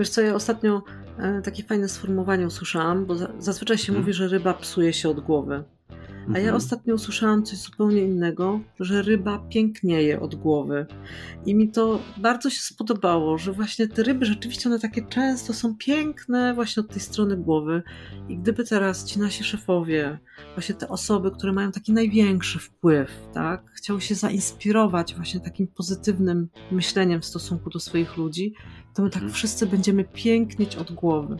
Wiesz 0.00 0.08
co, 0.08 0.20
ja 0.20 0.34
ostatnio 0.34 0.82
e, 1.18 1.42
takie 1.42 1.62
fajne 1.62 1.88
sformułowanie 1.88 2.46
usłyszałam, 2.46 3.06
bo 3.06 3.14
zazwyczaj 3.38 3.78
się 3.78 3.86
hmm. 3.86 4.02
mówi, 4.02 4.12
że 4.12 4.28
ryba 4.28 4.54
psuje 4.54 4.92
się 4.92 5.08
od 5.08 5.20
głowy. 5.20 5.64
A 6.28 6.32
ja 6.32 6.38
mhm. 6.38 6.56
ostatnio 6.56 6.94
usłyszałam 6.94 7.42
coś 7.42 7.58
zupełnie 7.58 8.02
innego, 8.02 8.60
że 8.80 9.02
ryba 9.02 9.38
pięknieje 9.38 10.20
od 10.20 10.34
głowy. 10.34 10.86
I 11.46 11.54
mi 11.54 11.68
to 11.68 12.00
bardzo 12.16 12.50
się 12.50 12.60
spodobało, 12.60 13.38
że 13.38 13.52
właśnie 13.52 13.88
te 13.88 14.02
ryby 14.02 14.26
rzeczywiście 14.26 14.68
one 14.68 14.78
takie 14.78 15.02
często 15.02 15.52
są 15.52 15.76
piękne 15.76 16.54
właśnie 16.54 16.80
od 16.80 16.88
tej 16.88 17.00
strony 17.00 17.36
głowy. 17.36 17.82
I 18.28 18.38
gdyby 18.38 18.64
teraz 18.64 19.04
ci 19.04 19.18
nasi 19.18 19.44
szefowie, 19.44 20.18
właśnie 20.54 20.74
te 20.74 20.88
osoby, 20.88 21.30
które 21.30 21.52
mają 21.52 21.72
taki 21.72 21.92
największy 21.92 22.58
wpływ, 22.58 23.10
tak, 23.34 23.70
chciały 23.74 24.00
się 24.00 24.14
zainspirować 24.14 25.14
właśnie 25.14 25.40
takim 25.40 25.66
pozytywnym 25.66 26.48
myśleniem 26.70 27.20
w 27.20 27.24
stosunku 27.24 27.70
do 27.70 27.80
swoich 27.80 28.16
ludzi, 28.16 28.54
to 28.94 29.02
my 29.02 29.10
tak 29.10 29.22
mhm. 29.22 29.32
wszyscy 29.32 29.66
będziemy 29.66 30.04
pięknieć 30.04 30.76
od 30.76 30.92
głowy. 30.92 31.36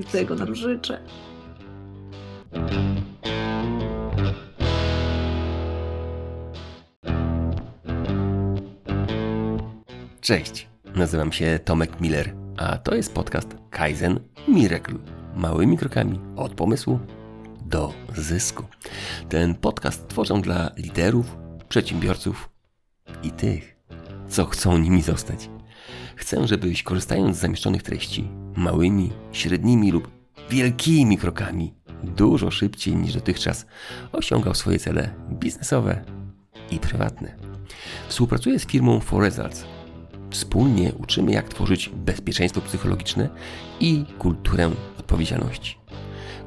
I 0.00 0.04
tego 0.04 0.34
nam 0.34 0.54
życzę. 0.54 1.00
Cześć, 10.30 10.68
nazywam 10.94 11.32
się 11.32 11.58
Tomek 11.64 12.00
Miller, 12.00 12.34
a 12.56 12.78
to 12.78 12.94
jest 12.94 13.14
podcast 13.14 13.56
Kaizen 13.70 14.20
Miracle. 14.48 14.98
Małymi 15.36 15.78
krokami 15.78 16.20
od 16.36 16.54
pomysłu 16.54 16.98
do 17.66 17.92
zysku. 18.16 18.64
Ten 19.28 19.54
podcast 19.54 20.08
tworzę 20.08 20.40
dla 20.40 20.70
liderów, 20.76 21.36
przedsiębiorców 21.68 22.50
i 23.22 23.30
tych, 23.30 23.76
co 24.28 24.46
chcą 24.46 24.78
nimi 24.78 25.02
zostać. 25.02 25.50
Chcę, 26.16 26.48
żebyś 26.48 26.82
korzystając 26.82 27.36
z 27.36 27.40
zamieszczonych 27.40 27.82
treści 27.82 28.28
małymi, 28.56 29.12
średnimi 29.32 29.92
lub 29.92 30.10
wielkimi 30.50 31.18
krokami 31.18 31.74
dużo 32.02 32.50
szybciej 32.50 32.96
niż 32.96 33.14
dotychczas 33.14 33.66
osiągał 34.12 34.54
swoje 34.54 34.78
cele 34.78 35.14
biznesowe 35.30 36.04
i 36.70 36.78
prywatne. 36.78 37.36
Współpracuję 38.08 38.58
z 38.58 38.66
firmą 38.66 39.00
For 39.00 39.22
Results. 39.22 39.79
Wspólnie 40.30 40.92
uczymy, 40.98 41.32
jak 41.32 41.48
tworzyć 41.48 41.88
bezpieczeństwo 41.88 42.60
psychologiczne 42.60 43.28
i 43.80 44.04
kulturę 44.18 44.70
odpowiedzialności. 44.98 45.78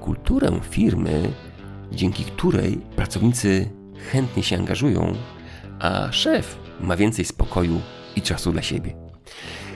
Kulturę 0.02 0.59
firmy, 0.70 1.34
dzięki 1.92 2.23
której 2.23 2.78
pracownicy 2.95 3.70
chętnie 4.12 4.44
się 4.44 4.58
angażują, 4.58 5.14
a 5.80 6.12
szef 6.12 6.59
ma 6.80 6.98
więcej 6.98 7.25
spokoju 7.25 7.81
i 8.16 8.22
czasu 8.22 8.52
dla 8.52 8.62
siebie. 8.62 8.95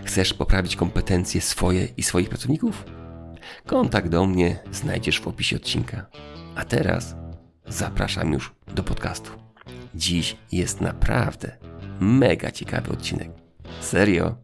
Chcesz 0.03 0.33
poprawić 0.33 0.75
kompetencje 0.75 1.41
swoje 1.41 1.87
i 1.97 2.03
swoich 2.03 2.29
pracowników? 2.29 2.85
Kontakt 3.65 4.07
do 4.07 4.25
mnie 4.25 4.59
znajdziesz 4.71 5.19
w 5.19 5.27
opisie 5.27 5.55
odcinka. 5.55 6.05
A 6.55 6.65
teraz 6.65 7.15
zapraszam 7.67 8.33
już 8.33 8.53
do 8.75 8.83
podcastu. 8.83 9.31
Dziś 9.95 10.37
jest 10.51 10.81
naprawdę 10.81 11.57
mega 11.99 12.51
ciekawy 12.51 12.91
odcinek. 12.91 13.46
Serio. 13.81 14.35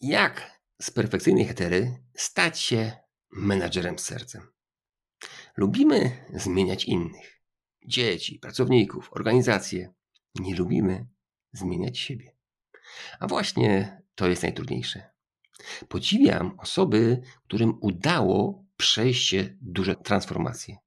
Jak 0.00 0.60
z 0.82 0.90
perfekcyjnej 0.90 1.44
hetery 1.44 1.98
stać 2.14 2.60
się 2.60 2.92
menadżerem 3.32 3.98
z 3.98 4.02
sercem? 4.02 4.42
Lubimy 5.56 6.26
zmieniać 6.34 6.84
innych. 6.84 7.40
Dzieci, 7.86 8.38
pracowników, 8.38 9.08
organizacje. 9.12 9.94
Nie 10.34 10.56
lubimy 10.56 11.06
zmieniać 11.52 11.98
siebie. 11.98 12.36
A 13.20 13.26
właśnie 13.26 14.02
to 14.14 14.28
jest 14.28 14.42
najtrudniejsze. 14.42 15.10
Podziwiam 15.88 16.54
osoby, 16.58 17.20
którym 17.44 17.78
udało 17.80 18.64
przejście 18.76 19.56
duże 19.60 19.96
transformacje. 19.96 20.83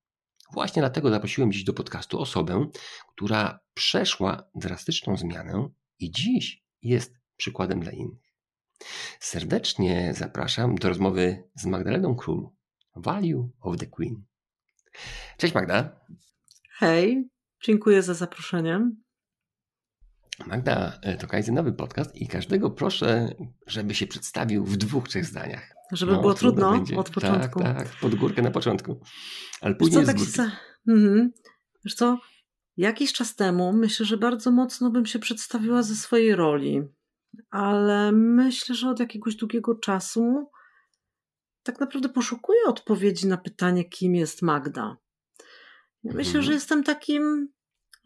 Właśnie 0.54 0.82
dlatego 0.82 1.10
zaprosiłem 1.10 1.52
dziś 1.52 1.64
do 1.64 1.74
podcastu 1.74 2.20
osobę, 2.20 2.68
która 3.08 3.60
przeszła 3.74 4.50
drastyczną 4.56 5.18
zmianę 5.18 5.70
i 6.00 6.12
dziś 6.12 6.64
jest 6.82 7.14
przykładem 7.38 7.80
dla 7.80 7.92
innych. 7.92 8.28
Serdecznie 9.20 10.14
zapraszam 10.14 10.76
do 10.76 10.90
rozmowy 10.90 11.44
z 11.56 11.66
Magdaleną 11.66 12.16
Król, 12.16 12.50
Value 12.96 13.50
of 13.62 13.78
the 13.78 13.86
Queen. 13.86 14.26
Cześć 15.38 15.54
Magda. 15.54 16.00
Hej, 16.78 17.30
dziękuję 17.64 18.02
za 18.02 18.14
zaproszenie. 18.14 18.92
Magda, 20.46 21.00
e, 21.02 21.18
to 21.18 21.52
nowy 21.52 21.74
podcast 21.74 22.16
i 22.16 22.28
każdego 22.28 22.72
proszę, 22.72 23.36
żeby 23.68 23.96
się 23.96 24.08
przedstawił 24.08 24.66
w 24.66 24.78
dwóch, 24.78 25.08
trzech 25.08 25.26
zdaniach. 25.26 25.77
Żeby 25.92 26.12
no, 26.12 26.22
było 26.22 26.34
trudno 26.34 26.72
będzie. 26.72 26.98
od 26.98 27.10
początku. 27.10 27.60
Tak, 27.60 27.78
tak, 27.78 27.88
pod 28.02 28.16
górkę 28.16 28.42
na 28.42 28.52
początku. 28.52 29.02
Ale 29.62 29.76
później 29.76 30.06
Wiesz 30.06 30.16
co, 30.16 30.18
tak 30.18 30.22
za... 30.22 30.52
mhm. 30.88 31.32
Wiesz 31.86 31.96
co, 31.96 32.18
jakiś 32.78 33.14
czas 33.14 33.36
temu 33.36 33.74
myślę, 33.74 34.06
że 34.06 34.18
bardzo 34.18 34.52
mocno 34.52 34.90
bym 34.92 35.06
się 35.06 35.20
przedstawiła 35.20 35.84
ze 35.84 35.96
swojej 35.96 36.36
roli, 36.36 36.82
ale 37.50 38.12
myślę, 38.12 38.76
że 38.76 38.90
od 38.90 39.00
jakiegoś 39.00 39.36
długiego 39.36 39.76
czasu 39.76 40.50
tak 41.64 41.80
naprawdę 41.80 42.10
poszukuję 42.10 42.60
odpowiedzi 42.68 43.28
na 43.28 43.38
pytanie, 43.38 43.86
kim 43.86 44.16
jest 44.16 44.42
Magda. 44.42 44.98
Myślę, 46.04 46.30
mhm. 46.30 46.44
że 46.44 46.54
jestem 46.54 46.84
takim 46.84 47.50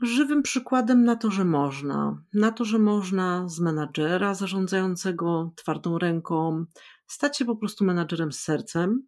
żywym 0.02 0.44
przykładem 0.44 1.04
na 1.04 1.16
to, 1.16 1.32
że 1.32 1.46
można. 1.46 2.24
Na 2.34 2.52
to, 2.52 2.66
że 2.66 2.80
można 2.80 3.50
z 3.50 3.60
menadżera 3.60 4.34
zarządzającego 4.34 5.52
twardą 5.56 5.98
ręką 5.98 6.66
stać 7.12 7.38
się 7.38 7.46
po 7.46 7.56
prostu 7.56 7.86
menadżerem 7.86 8.32
z 8.32 8.40
sercem. 8.40 9.08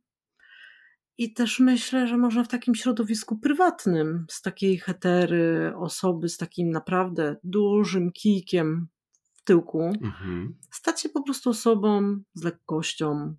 I 1.17 1.33
też 1.33 1.59
myślę, 1.59 2.07
że 2.07 2.17
można 2.17 2.43
w 2.43 2.47
takim 2.47 2.75
środowisku 2.75 3.37
prywatnym, 3.37 4.25
z 4.29 4.41
takiej 4.41 4.77
hetery, 4.77 5.73
osoby 5.75 6.29
z 6.29 6.37
takim 6.37 6.69
naprawdę 6.69 7.35
dużym 7.43 8.11
kijkiem 8.11 8.87
w 9.33 9.43
tyłku, 9.43 9.81
mhm. 9.81 10.55
stać 10.71 11.01
się 11.01 11.09
po 11.09 11.23
prostu 11.23 11.49
osobą 11.49 12.21
z 12.33 12.43
lekkością, 12.43 13.35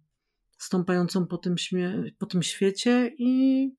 stąpającą 0.58 1.26
po 1.26 1.38
tym, 1.38 1.54
po 2.18 2.26
tym 2.26 2.42
świecie 2.42 3.14
i 3.18 3.70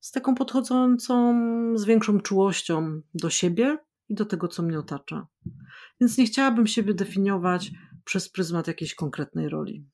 z 0.00 0.10
taką 0.10 0.34
podchodzącą 0.34 1.34
z 1.74 1.84
większą 1.84 2.20
czułością 2.20 3.00
do 3.14 3.30
siebie 3.30 3.78
i 4.08 4.14
do 4.14 4.24
tego, 4.24 4.48
co 4.48 4.62
mnie 4.62 4.78
otacza. 4.78 5.26
Więc 6.00 6.18
nie 6.18 6.24
chciałabym 6.24 6.66
siebie 6.66 6.94
definiować 6.94 7.70
przez 8.04 8.28
pryzmat 8.28 8.66
jakiejś 8.66 8.94
konkretnej 8.94 9.48
roli. 9.48 9.86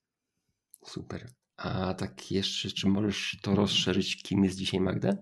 Super. 0.89 1.29
A 1.57 1.95
tak 1.95 2.33
jeszcze, 2.33 2.71
czy 2.71 2.89
możesz 2.89 3.39
to 3.43 3.55
rozszerzyć, 3.55 4.23
kim 4.23 4.45
jest 4.45 4.57
dzisiaj 4.57 4.81
Magda? 4.81 5.13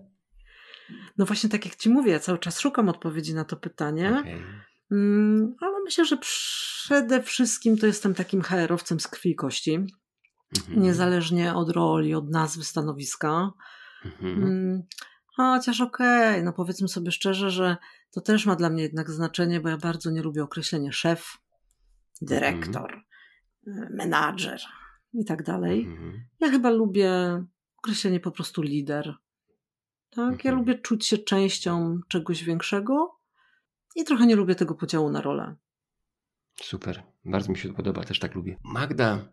No 1.17 1.25
właśnie, 1.25 1.49
tak 1.49 1.65
jak 1.65 1.75
Ci 1.75 1.89
mówię, 1.89 2.11
ja 2.11 2.19
cały 2.19 2.39
czas 2.39 2.59
szukam 2.59 2.89
odpowiedzi 2.89 3.33
na 3.33 3.45
to 3.45 3.57
pytanie. 3.57 4.17
Okay. 4.19 4.43
Mm, 4.91 5.55
ale 5.61 5.79
myślę, 5.83 6.05
że 6.05 6.17
przede 6.17 7.23
wszystkim 7.23 7.77
to 7.77 7.85
jestem 7.85 8.13
takim 8.13 8.41
HR-owcem 8.41 8.99
z 8.99 9.07
krwi 9.07 9.29
i 9.29 9.35
kości. 9.35 9.75
Mhm. 10.57 10.81
Niezależnie 10.81 11.53
od 11.53 11.69
roli, 11.69 12.15
od 12.15 12.29
nazwy 12.29 12.63
stanowiska. 12.63 13.51
Mhm. 14.05 14.43
Mm, 14.43 14.83
chociaż 15.35 15.81
okej, 15.81 16.31
okay, 16.31 16.43
no 16.43 16.53
powiedzmy 16.53 16.87
sobie 16.87 17.11
szczerze, 17.11 17.51
że 17.51 17.77
to 18.11 18.21
też 18.21 18.45
ma 18.45 18.55
dla 18.55 18.69
mnie 18.69 18.83
jednak 18.83 19.11
znaczenie, 19.11 19.59
bo 19.59 19.69
ja 19.69 19.77
bardzo 19.77 20.11
nie 20.11 20.21
lubię 20.21 20.43
określenia 20.43 20.91
szef, 20.91 21.37
dyrektor, 22.21 23.03
mhm. 23.67 23.95
menadżer 23.95 24.61
i 25.13 25.25
tak 25.25 25.43
dalej. 25.43 25.81
Mhm. 25.81 26.23
Ja 26.39 26.49
chyba 26.49 26.69
lubię 26.69 27.11
określenie 27.77 28.19
po 28.19 28.31
prostu 28.31 28.61
lider. 28.61 29.15
Tak? 30.09 30.45
Ja 30.45 30.51
lubię 30.51 30.75
czuć 30.75 31.05
się 31.05 31.17
częścią 31.17 31.99
czegoś 32.07 32.43
większego 32.43 33.19
i 33.95 34.03
trochę 34.03 34.25
nie 34.25 34.35
lubię 34.35 34.55
tego 34.55 34.75
podziału 34.75 35.09
na 35.09 35.21
rolę. 35.21 35.55
Super, 36.61 37.03
bardzo 37.25 37.51
mi 37.51 37.57
się 37.57 37.69
to 37.69 37.75
podoba, 37.75 38.03
też 38.03 38.19
tak 38.19 38.35
lubię. 38.35 38.57
Magda, 38.63 39.25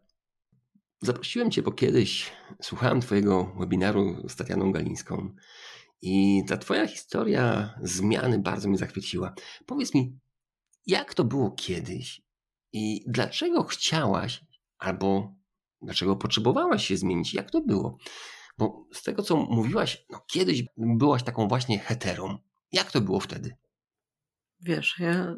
Zaprosiłem 1.04 1.50
Cię, 1.50 1.62
bo 1.62 1.72
kiedyś 1.72 2.32
słuchałem 2.62 3.00
Twojego 3.00 3.54
webinaru 3.58 4.28
z 4.28 4.36
Tatianą 4.36 4.72
Galińską 4.72 5.34
i 6.02 6.42
ta 6.48 6.56
Twoja 6.56 6.86
historia 6.86 7.74
zmiany 7.82 8.38
bardzo 8.38 8.68
mnie 8.68 8.78
zachwyciła. 8.78 9.34
Powiedz 9.66 9.94
mi, 9.94 10.18
jak 10.86 11.14
to 11.14 11.24
było 11.24 11.50
kiedyś 11.50 12.22
i 12.72 13.04
dlaczego 13.06 13.64
chciałaś 13.64 14.44
albo 14.78 15.34
dlaczego 15.84 16.16
potrzebowałaś 16.16 16.86
się 16.86 16.96
zmienić? 16.96 17.34
Jak 17.34 17.50
to 17.50 17.60
było? 17.60 17.98
Bo 18.58 18.86
z 18.92 19.02
tego, 19.02 19.22
co 19.22 19.36
mówiłaś, 19.36 20.06
no 20.10 20.20
kiedyś 20.32 20.64
byłaś 20.76 21.22
taką 21.22 21.48
właśnie 21.48 21.78
heterą. 21.78 22.38
Jak 22.72 22.92
to 22.92 23.00
było 23.00 23.20
wtedy? 23.20 23.56
Wiesz, 24.60 24.94
ja 24.98 25.36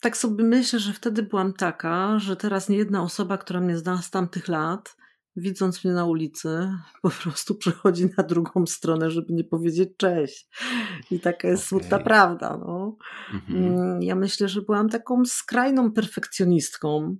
tak 0.00 0.16
sobie 0.16 0.44
myślę, 0.44 0.78
że 0.78 0.92
wtedy 0.92 1.22
byłam 1.22 1.52
taka, 1.52 2.18
że 2.18 2.36
teraz 2.36 2.68
nie 2.68 2.76
jedna 2.76 3.02
osoba, 3.02 3.38
która 3.38 3.60
mnie 3.60 3.78
zna 3.78 4.02
z 4.02 4.10
tamtych 4.10 4.48
lat, 4.48 4.96
widząc 5.36 5.84
mnie 5.84 5.94
na 5.94 6.04
ulicy, 6.04 6.70
po 7.02 7.10
prostu 7.10 7.54
przechodzi 7.54 8.08
na 8.18 8.24
drugą 8.24 8.66
stronę, 8.66 9.10
żeby 9.10 9.32
nie 9.32 9.44
powiedzieć 9.44 9.88
cześć. 9.96 10.48
I 11.10 11.20
taka 11.20 11.48
jest 11.48 11.72
okay. 11.72 11.80
smutna 11.80 11.98
prawda. 11.98 12.56
No. 12.56 12.96
Mhm. 13.34 13.64
Mm, 13.64 14.02
ja 14.02 14.14
myślę, 14.14 14.48
że 14.48 14.62
byłam 14.62 14.88
taką 14.88 15.24
skrajną 15.24 15.92
perfekcjonistką, 15.92 17.16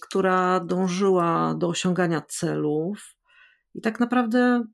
która 0.00 0.60
dążyła 0.60 1.54
do 1.54 1.68
osiągania 1.68 2.20
celów. 2.20 3.16
I 3.74 3.80
tak 3.80 4.00
naprawdę 4.00 4.64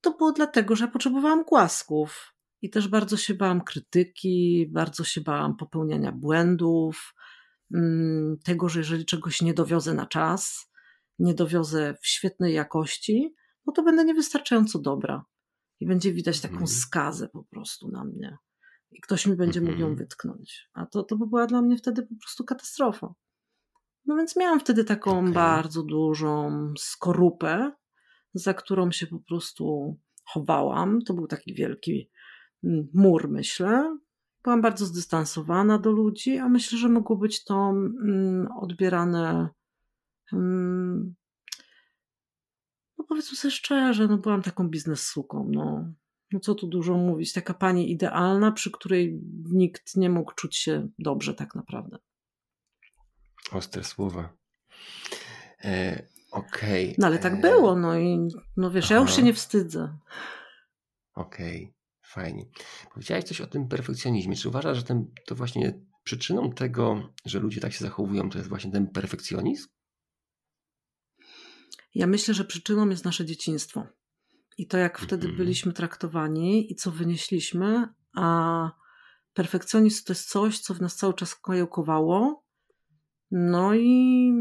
to 0.00 0.16
było 0.16 0.32
dlatego, 0.32 0.76
że 0.76 0.88
potrzebowałam 0.88 1.44
głasków. 1.44 2.34
I 2.62 2.70
też 2.70 2.88
bardzo 2.88 3.16
się 3.16 3.34
bałam 3.34 3.60
krytyki, 3.60 4.68
bardzo 4.72 5.04
się 5.04 5.20
bałam 5.20 5.56
popełniania 5.56 6.12
błędów, 6.12 7.14
mm, 7.74 8.36
tego, 8.44 8.68
że 8.68 8.80
jeżeli 8.80 9.04
czegoś 9.04 9.42
nie 9.42 9.54
dowiozę 9.54 9.94
na 9.94 10.06
czas, 10.06 10.70
nie 11.18 11.34
dowiozę 11.34 11.94
w 12.02 12.06
świetnej 12.06 12.54
jakości, 12.54 13.34
no 13.66 13.72
to 13.72 13.82
będę 13.82 14.04
niewystarczająco 14.04 14.78
dobra. 14.78 15.24
I 15.80 15.86
będzie 15.86 16.12
widać 16.12 16.40
taką 16.40 16.54
mhm. 16.54 16.68
skazę 16.68 17.28
po 17.28 17.44
prostu 17.44 17.88
na 17.88 18.04
mnie. 18.04 18.36
I 18.90 19.00
ktoś 19.00 19.26
mi 19.26 19.36
będzie 19.36 19.60
mógł 19.60 19.78
ją 19.78 19.86
mhm. 19.86 19.96
wytknąć. 19.96 20.68
A 20.72 20.86
to, 20.86 21.02
to 21.02 21.16
by 21.16 21.26
była 21.26 21.46
dla 21.46 21.62
mnie 21.62 21.76
wtedy 21.76 22.02
po 22.02 22.14
prostu 22.16 22.44
katastrofa. 22.44 23.14
No 24.08 24.16
więc 24.16 24.36
miałam 24.36 24.60
wtedy 24.60 24.84
taką 24.84 25.18
okay. 25.18 25.32
bardzo 25.32 25.82
dużą 25.82 26.50
skorupę, 26.78 27.72
za 28.34 28.54
którą 28.54 28.90
się 28.90 29.06
po 29.06 29.18
prostu 29.18 29.96
chowałam. 30.24 31.02
To 31.02 31.14
był 31.14 31.26
taki 31.26 31.54
wielki 31.54 32.10
mm, 32.64 32.88
mur, 32.94 33.28
myślę. 33.30 33.98
Byłam 34.42 34.62
bardzo 34.62 34.86
zdystansowana 34.86 35.78
do 35.78 35.90
ludzi, 35.90 36.38
a 36.38 36.48
myślę, 36.48 36.78
że 36.78 36.88
mogło 36.88 37.16
być 37.16 37.44
to 37.44 37.54
mm, 37.54 38.48
odbierane 38.60 39.48
mm, 40.32 41.14
no 42.98 43.04
powiedzmy 43.08 43.36
sobie 43.36 43.52
szczerze, 43.52 44.08
no 44.08 44.18
byłam 44.18 44.42
taką 44.42 44.68
biznessuką, 44.68 45.50
no. 45.52 45.92
No 46.32 46.40
co 46.40 46.54
tu 46.54 46.66
dużo 46.66 46.96
mówić, 46.96 47.32
taka 47.32 47.54
pani 47.54 47.90
idealna, 47.90 48.52
przy 48.52 48.70
której 48.70 49.20
nikt 49.44 49.96
nie 49.96 50.10
mógł 50.10 50.34
czuć 50.34 50.56
się 50.56 50.88
dobrze 50.98 51.34
tak 51.34 51.54
naprawdę. 51.54 51.98
Ostre 53.52 53.84
słowa. 53.84 54.36
E, 55.64 56.08
Okej. 56.30 56.84
Okay. 56.84 56.94
No 56.98 57.06
ale 57.06 57.18
tak 57.18 57.32
e... 57.32 57.36
było, 57.36 57.76
no 57.76 57.98
i 57.98 58.28
no 58.56 58.70
wiesz, 58.70 58.84
Aha. 58.84 58.94
ja 58.94 59.00
już 59.00 59.16
się 59.16 59.22
nie 59.22 59.34
wstydzę. 59.34 59.98
Okej, 61.14 61.62
okay. 61.62 61.74
fajnie. 62.02 62.44
Powiedziałeś 62.92 63.24
coś 63.24 63.40
o 63.40 63.46
tym 63.46 63.68
perfekcjonizmie. 63.68 64.36
Czy 64.36 64.48
uważasz, 64.48 64.76
że 64.76 64.82
ten, 64.82 65.06
to 65.26 65.34
właśnie 65.34 65.80
przyczyną 66.04 66.52
tego, 66.52 67.12
że 67.24 67.40
ludzie 67.40 67.60
tak 67.60 67.72
się 67.72 67.84
zachowują, 67.84 68.30
to 68.30 68.38
jest 68.38 68.48
właśnie 68.48 68.70
ten 68.72 68.86
perfekcjonizm? 68.86 69.68
Ja 71.94 72.06
myślę, 72.06 72.34
że 72.34 72.44
przyczyną 72.44 72.88
jest 72.88 73.04
nasze 73.04 73.24
dzieciństwo. 73.24 73.86
I 74.58 74.66
to, 74.66 74.78
jak 74.78 74.98
wtedy 74.98 75.26
mhm. 75.26 75.36
byliśmy 75.36 75.72
traktowani 75.72 76.72
i 76.72 76.74
co 76.74 76.90
wynieśliśmy, 76.90 77.88
a 78.16 78.70
perfekcjonizm 79.34 80.04
to 80.04 80.12
jest 80.12 80.30
coś, 80.30 80.58
co 80.58 80.74
w 80.74 80.80
nas 80.80 80.96
cały 80.96 81.14
czas 81.14 81.34
kajałkowało. 81.34 82.44
No 83.30 83.74
i 83.74 84.32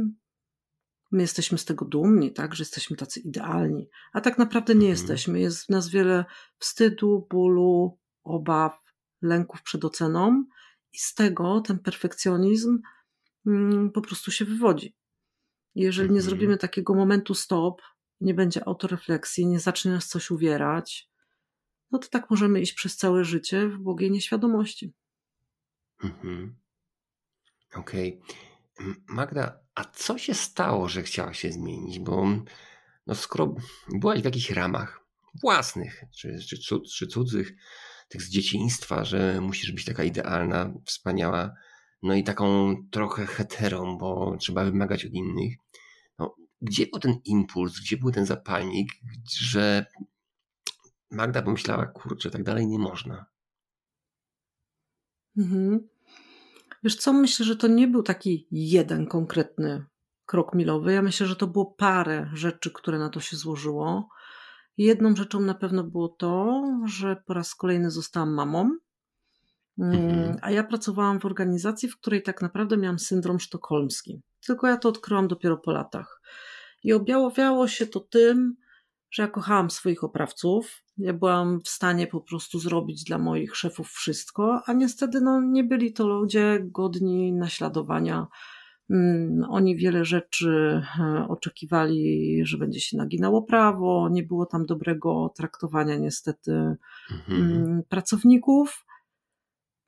my 1.12 1.22
jesteśmy 1.22 1.58
z 1.58 1.66
tego 1.66 1.86
dumni, 1.86 2.34
tak, 2.34 2.56
że 2.56 2.62
jesteśmy 2.62 2.98
tacy 2.98 3.20
idealni, 3.20 3.90
a 4.14 4.22
tak 4.22 4.38
naprawdę 4.38 4.76
nie 4.76 4.90
mhm. 4.90 4.92
jesteśmy. 4.92 5.40
Jest 5.40 5.66
w 5.66 5.70
nas 5.70 5.90
wiele 5.90 6.26
wstydu, 6.58 7.28
bólu, 7.30 8.00
obaw, 8.24 8.84
lęków 9.22 9.64
przed 9.64 9.86
oceną 9.86 10.46
i 10.94 10.98
z 10.98 11.14
tego 11.14 11.62
ten 11.62 11.80
perfekcjonizm 11.80 12.80
mm, 13.46 13.92
po 13.92 14.02
prostu 14.02 14.32
się 14.32 14.46
wywodzi. 14.46 14.96
Jeżeli 15.76 16.10
nie 16.10 16.18
mhm. 16.18 16.30
zrobimy 16.30 16.58
takiego 16.58 16.96
momentu 16.96 17.34
stop, 17.34 17.82
nie 18.22 18.34
będzie 18.34 18.68
autorefleksji, 18.68 19.48
nie 19.48 19.60
zacznie 19.60 19.92
nas 19.92 20.08
coś 20.08 20.32
uwierać, 20.32 21.10
no 21.92 22.00
to 22.00 22.08
tak 22.08 22.30
możemy 22.30 22.62
iść 22.62 22.74
przez 22.74 22.98
całe 22.98 23.24
życie 23.24 23.68
w 23.68 23.78
błogiej 23.78 24.12
nieświadomości. 24.12 24.94
Mhm. 26.04 26.56
Okej. 27.76 28.22
Okay. 28.24 28.57
Magda, 29.08 29.60
a 29.76 29.84
co 29.84 30.18
się 30.18 30.34
stało, 30.34 30.90
że 30.90 31.04
chciałaś 31.04 31.40
się 31.40 31.52
zmienić? 31.52 32.00
Bo 32.00 32.26
no 33.08 33.16
skoro 33.16 33.56
byłaś 33.90 34.22
w 34.22 34.26
jakichś 34.26 34.50
ramach 34.50 35.06
własnych, 35.42 36.04
czy, 36.18 36.40
czy, 36.40 36.82
czy 36.82 37.08
cudzych, 37.08 37.54
tych 38.10 38.22
z 38.22 38.30
dzieciństwa, 38.30 39.04
że 39.04 39.42
musisz 39.42 39.72
być 39.72 39.86
taka 39.86 40.04
idealna, 40.04 40.74
wspaniała, 40.86 41.54
no 42.04 42.14
i 42.14 42.24
taką 42.24 42.76
trochę 42.92 43.26
heterą, 43.26 43.98
bo 43.98 44.38
trzeba 44.40 44.64
wymagać 44.64 45.06
od 45.06 45.14
innych. 45.14 45.54
No, 46.20 46.36
gdzie 46.62 46.88
był 46.88 47.00
ten 47.00 47.20
impuls, 47.26 47.80
gdzie 47.80 47.98
był 47.98 48.12
ten 48.12 48.26
zapalnik, 48.26 48.90
że 49.40 49.86
Magda 51.12 51.42
pomyślała, 51.42 51.86
kurczę, 51.86 52.32
tak 52.32 52.44
dalej 52.44 52.68
nie 52.68 52.80
można. 52.80 53.26
Mhm. 55.38 55.88
Wiesz 56.88 56.96
co, 56.96 57.14
myślę, 57.14 57.46
że 57.46 57.56
to 57.56 57.68
nie 57.68 57.88
był 57.88 58.04
taki 58.04 58.48
jeden 58.52 59.08
konkretny 59.08 59.86
krok 60.26 60.56
milowy. 60.56 60.94
Ja 60.94 61.02
myślę, 61.02 61.28
że 61.28 61.36
to 61.36 61.48
było 61.48 61.66
parę 61.66 62.30
rzeczy, 62.34 62.72
które 62.72 63.00
na 63.00 63.10
to 63.10 63.20
się 63.20 63.38
złożyło. 63.38 64.10
Jedną 64.78 65.16
rzeczą 65.16 65.40
na 65.40 65.54
pewno 65.54 65.84
było 65.84 66.10
to, 66.10 66.64
że 66.86 67.16
po 67.26 67.34
raz 67.34 67.56
kolejny 67.56 67.92
zostałam 67.92 68.34
mamą. 68.34 68.72
Mhm. 69.80 70.10
Mm, 70.10 70.38
a 70.42 70.52
ja 70.52 70.64
pracowałam 70.64 71.20
w 71.20 71.26
organizacji, 71.26 71.90
w 71.90 71.98
której 71.98 72.24
tak 72.24 72.42
naprawdę 72.42 72.78
miałam 72.78 73.00
syndrom 73.00 73.40
sztokholmski. 73.40 74.22
Tylko 74.46 74.68
ja 74.68 74.78
to 74.78 74.90
odkryłam 74.90 75.28
dopiero 75.28 75.58
po 75.58 75.72
latach. 75.72 76.22
I 76.84 76.94
objawiało 76.94 77.68
się 77.68 77.88
to 77.88 78.00
tym, 78.00 78.56
że 79.12 79.24
ja 79.24 79.28
kochałam 79.28 79.70
swoich 79.70 80.04
oprawców. 80.04 80.84
Ja 80.98 81.14
byłam 81.14 81.62
w 81.62 81.70
stanie 81.70 82.08
po 82.08 82.22
prostu 82.22 82.60
zrobić 82.60 83.04
dla 83.04 83.18
moich 83.18 83.56
szefów 83.56 83.90
wszystko, 83.90 84.62
a 84.66 84.74
niestety 84.74 85.22
no, 85.22 85.42
nie 85.42 85.64
byli 85.64 85.94
to 85.94 86.08
ludzie 86.08 86.60
godni 86.66 87.34
naśladowania. 87.34 88.28
Mm, 88.90 89.44
oni 89.50 89.78
wiele 89.78 90.06
rzeczy 90.06 90.82
e, 91.00 91.26
oczekiwali, 91.30 92.40
że 92.44 92.58
będzie 92.58 92.80
się 92.80 92.98
naginało 92.98 93.42
prawo, 93.42 94.10
nie 94.12 94.24
było 94.24 94.46
tam 94.46 94.66
dobrego 94.66 95.34
traktowania 95.36 95.96
niestety 95.98 96.76
mhm. 97.12 97.42
Mm, 97.42 97.84
pracowników. 97.90 98.86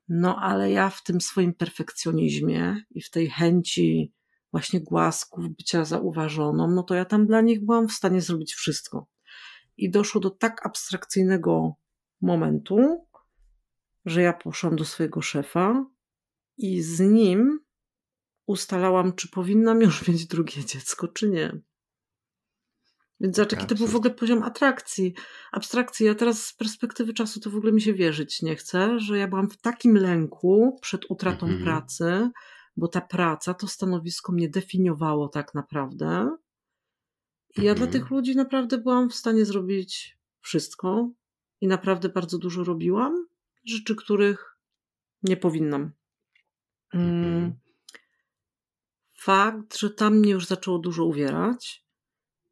No 0.08 0.36
ale 0.36 0.70
ja 0.70 0.90
w 0.90 1.02
tym 1.02 1.20
swoim 1.20 1.54
perfekcjonizmie 1.54 2.84
i 2.90 3.02
w 3.02 3.10
tej 3.10 3.30
chęci 3.30 4.12
właśnie 4.52 4.80
głasków, 4.80 5.48
bycia 5.48 5.84
zauważoną, 5.84 6.70
no 6.70 6.82
to 6.82 6.94
ja 6.94 7.04
tam 7.04 7.26
dla 7.26 7.40
nich 7.40 7.64
byłam 7.64 7.88
w 7.88 7.92
stanie 7.92 8.20
zrobić 8.20 8.54
wszystko. 8.54 9.06
I 9.76 9.90
doszło 9.90 10.20
do 10.20 10.30
tak 10.30 10.66
abstrakcyjnego 10.66 11.74
momentu, 12.20 13.06
że 14.04 14.22
ja 14.22 14.32
poszłam 14.32 14.76
do 14.76 14.84
swojego 14.84 15.22
szefa 15.22 15.86
i 16.58 16.82
z 16.82 17.00
nim 17.00 17.60
ustalałam, 18.46 19.12
czy 19.12 19.28
powinnam 19.28 19.80
już 19.86 20.08
mieć 20.08 20.26
drugie 20.26 20.64
dziecko, 20.64 21.08
czy 21.08 21.30
nie. 21.30 21.60
Więc 23.20 23.36
zobacz, 23.36 23.52
jaki 23.52 23.66
to 23.66 23.74
był 23.74 23.86
w 23.86 23.96
ogóle 23.96 24.14
poziom 24.14 24.42
atrakcji, 24.42 25.14
abstrakcji. 25.52 26.06
Ja 26.06 26.14
teraz 26.14 26.46
z 26.46 26.54
perspektywy 26.54 27.14
czasu 27.14 27.40
to 27.40 27.50
w 27.50 27.56
ogóle 27.56 27.72
mi 27.72 27.80
się 27.80 27.94
wierzyć 27.94 28.42
nie 28.42 28.56
chcę, 28.56 29.00
że 29.00 29.18
ja 29.18 29.28
byłam 29.28 29.50
w 29.50 29.56
takim 29.56 29.96
lęku 29.96 30.78
przed 30.82 31.10
utratą 31.10 31.46
mm 31.46 31.58
-hmm. 31.58 31.64
pracy, 31.64 32.30
bo 32.80 32.88
ta 32.88 33.00
praca, 33.00 33.54
to 33.54 33.66
stanowisko 33.66 34.32
mnie 34.32 34.48
definiowało 34.48 35.28
tak 35.28 35.54
naprawdę. 35.54 36.36
I 37.56 37.62
ja 37.62 37.74
dla 37.74 37.86
mhm. 37.86 37.90
tych 37.92 38.10
ludzi 38.10 38.36
naprawdę 38.36 38.78
byłam 38.78 39.10
w 39.10 39.14
stanie 39.14 39.44
zrobić 39.44 40.18
wszystko 40.40 41.10
i 41.60 41.66
naprawdę 41.66 42.08
bardzo 42.08 42.38
dużo 42.38 42.64
robiłam, 42.64 43.26
rzeczy, 43.64 43.96
których 43.96 44.58
nie 45.22 45.36
powinnam. 45.36 45.92
Mm. 46.94 47.24
Mhm. 47.24 47.52
Fakt, 49.16 49.76
że 49.76 49.90
tam 49.90 50.16
mnie 50.16 50.32
już 50.32 50.46
zaczęło 50.46 50.78
dużo 50.78 51.04
uwierać, 51.04 51.84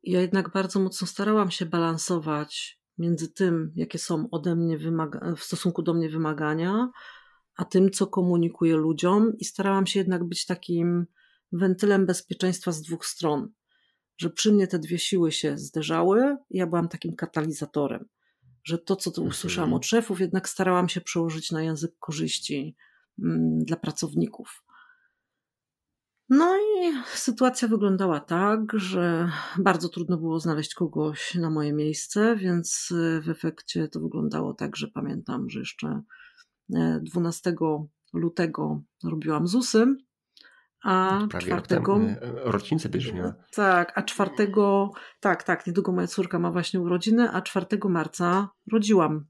ja 0.03 0.21
jednak 0.21 0.53
bardzo 0.53 0.81
mocno 0.81 1.07
starałam 1.07 1.51
się 1.51 1.67
balansować 1.67 2.81
między 2.99 3.33
tym, 3.33 3.73
jakie 3.77 3.99
są 3.99 4.31
ode 4.31 4.57
mnie 4.57 4.79
wymaga- 4.79 5.37
w 5.37 5.45
stosunku 5.45 5.83
do 5.83 5.95
mnie 5.95 6.09
wymagania, 6.09 6.91
a 7.59 7.65
tym, 7.65 7.91
co 7.91 8.07
komunikuję 8.07 8.77
ludziom, 8.77 9.33
i 9.39 9.45
starałam 9.45 9.87
się 9.87 10.01
jednak 10.01 10.25
być 10.25 10.47
takim 10.47 11.07
wentylem 11.53 12.07
bezpieczeństwa 12.07 12.73
z 12.73 12.83
dwóch 12.83 13.07
stron. 13.07 13.53
Że 14.17 14.31
przy 14.31 14.53
mnie 14.53 14.67
te 14.67 14.79
dwie 14.79 14.99
siły 14.99 15.33
się 15.33 15.59
zderzały, 15.59 16.37
ja 16.51 16.67
byłam 16.67 16.89
takim 16.89 17.17
katalizatorem. 17.17 18.09
Że 18.65 18.79
to, 18.79 18.97
co 18.97 19.11
tu 19.11 19.21
mhm. 19.21 19.31
usłyszałam 19.31 19.75
od 19.75 19.87
szefów, 19.87 20.21
jednak 20.21 20.49
starałam 20.49 20.89
się 20.89 21.01
przełożyć 21.01 21.53
na 21.53 21.63
język 21.63 21.99
korzyści 21.99 22.77
mm, 23.19 23.65
dla 23.65 23.77
pracowników. 23.77 24.65
No 26.29 26.57
i 26.57 26.93
sytuacja 27.07 27.69
wyglądała 27.69 28.21
tak, 28.21 28.61
że 28.75 29.31
bardzo 29.59 29.89
trudno 29.89 30.17
było 30.17 30.41
znaleźć 30.41 30.75
kogoś 30.75 31.35
na 31.35 31.51
moje 31.51 31.73
miejsce, 31.73 32.37
więc 32.37 32.93
w 33.23 33.29
efekcie 33.29 33.89
to 33.89 34.01
wyglądało 34.01 34.55
tak, 34.55 34.77
że 34.77 34.89
pamiętam, 34.89 35.51
że 35.51 35.59
jeszcze 35.59 36.03
12 37.03 37.55
lutego 38.13 38.83
robiłam 39.05 39.49
ZUSy 39.49 39.97
A 40.85 41.27
Prawie 41.31 41.47
czwartego. 41.47 41.95
temu, 41.95 42.09
e, 42.09 42.19
rocznicę 42.53 42.89
będziesz 42.89 43.13
miała. 43.13 43.35
Tak, 43.53 43.93
a 43.99 44.03
czwartego. 44.03 44.91
Tak, 45.21 45.43
tak, 45.43 45.67
niedługo 45.67 45.93
moja 45.93 46.07
córka 46.07 46.39
ma 46.39 46.51
właśnie 46.51 46.81
urodziny, 46.81 47.31
a 47.33 47.43
4 47.43 47.89
marca 47.89 48.49
rodziłam. 48.73 49.27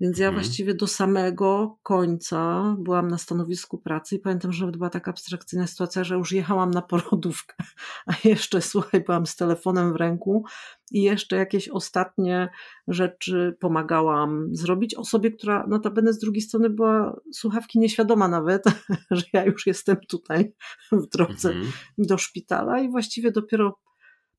Więc 0.00 0.18
ja 0.18 0.28
Mhm. 0.28 0.44
właściwie 0.44 0.74
do 0.74 0.86
samego 0.86 1.78
końca 1.82 2.62
byłam 2.78 3.08
na 3.08 3.18
stanowisku 3.18 3.78
pracy 3.78 4.14
i 4.16 4.18
pamiętam, 4.18 4.52
że 4.52 4.64
nawet 4.64 4.76
była 4.76 4.90
taka 4.90 5.10
abstrakcyjna 5.10 5.66
sytuacja, 5.66 6.04
że 6.04 6.14
już 6.14 6.32
jechałam 6.32 6.70
na 6.70 6.82
porodówkę, 6.82 7.54
a 8.06 8.12
jeszcze, 8.24 8.62
słuchaj, 8.62 9.00
byłam 9.04 9.26
z 9.26 9.36
telefonem 9.36 9.92
w 9.92 9.96
ręku 9.96 10.44
i 10.90 11.02
jeszcze 11.02 11.36
jakieś 11.36 11.68
ostatnie 11.68 12.48
rzeczy 12.88 13.56
pomagałam 13.60 14.48
zrobić 14.52 14.94
osobie, 14.94 15.30
która 15.30 15.66
notabene 15.66 16.12
z 16.12 16.18
drugiej 16.18 16.42
strony 16.42 16.70
była 16.70 17.20
słuchawki 17.32 17.78
nieświadoma 17.78 18.28
nawet, 18.28 18.64
że 19.10 19.22
ja 19.32 19.44
już 19.44 19.66
jestem 19.66 19.96
tutaj 20.08 20.54
w 20.92 21.06
drodze 21.06 21.48
Mhm. 21.48 21.72
do 21.98 22.18
szpitala 22.18 22.80
i 22.80 22.90
właściwie 22.90 23.30
dopiero 23.32 23.78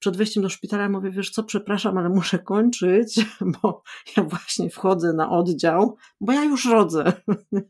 przed 0.04 0.18
wejściem 0.18 0.44
do 0.44 0.50
szpitala 0.50 0.90
mówię, 0.90 1.12
wiesz 1.12 1.30
co, 1.30 1.44
przepraszam, 1.44 1.98
ale 1.98 2.10
muszę 2.10 2.40
kończyć, 2.40 3.26
bo 3.62 3.84
ja 4.18 4.24
właśnie 4.24 4.70
wchodzę 4.70 5.14
na 5.14 5.30
oddział, 5.30 5.98
bo 6.22 6.34
ja 6.34 6.44
już 6.44 6.66
rodzę. 6.66 7.14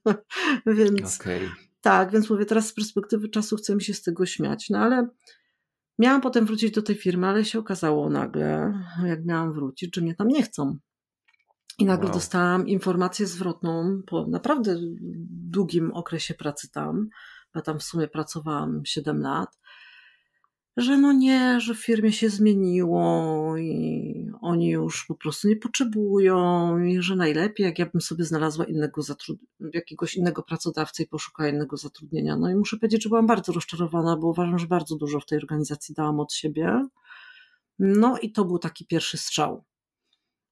więc 0.78 1.20
Okej. 1.22 1.50
tak, 1.82 2.12
więc 2.12 2.30
mówię, 2.30 2.46
teraz 2.46 2.68
z 2.68 2.74
perspektywy 2.74 3.30
czasu 3.30 3.56
chcę 3.58 3.76
mi 3.76 3.82
się 3.82 3.94
z 3.94 4.02
tego 4.02 4.26
śmiać. 4.26 4.70
No 4.70 4.80
ale 4.80 5.08
miałam 6.00 6.22
potem 6.22 6.46
wrócić 6.46 6.72
do 6.72 6.82
tej 6.82 6.96
firmy, 6.96 7.28
ale 7.28 7.46
się 7.46 7.60
okazało 7.60 8.10
nagle, 8.10 8.74
jak 9.06 9.26
miałam 9.26 9.54
wrócić, 9.54 9.96
że 9.96 10.02
mnie 10.02 10.16
tam 10.16 10.28
nie 10.28 10.44
chcą. 10.44 10.78
I 11.80 11.86
nagle 11.86 12.06
Wow. 12.06 12.14
dostałam 12.14 12.68
informację 12.68 13.28
zwrotną 13.28 14.02
po 14.08 14.28
naprawdę 14.28 14.76
długim 15.30 15.92
okresie 15.92 16.34
pracy 16.34 16.72
tam, 16.72 17.10
bo 17.54 17.62
tam 17.62 17.80
w 17.80 17.84
sumie 17.84 18.08
pracowałam 18.08 18.82
7 18.86 19.22
lat, 19.22 19.60
że 20.78 20.98
no 20.98 21.14
nie, 21.14 21.62
że 21.62 21.74
w 21.74 21.86
firmie 21.86 22.12
się 22.12 22.30
zmieniło 22.30 23.58
i 23.58 24.32
oni 24.42 24.70
już 24.70 25.06
po 25.06 25.16
prostu 25.16 25.48
nie 25.48 25.56
potrzebują 25.56 26.78
i 26.80 27.02
że 27.02 27.16
najlepiej, 27.16 27.66
jak 27.66 27.80
ja 27.80 27.86
bym 27.86 28.02
sobie 28.02 28.26
znalazła 28.26 28.66
innego 28.66 29.02
jakiegoś 29.74 30.16
innego 30.16 30.44
pracodawcę 30.44 31.04
i 31.04 31.08
poszukała 31.08 31.50
innego 31.50 31.78
zatrudnienia. 31.78 32.38
No 32.38 32.50
i 32.50 32.56
muszę 32.56 32.78
powiedzieć, 32.78 33.04
że 33.04 33.10
byłam 33.10 33.28
bardzo 33.28 33.54
rozczarowana, 33.54 34.18
bo 34.18 34.28
uważam, 34.28 34.60
że 34.60 34.68
bardzo 34.68 34.96
dużo 34.96 35.20
w 35.20 35.26
tej 35.26 35.38
organizacji 35.38 35.96
dałam 35.96 36.20
od 36.20 36.34
siebie. 36.34 36.88
No 37.80 38.18
i 38.20 38.32
to 38.32 38.46
był 38.46 38.60
taki 38.60 38.86
pierwszy 38.88 39.18
strzał, 39.18 39.64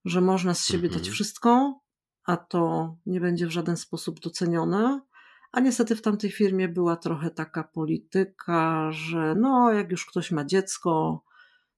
że 0.06 0.22
można 0.22 0.54
z 0.54 0.66
siebie 0.68 0.88
Mhm. 0.88 1.04
dać 1.04 1.10
wszystko, 1.12 1.80
a 2.26 2.38
to 2.38 2.96
nie 3.06 3.22
będzie 3.22 3.48
w 3.48 3.52
żaden 3.52 3.78
sposób 3.78 4.20
docenione. 4.20 5.02
A 5.52 5.60
niestety 5.60 5.96
w 5.96 6.02
tamtej 6.02 6.32
firmie 6.32 6.68
była 6.68 6.96
trochę 6.96 7.30
taka 7.30 7.64
polityka, 7.64 8.92
że 8.92 9.36
no, 9.36 9.74
jak 9.74 9.92
już 9.92 10.06
ktoś 10.06 10.32
ma 10.32 10.46
dziecko, 10.46 11.24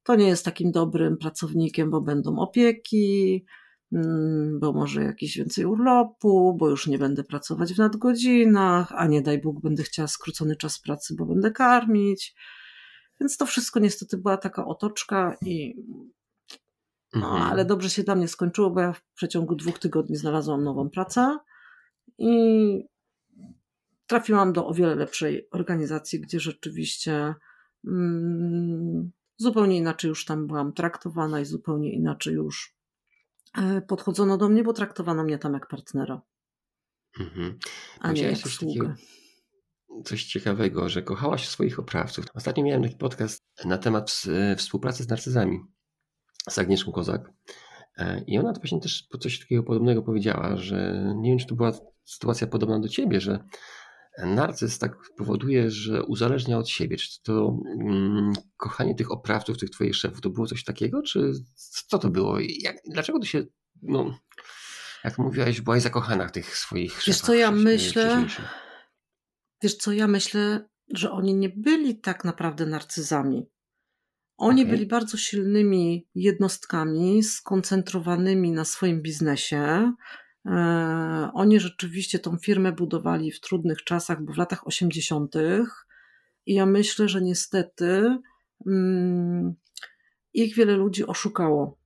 to 0.04 0.16
nie 0.16 0.28
jest 0.28 0.46
takim 0.46 0.72
dobrym 0.72 1.18
pracownikiem, 1.18 1.90
bo 1.92 2.02
będą 2.02 2.40
opieki, 2.40 3.46
mm, 3.92 4.60
bo 4.60 4.74
może 4.74 5.04
jakiś 5.04 5.38
więcej 5.38 5.66
urlopu, 5.66 6.58
bo 6.60 6.70
już 6.70 6.88
nie 6.88 6.98
będę 6.98 7.24
pracować 7.24 7.74
w 7.74 7.78
nadgodzinach, 7.78 8.92
a 8.96 9.08
nie 9.08 9.22
daj 9.22 9.42
Bóg, 9.42 9.62
będę 9.62 9.84
chciała 9.84 10.08
skrócony 10.08 10.56
czas 10.56 10.80
pracy, 10.80 11.16
bo 11.18 11.26
będę 11.26 11.52
karmić. 11.52 12.36
Więc 13.20 13.38
to 13.38 13.46
wszystko 13.46 13.80
niestety 13.80 14.18
była 14.18 14.38
taka 14.38 14.66
otoczka 14.66 15.36
i 15.46 15.76
no, 17.14 17.28
Mhm. 17.28 17.52
ale 17.52 17.66
dobrze 17.66 17.90
się 17.90 18.04
dla 18.04 18.16
mnie 18.16 18.28
skończyło, 18.28 18.70
bo 18.70 18.80
ja 18.82 18.94
w 18.94 19.02
przeciągu 19.16 19.56
dwóch 19.56 19.80
tygodni 19.80 20.16
znalazłam 20.16 20.64
nową 20.64 20.90
pracę 20.90 21.38
i 22.18 22.93
trafiłam 24.14 24.54
do 24.54 24.68
o 24.68 24.74
wiele 24.74 24.96
lepszej 24.96 25.48
organizacji, 25.52 26.20
gdzie 26.22 26.40
rzeczywiście 26.40 27.36
mm, 27.88 29.12
zupełnie 29.38 29.78
inaczej 29.78 30.10
już 30.10 30.26
tam 30.26 30.48
byłam 30.48 30.74
traktowana 30.74 31.40
i 31.40 31.46
zupełnie 31.46 31.94
inaczej 31.94 32.34
już 32.34 32.76
e, 33.58 33.82
podchodzono 33.82 34.38
do 34.38 34.50
mnie, 34.50 34.64
bo 34.64 34.74
traktowano 34.74 35.24
mnie 35.24 35.38
tam 35.38 35.54
jak 35.54 35.68
partnera, 35.68 36.22
Mhm. 37.20 37.60
a 38.00 38.12
nie 38.12 38.22
jak 38.22 38.38
coś 38.38 38.56
sługę. 38.56 38.96
coś 40.06 40.24
ciekawego, 40.24 40.90
że 40.90 41.02
kochałaś 41.02 41.48
swoich 41.48 41.80
oprawców. 41.80 42.26
Ostatnio 42.34 42.64
miałem 42.64 42.84
taki 42.84 42.96
podcast 42.96 43.40
na 43.66 43.78
temat 43.78 44.22
e, 44.30 44.56
współpracy 44.56 45.04
z 45.04 45.08
narcyzami 45.08 45.60
z 46.50 46.60
Agnieszką 46.60 46.92
Kozak. 46.92 47.32
E, 47.98 48.24
I 48.28 48.40
ona 48.40 48.54
właśnie 48.54 48.80
też 48.80 49.08
po 49.12 49.18
coś 49.18 49.40
takiego 49.40 49.64
podobnego 49.64 50.02
powiedziała, 50.02 50.58
że 50.58 51.04
nie 51.16 51.30
wiem, 51.30 51.40
czy 51.40 51.48
to 51.48 51.56
była 51.56 51.72
sytuacja 52.06 52.48
podobna 52.48 52.80
do 52.80 52.88
ciebie, 52.88 53.22
że 53.22 53.44
narcyz 54.18 54.80
tak 54.80 54.98
powoduje, 55.18 55.72
że 55.72 56.04
uzależnia 56.04 56.58
od 56.58 56.70
siebie. 56.70 56.98
Czy 56.98 57.24
to 57.24 57.58
mm, 57.80 58.34
kochanie 58.58 58.96
tych 58.96 59.12
oprawców, 59.12 59.58
tych 59.58 59.70
twoich 59.70 59.96
szefów, 59.96 60.22
to 60.22 60.30
było 60.30 60.48
coś 60.48 60.64
takiego, 60.64 61.02
czy 61.02 61.32
co 61.88 62.00
to 62.00 62.10
było? 62.10 62.38
Jak, 62.40 62.76
dlaczego 62.86 63.20
to 63.20 63.26
się, 63.26 63.46
no, 63.82 64.20
jak 65.04 65.18
mówiłaś, 65.18 65.62
byłaś 65.62 65.82
zakochana 65.82 66.28
w 66.28 66.32
tych 66.32 66.58
swoich 66.58 66.92
szefach? 66.92 67.08
Wiesz 67.08 67.22
co, 67.22 67.34
ja 67.34 67.52
myślę, 67.52 68.26
wiesz 69.62 69.76
co, 69.76 69.92
ja 69.92 70.08
myślę, 70.08 70.70
że 70.94 71.12
oni 71.12 71.34
nie 71.34 71.50
byli 71.50 72.00
tak 72.00 72.24
naprawdę 72.24 72.66
narcyzami. 72.66 73.50
Oni 74.38 74.62
Okej. 74.62 74.72
byli 74.72 74.86
bardzo 74.86 75.18
silnymi 75.18 76.08
jednostkami, 76.16 77.24
skoncentrowanymi 77.24 78.52
na 78.52 78.66
swoim 78.66 79.02
biznesie. 79.02 79.94
E, 80.46 81.30
Oni 81.34 81.60
rzeczywiście 81.60 82.20
tą 82.20 82.38
firmę 82.38 82.72
budowali 82.72 83.32
w 83.32 83.40
trudnych 83.40 83.84
czasach, 83.84 84.24
bo 84.24 84.34
w 84.34 84.38
latach 84.38 84.68
80. 84.68 85.36
I 86.46 86.54
ja 86.54 86.66
myślę, 86.66 87.10
że 87.10 87.22
niestety 87.22 88.18
mm, 88.68 89.54
ich 90.34 90.56
wiele 90.56 90.76
ludzi 90.76 91.06
oszukało. 91.06 91.78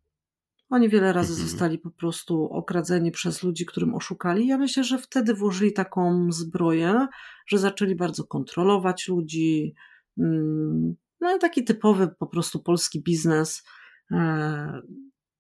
Oni 0.70 0.90
wiele 0.90 1.14
razy 1.14 1.34
Mhm. 1.34 1.50
zostali 1.50 1.78
po 1.80 1.92
prostu 1.92 2.44
okradzeni 2.44 3.12
przez 3.12 3.44
ludzi, 3.44 3.66
którym 3.66 3.96
oszukali. 3.96 4.48
Ja 4.48 4.58
myślę, 4.58 4.84
że 4.84 4.98
wtedy 4.98 5.34
włożyli 5.34 5.74
taką 5.74 6.32
zbroję, 6.32 7.08
że 7.48 7.58
zaczęli 7.58 7.96
bardzo 7.96 8.24
kontrolować 8.24 9.08
ludzi. 9.08 9.74
mm, 10.18 10.96
No 11.22 11.36
i 11.36 11.40
taki 11.40 11.64
typowy 11.64 12.08
po 12.20 12.28
prostu 12.28 12.64
polski 12.64 13.04
biznes, 13.04 13.64
e, 14.12 14.82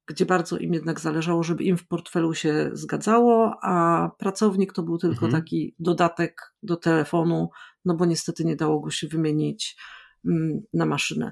gdzie 0.07 0.25
bardzo 0.25 0.57
im 0.57 0.73
jednak 0.73 0.99
zależało, 0.99 1.43
żeby 1.43 1.63
im 1.63 1.77
w 1.77 1.87
portfelu 1.87 2.33
się 2.33 2.69
zgadzało, 2.73 3.57
a 3.63 4.09
pracownik 4.17 4.73
to 4.73 4.83
był 4.83 4.97
tylko 4.97 5.25
Mhm. 5.25 5.31
taki 5.31 5.75
dodatek 5.79 6.53
do 6.63 6.77
telefonu, 6.77 7.49
no 7.85 7.95
bo 7.95 8.05
niestety 8.05 8.45
nie 8.45 8.55
dało 8.55 8.79
go 8.79 8.91
się 8.91 9.07
wymienić 9.07 9.77
mm, 10.25 10.61
na 10.73 10.85
maszynę. 10.85 11.31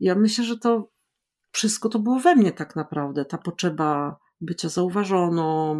Ja 0.00 0.14
myślę, 0.14 0.44
że 0.44 0.58
to 0.58 0.90
wszystko 1.52 1.88
to 1.88 1.98
było 1.98 2.20
we 2.20 2.34
mnie 2.36 2.52
tak 2.52 2.76
naprawdę, 2.76 3.24
ta 3.24 3.38
potrzeba 3.38 4.16
bycia 4.40 4.68
zauważoną, 4.68 5.72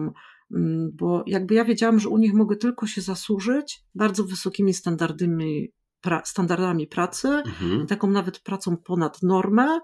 mm, 0.55 0.91
bo 0.95 1.25
jakby 1.27 1.55
ja 1.55 1.65
wiedziałam, 1.65 2.01
że 2.01 2.09
u 2.09 2.19
nich 2.19 2.35
mogę 2.35 2.57
tylko 2.57 2.87
się 2.87 3.01
zasłużyć 3.01 3.81
bardzo 3.95 4.25
wysokimi 4.25 4.75
standardami, 4.75 5.73
pra, 6.01 6.23
standardami 6.25 6.87
pracy, 6.87 7.29
Mhm. 7.29 7.87
taką 7.87 8.11
nawet 8.11 8.39
pracą 8.39 8.77
ponad 8.77 9.23
normę, 9.23 9.81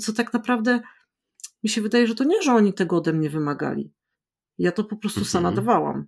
co 0.00 0.12
tak 0.12 0.32
naprawdę 0.32 0.80
mi 1.66 1.70
się 1.70 1.80
wydaje, 1.82 2.06
że 2.06 2.14
to 2.14 2.24
nie, 2.24 2.42
że 2.42 2.52
oni 2.54 2.72
tego 2.72 2.96
ode 2.96 3.12
mnie 3.12 3.30
wymagali. 3.30 3.92
Ja 4.58 4.72
to 4.72 4.84
po 4.84 4.96
prostu 4.96 5.24
sama 5.24 5.48
Mhm. 5.48 5.66
dawałam, 5.66 6.06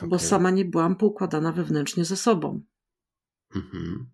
bo 0.00 0.16
Okej. 0.16 0.28
sama 0.28 0.50
nie 0.50 0.64
byłam 0.64 0.96
poukładana 0.96 1.52
wewnętrznie 1.52 2.04
ze 2.04 2.16
sobą. 2.16 2.62
Mhm. 3.56 4.10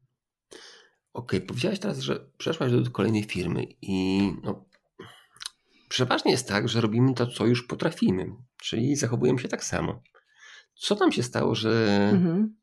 Okej, 1.12 1.40
powiedziałaś 1.40 1.78
teraz, 1.78 1.98
że 1.98 2.30
przeszłaś 2.38 2.72
do 2.72 2.90
kolejnej 2.90 3.22
firmy 3.24 3.64
i 3.82 4.20
no, 4.42 4.68
przeważnie 5.88 6.30
jest 6.30 6.48
tak, 6.48 6.68
że 6.68 6.80
robimy 6.80 7.14
to, 7.14 7.26
co 7.26 7.46
już 7.46 7.62
potrafimy, 7.66 8.26
czyli 8.62 8.96
zachowujemy 8.96 9.38
się 9.38 9.48
tak 9.48 9.64
samo. 9.64 10.02
Co 10.74 10.96
tam 10.96 11.12
się 11.12 11.22
stało, 11.22 11.54
że 11.54 11.98
Mhm. 12.12 12.57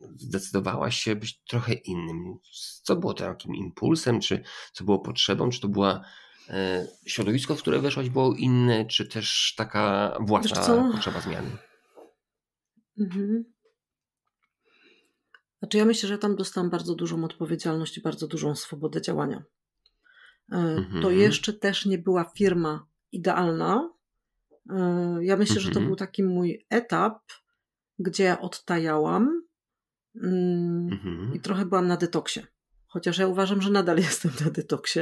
Zdecydowałaś 0.00 0.96
się 1.00 1.16
być 1.16 1.42
trochę 1.48 1.72
innym? 1.74 2.34
Co 2.82 2.96
było 2.96 3.14
takim 3.14 3.54
impulsem, 3.54 4.20
czy 4.20 4.42
co 4.72 4.84
było 4.84 4.98
potrzebą, 4.98 5.50
czy 5.50 5.60
to 5.60 5.68
była 5.68 6.04
e, 6.48 6.86
środowisko, 7.06 7.54
w 7.56 7.62
które 7.62 7.78
weszłaś 7.78 8.10
było 8.10 8.34
inne, 8.34 8.84
czy 8.86 9.06
też 9.08 9.54
taka 9.56 10.16
własna 10.20 10.88
potrzeba 10.92 11.20
zmiany? 11.20 11.56
Mhm. 13.00 13.44
Znaczy, 15.58 15.78
ja 15.78 15.84
myślę, 15.84 16.08
że 16.08 16.18
tam 16.18 16.36
dostałam 16.36 16.70
bardzo 16.70 16.94
dużą 16.94 17.24
odpowiedzialność 17.24 17.98
i 17.98 18.02
bardzo 18.02 18.26
dużą 18.26 18.54
swobodę 18.56 19.02
działania. 19.02 19.42
E, 20.52 20.62
To 21.02 21.08
Mhm. 21.10 21.18
jeszcze 21.18 21.52
też 21.52 21.86
nie 21.86 21.98
była 21.98 22.24
firma 22.36 22.86
idealna. 23.12 23.90
E, 24.70 25.18
Ja 25.20 25.36
myślę, 25.36 25.60
że 25.60 25.68
to 25.68 25.80
Mhm. 25.80 25.86
był 25.86 25.96
taki 25.96 26.22
mój 26.22 26.66
etap, 26.70 27.18
gdzie 27.98 28.24
ja 28.24 28.40
odtajałam 28.40 29.35
Mhm. 30.22 31.30
i 31.34 31.40
trochę 31.40 31.64
byłam 31.66 31.86
na 31.86 31.96
detoksie. 31.96 32.40
Chociaż 32.86 33.18
ja 33.18 33.26
uważam, 33.26 33.62
że 33.62 33.70
nadal 33.70 33.96
jestem 34.08 34.32
na 34.44 34.50
detoksie. 34.50 35.00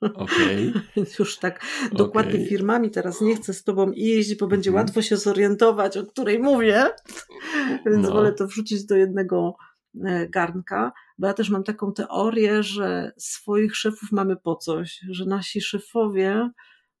Okej. 0.00 0.72
Więc 0.96 1.18
już 1.18 1.38
tak 1.38 1.64
dokładnie 1.92 2.32
Okej. 2.32 2.46
firmami 2.46 2.90
teraz 2.90 3.20
nie 3.20 3.36
chcę 3.36 3.54
z 3.54 3.64
tobą 3.64 3.90
iść, 3.92 4.36
bo 4.38 4.46
będzie 4.46 4.70
Mhm. 4.70 4.84
łatwo 4.86 5.02
się 5.02 5.16
zorientować, 5.16 5.96
o 5.96 6.06
której 6.06 6.38
mówię. 6.38 6.86
Więc 7.86 8.06
No. 8.08 8.12
wolę 8.12 8.32
to 8.32 8.46
wrzucić 8.46 8.86
do 8.86 8.96
jednego 8.96 9.56
e, 10.04 10.28
garnka, 10.28 10.92
bo 11.18 11.26
ja 11.26 11.34
też 11.34 11.50
mam 11.50 11.64
taką 11.64 11.92
teorię, 11.92 12.62
że 12.62 13.12
swoich 13.18 13.76
szefów 13.76 14.12
mamy 14.12 14.36
po 14.36 14.56
coś, 14.56 15.00
że 15.10 15.24
nasi 15.26 15.60
szefowie, 15.60 16.50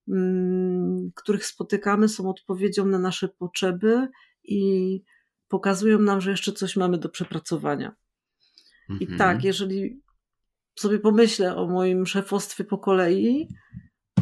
mm, 0.08 1.10
których 1.14 1.46
spotykamy, 1.46 2.08
są 2.08 2.30
odpowiedzią 2.30 2.86
na 2.86 2.98
nasze 2.98 3.28
potrzeby 3.28 4.08
i 4.44 5.02
pokazują 5.52 5.98
nam, 5.98 6.20
że 6.20 6.30
jeszcze 6.30 6.52
coś 6.52 6.76
mamy 6.76 6.98
do 6.98 7.08
przepracowania. 7.08 7.94
I 8.88 9.04
Mhm. 9.04 9.18
tak, 9.18 9.44
jeżeli 9.44 10.02
sobie 10.78 10.98
pomyślę 10.98 11.56
o 11.56 11.66
moim 11.66 12.06
szefostwie 12.06 12.64
po 12.64 12.78
kolei, 12.78 13.48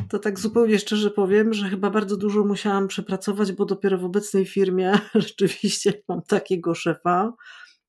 to 0.09 0.19
tak 0.19 0.39
zupełnie 0.39 0.79
szczerze 0.79 1.11
powiem, 1.11 1.55
że 1.55 1.69
chyba 1.69 1.91
bardzo 1.91 2.17
dużo 2.17 2.45
musiałam 2.45 2.89
przepracować, 2.89 3.53
bo 3.53 3.65
dopiero 3.65 3.99
w 3.99 4.05
obecnej 4.05 4.47
firmie 4.47 4.93
rzeczywiście 5.15 5.93
mam 6.09 6.23
takiego 6.23 6.75
szefa, 6.75 7.33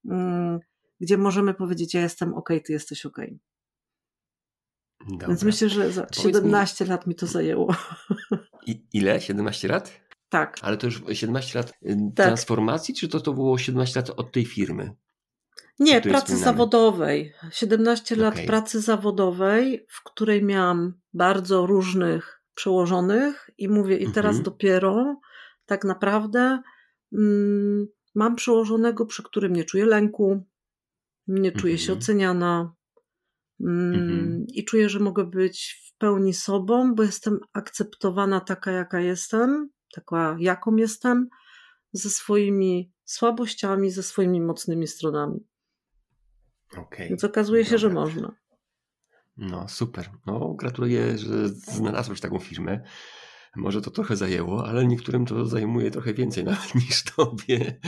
mm, 0.05 0.59
gdzie 0.99 1.17
możemy 1.17 1.53
powiedzieć, 1.53 1.93
ja 1.93 2.01
jestem 2.01 2.33
ok, 2.33 2.49
ty 2.65 2.73
jesteś 2.73 3.05
ok. 3.05 3.17
Dobra. 5.09 5.27
Więc 5.27 5.43
myślę, 5.43 5.69
że 5.69 5.91
za 5.91 6.01
Powiedz 6.01 6.17
mi- 6.25 6.33
17 6.33 6.85
lat 6.85 7.07
mi 7.07 7.15
to 7.15 7.27
zajęło. 7.27 7.75
I, 8.67 8.85
ile? 8.93 9.21
17 9.21 9.67
lat? 9.67 10.01
Tak. 10.31 10.57
Ale 10.61 10.77
to 10.77 10.87
już 10.87 11.03
17 11.11 11.59
lat 11.59 11.69
y, 11.69 11.97
Tak. 12.15 12.25
transformacji, 12.25 12.93
czy 12.95 13.07
to, 13.07 13.19
to 13.19 13.33
było 13.33 13.57
17 13.57 13.99
lat 13.99 14.09
od 14.09 14.31
tej 14.31 14.45
firmy? 14.45 14.91
Nie, 15.79 16.01
pracy 16.01 16.37
zawodowej. 16.37 17.33
17 17.51 18.15
lat 18.15 18.33
Okej. 18.33 18.47
pracy 18.47 18.81
zawodowej, 18.81 19.85
w 19.89 20.03
której 20.03 20.43
miałam 20.43 20.93
bardzo 21.13 21.65
różnych 21.65 22.41
przełożonych 22.55 23.49
i 23.57 23.67
mówię, 23.69 23.97
i 23.97 24.11
teraz 24.11 24.35
Mhm. 24.35 24.43
dopiero 24.43 25.19
tak 25.65 25.83
naprawdę 25.83 26.61
mm, 27.13 27.87
mam 28.15 28.35
przełożonego, 28.35 29.05
przy 29.05 29.23
którym 29.23 29.53
nie 29.53 29.63
czuję 29.63 29.85
lęku, 29.85 30.45
nie 31.27 31.51
czuję 31.51 31.77
się 31.77 31.91
Mhm. 31.91 31.99
oceniana 31.99 32.73
mm, 33.61 33.93
Mhm. 33.93 34.45
i 34.47 34.65
czuję, 34.65 34.89
że 34.89 34.99
mogę 34.99 35.23
być 35.25 35.83
w 35.87 35.97
pełni 35.97 36.33
sobą, 36.33 36.95
bo 36.95 37.03
jestem 37.03 37.39
akceptowana 37.53 38.39
taka, 38.39 38.71
jaka 38.71 38.99
jestem, 38.99 39.69
taka, 39.91 40.37
jaką 40.39 40.75
jestem, 40.75 41.29
ze 41.93 42.09
swoimi 42.09 42.93
słabościami, 43.05 43.91
ze 43.91 44.03
swoimi 44.03 44.41
mocnymi 44.41 44.87
stronami. 44.87 45.39
Okej. 46.77 47.09
Więc 47.09 47.23
okazuje 47.23 47.65
się, 47.65 47.77
że 47.77 47.87
Dobra. 47.87 48.01
można. 48.01 48.35
No 49.37 49.67
super. 49.67 50.09
No 50.25 50.53
gratuluję, 50.53 51.17
że 51.17 51.49
znalazłeś 51.49 52.19
taką 52.21 52.39
firmę. 52.39 52.83
Może 53.55 53.81
to 53.81 53.91
trochę 53.91 54.15
zajęło, 54.15 54.67
ale 54.67 54.85
niektórym 54.85 55.25
to 55.25 55.45
zajmuje 55.45 55.91
trochę 55.91 56.13
więcej 56.13 56.43
nawet 56.51 56.75
niż 56.75 57.03
tobie. 57.03 57.79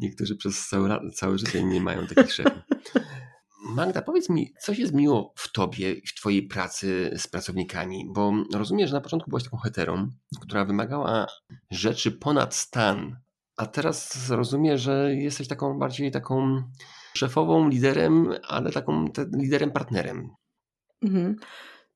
Niektórzy 0.00 0.36
przez 0.36 0.68
całe, 0.68 1.10
całe 1.10 1.38
życie 1.38 1.64
nie 1.64 1.80
mają 1.80 2.06
takich 2.06 2.32
szefów. 2.32 2.62
Magda, 3.60 4.02
powiedz 4.02 4.28
mi, 4.28 4.52
co 4.60 4.74
się 4.74 4.86
zmieniło 4.86 5.32
w 5.36 5.52
tobie, 5.52 5.96
w 6.06 6.14
twojej 6.14 6.42
pracy 6.42 7.10
z 7.16 7.26
pracownikami? 7.26 8.04
Bo 8.14 8.32
rozumiem, 8.54 8.88
że 8.88 8.94
na 8.94 9.00
początku 9.00 9.30
byłaś 9.30 9.44
taką 9.44 9.56
heterą, 9.56 10.10
która 10.40 10.64
wymagała 10.64 11.26
rzeczy 11.70 12.12
ponad 12.12 12.54
stan, 12.54 13.16
a 13.56 13.66
teraz 13.66 14.30
rozumiem, 14.30 14.78
że 14.78 15.14
jesteś 15.14 15.48
taką 15.48 15.78
bardziej 15.78 16.10
taką 16.10 16.62
szefową, 17.14 17.68
liderem, 17.68 18.34
ale 18.48 18.72
taką 18.72 19.10
te, 19.10 19.26
liderem 19.36 19.70
partnerem. 19.70 20.30
Mhm. 21.02 21.36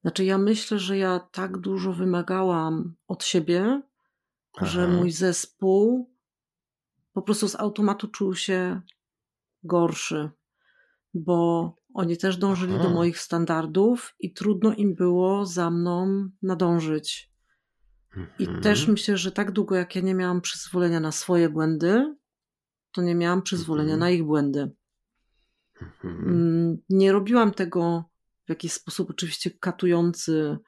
Znaczy, 0.03 0.25
ja 0.25 0.39
myślę, 0.39 0.79
że 0.79 0.99
ja 0.99 1.21
tak 1.21 1.59
dużo 1.59 1.93
wymagałam 1.93 2.95
od 3.09 3.25
siebie, 3.25 3.83
że 4.63 4.85
Aha. 4.85 4.93
mój 4.93 5.13
zespół 5.13 6.11
po 7.13 7.23
prostu 7.23 7.49
z 7.49 7.57
automatu 7.57 8.09
czuł 8.09 8.35
się 8.35 8.81
gorszy, 9.63 10.31
bo 11.15 11.77
oni 11.95 12.17
też 12.17 12.37
dążyli 12.37 12.75
Aha. 12.75 12.83
do 12.83 12.91
moich 12.91 13.19
standardów 13.19 14.15
i 14.21 14.33
trudno 14.33 14.75
im 14.75 14.95
było 14.95 15.47
za 15.47 15.71
mną 15.71 16.29
nadążyć. 16.43 17.33
I 18.39 18.43
Mhm. 18.45 18.63
też 18.63 18.89
myślę, 18.89 19.17
że 19.17 19.33
tak 19.33 19.51
długo 19.53 19.75
jak 19.75 19.97
ja 19.97 20.03
nie 20.03 20.15
miałam 20.15 20.41
przyzwolenia 20.41 21.01
na 21.01 21.13
swoje 21.13 21.49
błędy, 21.49 22.17
to 22.93 23.03
nie 23.03 23.15
miałam 23.15 23.43
przyzwolenia 23.43 23.95
Mhm. 23.95 24.01
na 24.01 24.11
ich 24.11 24.25
błędy. 24.25 24.71
Mhm. 25.83 26.29
Mm, 26.29 26.77
Nie 26.89 27.13
robiłam 27.13 27.53
tego 27.55 28.05
w 28.47 28.49
jakiś 28.49 28.73
sposób 28.73 29.11
oczywiście 29.11 29.51
katujący, 29.51 30.59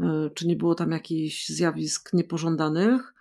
y, 0.00 0.04
czy 0.34 0.46
nie 0.46 0.56
było 0.56 0.74
tam 0.74 0.90
jakichś 0.92 1.48
zjawisk 1.48 2.12
niepożądanych, 2.12 3.14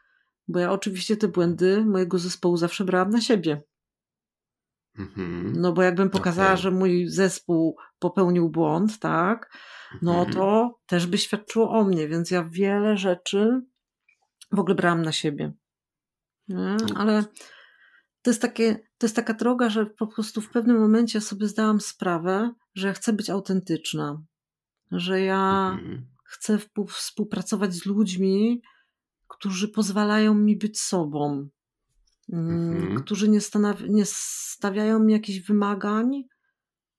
bo 0.47 0.59
ja 0.59 0.71
oczywiście 0.71 1.17
te 1.17 1.27
błędy 1.27 1.85
mojego 1.85 2.19
zespołu 2.19 2.57
zawsze 2.57 2.85
brałam 2.85 3.09
na 3.09 3.21
siebie. 3.21 3.63
Mhm. 4.99 5.53
No 5.55 5.73
bo 5.73 5.81
jakbym 5.81 6.09
pokazała, 6.09 6.49
Okej. 6.51 6.61
że 6.61 6.71
mój 6.71 7.09
zespół 7.09 7.77
popełnił 7.99 8.49
błąd, 8.49 8.99
tak, 8.99 9.57
no 10.01 10.11
Mhm. 10.13 10.33
to 10.33 10.75
też 10.85 11.07
by 11.07 11.17
świadczyło 11.17 11.69
o 11.69 11.83
mnie, 11.83 12.07
więc 12.07 12.31
ja 12.31 12.43
wiele 12.51 12.97
rzeczy 12.97 13.61
w 14.51 14.59
ogóle 14.59 14.75
brałam 14.75 15.01
na 15.01 15.11
siebie. 15.11 15.53
Nie? 16.47 16.77
Ale 16.95 17.23
to 18.21 18.29
jest, 18.29 18.41
takie, 18.41 18.75
to 18.97 19.05
jest 19.05 19.15
taka 19.15 19.33
droga, 19.33 19.69
że 19.69 19.85
po 19.85 20.07
prostu 20.07 20.41
w 20.41 20.49
pewnym 20.49 20.79
momencie 20.79 21.21
sobie 21.21 21.47
zdałam 21.47 21.81
sprawę, 21.81 22.53
że 22.75 22.87
ja 22.87 22.93
chcę 22.93 23.13
być 23.13 23.29
autentyczna, 23.29 24.21
że 24.91 25.21
ja 25.21 25.71
Mhm. 25.73 26.07
chcę 26.25 26.57
współpracować 26.89 27.73
z 27.73 27.85
ludźmi, 27.85 28.61
którzy 29.27 29.67
pozwalają 29.67 30.33
mi 30.33 30.57
być 30.57 30.81
sobą, 30.81 31.49
Mhm. 32.33 33.03
którzy 33.03 33.29
nie, 33.29 33.39
nie 33.89 34.03
stawiają 34.05 34.99
mi 34.99 35.13
jakichś 35.13 35.47
wymagań, 35.47 36.23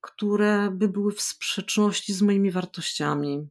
które 0.00 0.70
by 0.70 0.88
były 0.88 1.12
w 1.12 1.20
sprzeczności 1.20 2.12
z 2.14 2.22
moimi 2.22 2.50
wartościami. 2.50 3.48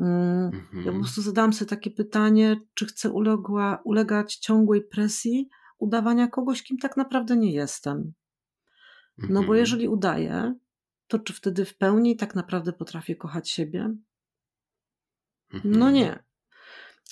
Mm, 0.00 0.50
Ja 0.52 0.60
po 0.72 0.76
Mhm. 0.78 1.00
prostu 1.00 1.22
zadałam 1.22 1.52
sobie 1.52 1.68
takie 1.68 1.90
pytanie, 1.90 2.60
czy 2.74 2.86
chcę 2.86 3.10
uległa, 3.10 3.80
ulegać 3.84 4.36
ciągłej 4.36 4.82
presji 4.82 5.48
udawania 5.78 6.28
kogoś, 6.28 6.62
kim 6.62 6.78
tak 6.78 6.96
naprawdę 6.96 7.36
nie 7.36 7.52
jestem. 7.52 8.12
No 9.18 9.34
bo 9.34 9.38
Mhm. 9.40 9.58
jeżeli 9.58 9.88
udaję, 9.88 10.54
to 11.06 11.18
czy 11.18 11.32
wtedy 11.32 11.64
w 11.64 11.76
pełni 11.76 12.16
tak 12.16 12.34
naprawdę 12.34 12.72
potrafię 12.72 13.16
kochać 13.16 13.50
siebie? 13.50 13.94
Mhm. 15.54 15.78
No 15.78 15.90
nie. 15.90 16.24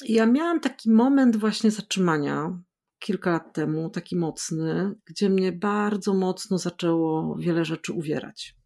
I 0.04 0.12
Ja 0.12 0.26
miałam 0.26 0.60
taki 0.60 0.90
moment 0.90 1.36
właśnie 1.36 1.70
zatrzymania 1.70 2.58
kilka 2.98 3.30
lat 3.30 3.54
temu, 3.54 3.90
taki 3.90 4.16
mocny, 4.16 4.94
gdzie 5.04 5.30
mnie 5.30 5.52
bardzo 5.52 6.14
mocno 6.14 6.59
zaczęło 6.59 7.37
wiele 7.38 7.64
rzeczy 7.64 7.92
uwierać. 7.92 8.56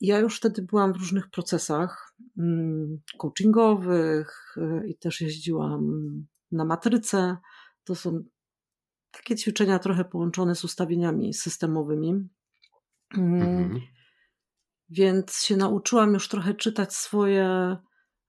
Ja 0.00 0.18
już 0.18 0.36
wtedy 0.36 0.62
byłam 0.62 0.92
w 0.92 0.96
różnych 0.96 1.30
procesach 1.30 2.14
mm, 2.38 3.00
coachingowych 3.18 4.56
y, 4.56 4.88
i 4.88 4.98
też 4.98 5.20
jeździłam 5.20 5.82
na 6.52 6.64
matrycę. 6.64 7.36
To 7.84 7.94
są 7.94 8.24
takie 9.10 9.36
ćwiczenia 9.36 9.78
trochę 9.78 10.04
połączone 10.04 10.54
z 10.54 10.64
ustawieniami 10.64 11.34
systemowymi. 11.34 12.28
Mm, 13.16 13.42
Mhm. 13.42 13.80
Więc 14.90 15.36
się 15.42 15.56
nauczyłam 15.56 16.14
już 16.14 16.28
trochę 16.28 16.54
czytać 16.54 16.94
swoje 16.94 17.76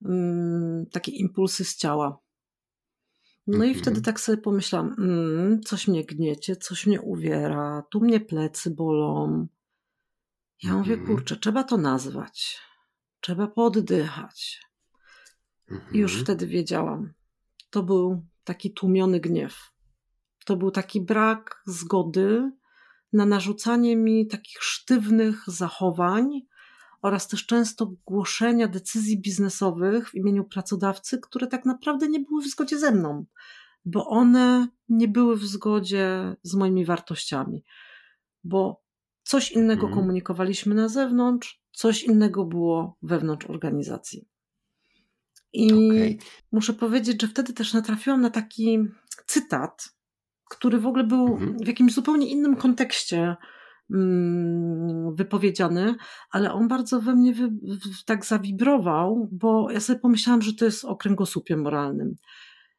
mm, 0.05 0.85
takie 0.91 1.11
impulsy 1.11 1.65
z 1.65 1.75
ciała. 1.75 2.19
No 3.51 3.63
i 3.65 3.67
Mhm. 3.67 3.81
wtedy 3.81 4.01
tak 4.01 4.19
sobie 4.19 4.37
pomyślałam, 4.37 4.95
mm, 4.99 5.61
coś 5.61 5.87
mnie 5.87 6.03
gniecie, 6.05 6.55
coś 6.55 6.85
mnie 6.87 7.01
uwiera, 7.01 7.83
tu 7.91 8.01
mnie 8.01 8.19
plecy 8.19 8.71
bolą. 8.71 9.47
Ja 10.63 10.73
mówię, 10.73 10.93
Mhm. 10.93 11.07
kurczę, 11.07 11.35
trzeba 11.37 11.63
to 11.63 11.77
nazwać. 11.77 12.59
Trzeba 13.21 13.47
poddychać. 13.47 14.59
I 15.91 15.97
już 15.97 16.11
Mhm. 16.11 16.25
wtedy 16.25 16.47
wiedziałam. 16.47 17.13
To 17.69 17.83
był 17.83 18.25
taki 18.43 18.73
tłumiony 18.73 19.19
gniew. 19.19 19.57
To 20.45 20.55
był 20.57 20.71
taki 20.71 21.01
brak 21.01 21.61
zgody 21.65 22.51
na 23.13 23.25
narzucanie 23.25 23.95
mi 23.95 24.27
takich 24.27 24.63
sztywnych 24.63 25.43
zachowań 25.47 26.41
oraz 27.01 27.27
też 27.27 27.45
często 27.45 27.93
głoszenia 28.05 28.67
decyzji 28.67 29.21
biznesowych 29.21 30.09
w 30.09 30.15
imieniu 30.15 30.43
pracodawcy, 30.43 31.19
które 31.19 31.47
tak 31.47 31.65
naprawdę 31.65 32.09
nie 32.09 32.19
były 32.19 32.41
w 32.41 32.47
zgodzie 32.47 32.79
ze 32.79 32.91
mną, 32.91 33.25
bo 33.85 34.07
one 34.07 34.67
nie 34.89 35.07
były 35.07 35.37
w 35.37 35.45
zgodzie 35.45 36.35
z 36.43 36.55
moimi 36.55 36.85
wartościami. 36.85 37.63
Bo 38.43 38.83
coś 39.23 39.51
innego 39.51 39.87
Mhm. 39.87 40.01
komunikowaliśmy 40.01 40.75
na 40.75 40.89
zewnątrz, 40.89 41.61
coś 41.71 42.03
innego 42.03 42.45
było 42.45 42.97
wewnątrz 43.01 43.45
organizacji. 43.45 44.27
I 45.53 45.73
Okej. 45.73 46.19
muszę 46.51 46.73
powiedzieć, 46.73 47.21
że 47.21 47.27
wtedy 47.27 47.53
też 47.53 47.73
natrafiłam 47.73 48.21
na 48.21 48.29
taki 48.29 48.79
cytat, 49.25 49.89
który 50.49 50.79
w 50.79 50.87
ogóle 50.87 51.03
był 51.03 51.27
Mhm. 51.27 51.57
w 51.57 51.67
jakimś 51.67 51.93
zupełnie 51.93 52.27
innym 52.27 52.55
kontekście 52.55 53.35
wypowiedziany, 55.13 55.95
ale 56.31 56.53
on 56.53 56.67
bardzo 56.67 57.01
we 57.01 57.15
mnie 57.15 57.33
wy, 57.33 57.49
tak 58.05 58.25
zawibrował, 58.25 59.29
bo 59.31 59.71
ja 59.71 59.79
sobie 59.79 59.99
pomyślałam, 59.99 60.41
że 60.41 60.53
to 60.53 60.65
jest 60.65 60.85
o 60.85 60.95
kręgosłupie 60.95 61.57
moralnym. 61.57 62.15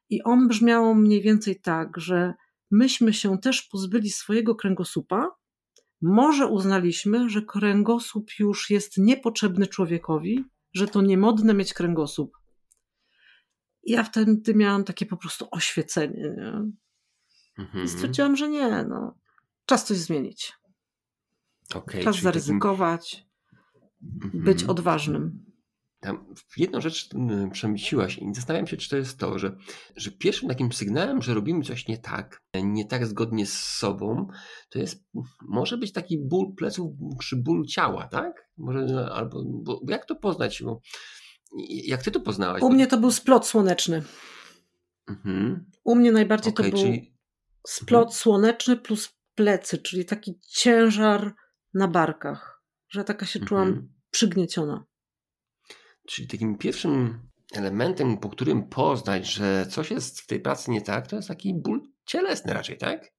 I 0.09 0.23
on 0.23 0.47
brzmiał 0.47 0.95
mniej 0.95 1.21
więcej 1.21 1.61
tak, 1.61 1.97
że 1.97 2.33
myśmy 2.71 3.13
się 3.13 3.37
też 3.37 3.61
pozbyli 3.61 4.09
swojego 4.09 4.55
kręgosłupa, 4.55 5.31
może 6.01 6.47
uznaliśmy, 6.47 7.29
że 7.29 7.41
kręgosłup 7.41 8.29
już 8.39 8.69
jest 8.69 8.97
niepotrzebny 8.97 9.67
człowiekowi, 9.67 10.45
że 10.73 10.87
to 10.87 11.01
niemodne 11.01 11.53
mieć 11.53 11.73
kręgosłup. 11.73 12.37
I 13.83 13.91
ja 13.91 14.03
wtedy 14.03 14.55
miałam 14.55 14.83
takie 14.83 15.05
po 15.05 15.17
prostu 15.17 15.47
oświecenie. 15.51 16.33
Nie? 16.37 16.71
Mhm. 17.57 17.85
I 17.85 17.87
stwierdziłam, 17.87 18.35
że 18.35 18.49
nie, 18.49 18.85
no, 18.89 19.15
czas 19.65 19.85
coś 19.85 19.97
zmienić. 19.97 20.53
Okay, 21.75 22.03
czas 22.03 22.21
zaryzykować, 22.21 23.25
takim... 24.23 24.43
być 24.43 24.61
mhm. 24.61 24.69
odważnym. 24.69 25.45
Tam 25.99 26.33
jedną 26.57 26.81
rzecz 26.81 27.09
przemyciłaś 27.51 28.17
i 28.17 28.35
zastanawiam 28.35 28.67
się, 28.67 28.77
czy 28.77 28.89
to 28.89 28.97
jest 28.97 29.17
to, 29.17 29.39
że, 29.39 29.57
że 29.95 30.11
pierwszym 30.11 30.49
takim 30.49 30.71
sygnałem, 30.71 31.21
że 31.21 31.33
robimy 31.33 31.63
coś 31.63 31.87
nie 31.87 31.97
tak, 31.97 32.43
nie 32.63 32.85
tak 32.85 33.07
zgodnie 33.07 33.45
z 33.45 33.53
sobą, 33.53 34.27
to 34.69 34.79
jest, 34.79 35.03
może 35.41 35.77
być 35.77 35.91
taki 35.91 36.17
ból 36.17 36.55
pleców 36.57 36.93
czy 37.23 37.35
ból 37.35 37.65
ciała, 37.65 38.07
tak? 38.07 38.49
Może, 38.57 39.09
albo, 39.13 39.43
bo 39.63 39.81
jak 39.87 40.05
to 40.05 40.15
poznać? 40.15 40.63
Bo, 40.63 40.81
jak 41.67 42.03
ty 42.03 42.11
to 42.11 42.19
poznałaś? 42.19 42.61
U 42.61 42.69
mnie 42.69 42.87
to 42.87 42.97
był 42.97 43.11
splot 43.11 43.47
słoneczny. 43.47 44.03
Mhm. 45.07 45.65
U 45.83 45.95
mnie 45.95 46.11
najbardziej 46.11 46.53
okay, 46.53 46.65
to 46.65 46.71
był 46.71 46.85
czyli... 46.85 47.13
splot 47.67 48.07
mhm. 48.07 48.17
słoneczny 48.17 48.77
plus 48.77 49.09
plecy, 49.35 49.77
czyli 49.77 50.05
taki 50.05 50.39
ciężar 50.49 51.33
na 51.73 51.87
barkach, 51.87 52.63
że 52.89 53.03
taka 53.03 53.25
się 53.25 53.39
czułam 53.39 53.67
mhm. 53.67 53.93
przygnieciona. 54.11 54.85
Czyli 56.07 56.27
takim 56.27 56.57
pierwszym 56.57 57.19
elementem, 57.53 58.17
po 58.17 58.29
którym 58.29 58.69
poznać, 58.69 59.33
że 59.33 59.65
coś 59.65 59.91
jest 59.91 60.21
w 60.21 60.27
tej 60.27 60.39
pracy 60.39 60.71
nie 60.71 60.81
tak, 60.81 61.07
to 61.07 61.15
jest 61.15 61.27
taki 61.27 61.53
ból 61.53 61.81
cielesny 62.05 62.53
raczej, 62.53 62.77
tak? 62.77 63.11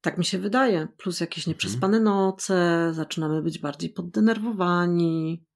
Tak 0.00 0.18
mi 0.18 0.24
się 0.24 0.38
wydaje. 0.38 0.88
Plus 0.96 1.20
jakieś 1.20 1.38
mhm. 1.38 1.50
nieprzespane 1.50 1.96
mhm. 1.96 2.16
noce, 2.16 2.90
zaczynamy 2.94 3.42
być 3.42 3.58
bardziej 3.58 3.90
poddenerwowani. 3.90 5.46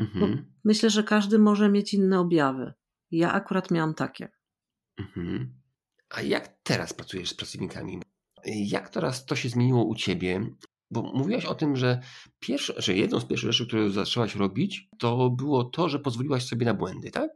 Mhm. 0.00 0.54
myślę, 0.64 0.90
że 0.90 1.02
każdy 1.02 1.38
może 1.38 1.68
mieć 1.68 1.94
inne 1.94 2.20
objawy. 2.20 2.72
Ja 3.10 3.32
akurat 3.32 3.70
miałam 3.70 3.94
takie. 3.94 4.28
Mhm. 4.98 5.54
A 6.10 6.22
jak 6.22 6.48
teraz 6.62 6.92
pracujesz 6.92 7.30
z 7.30 7.34
pracownikami? 7.34 8.02
Jak 8.44 8.88
teraz 8.88 9.24
to 9.24 9.36
się 9.36 9.48
zmieniło 9.48 9.84
u 9.84 9.94
ciebie? 9.94 10.56
Bo 10.90 11.02
mówiłaś 11.02 11.44
o 11.44 11.54
tym, 11.54 11.76
że, 11.76 12.00
pierwsze, 12.40 12.74
że 12.76 12.94
jedną 12.94 13.20
z 13.20 13.24
pierwszych 13.24 13.52
rzeczy, 13.52 13.66
które 13.66 13.90
zaczęłaś 13.90 14.34
robić, 14.34 14.88
to 14.98 15.30
było 15.30 15.64
to, 15.64 15.88
że 15.88 15.98
pozwoliłaś 15.98 16.46
sobie 16.46 16.66
na 16.66 16.74
błędy, 16.74 17.10
tak? 17.10 17.30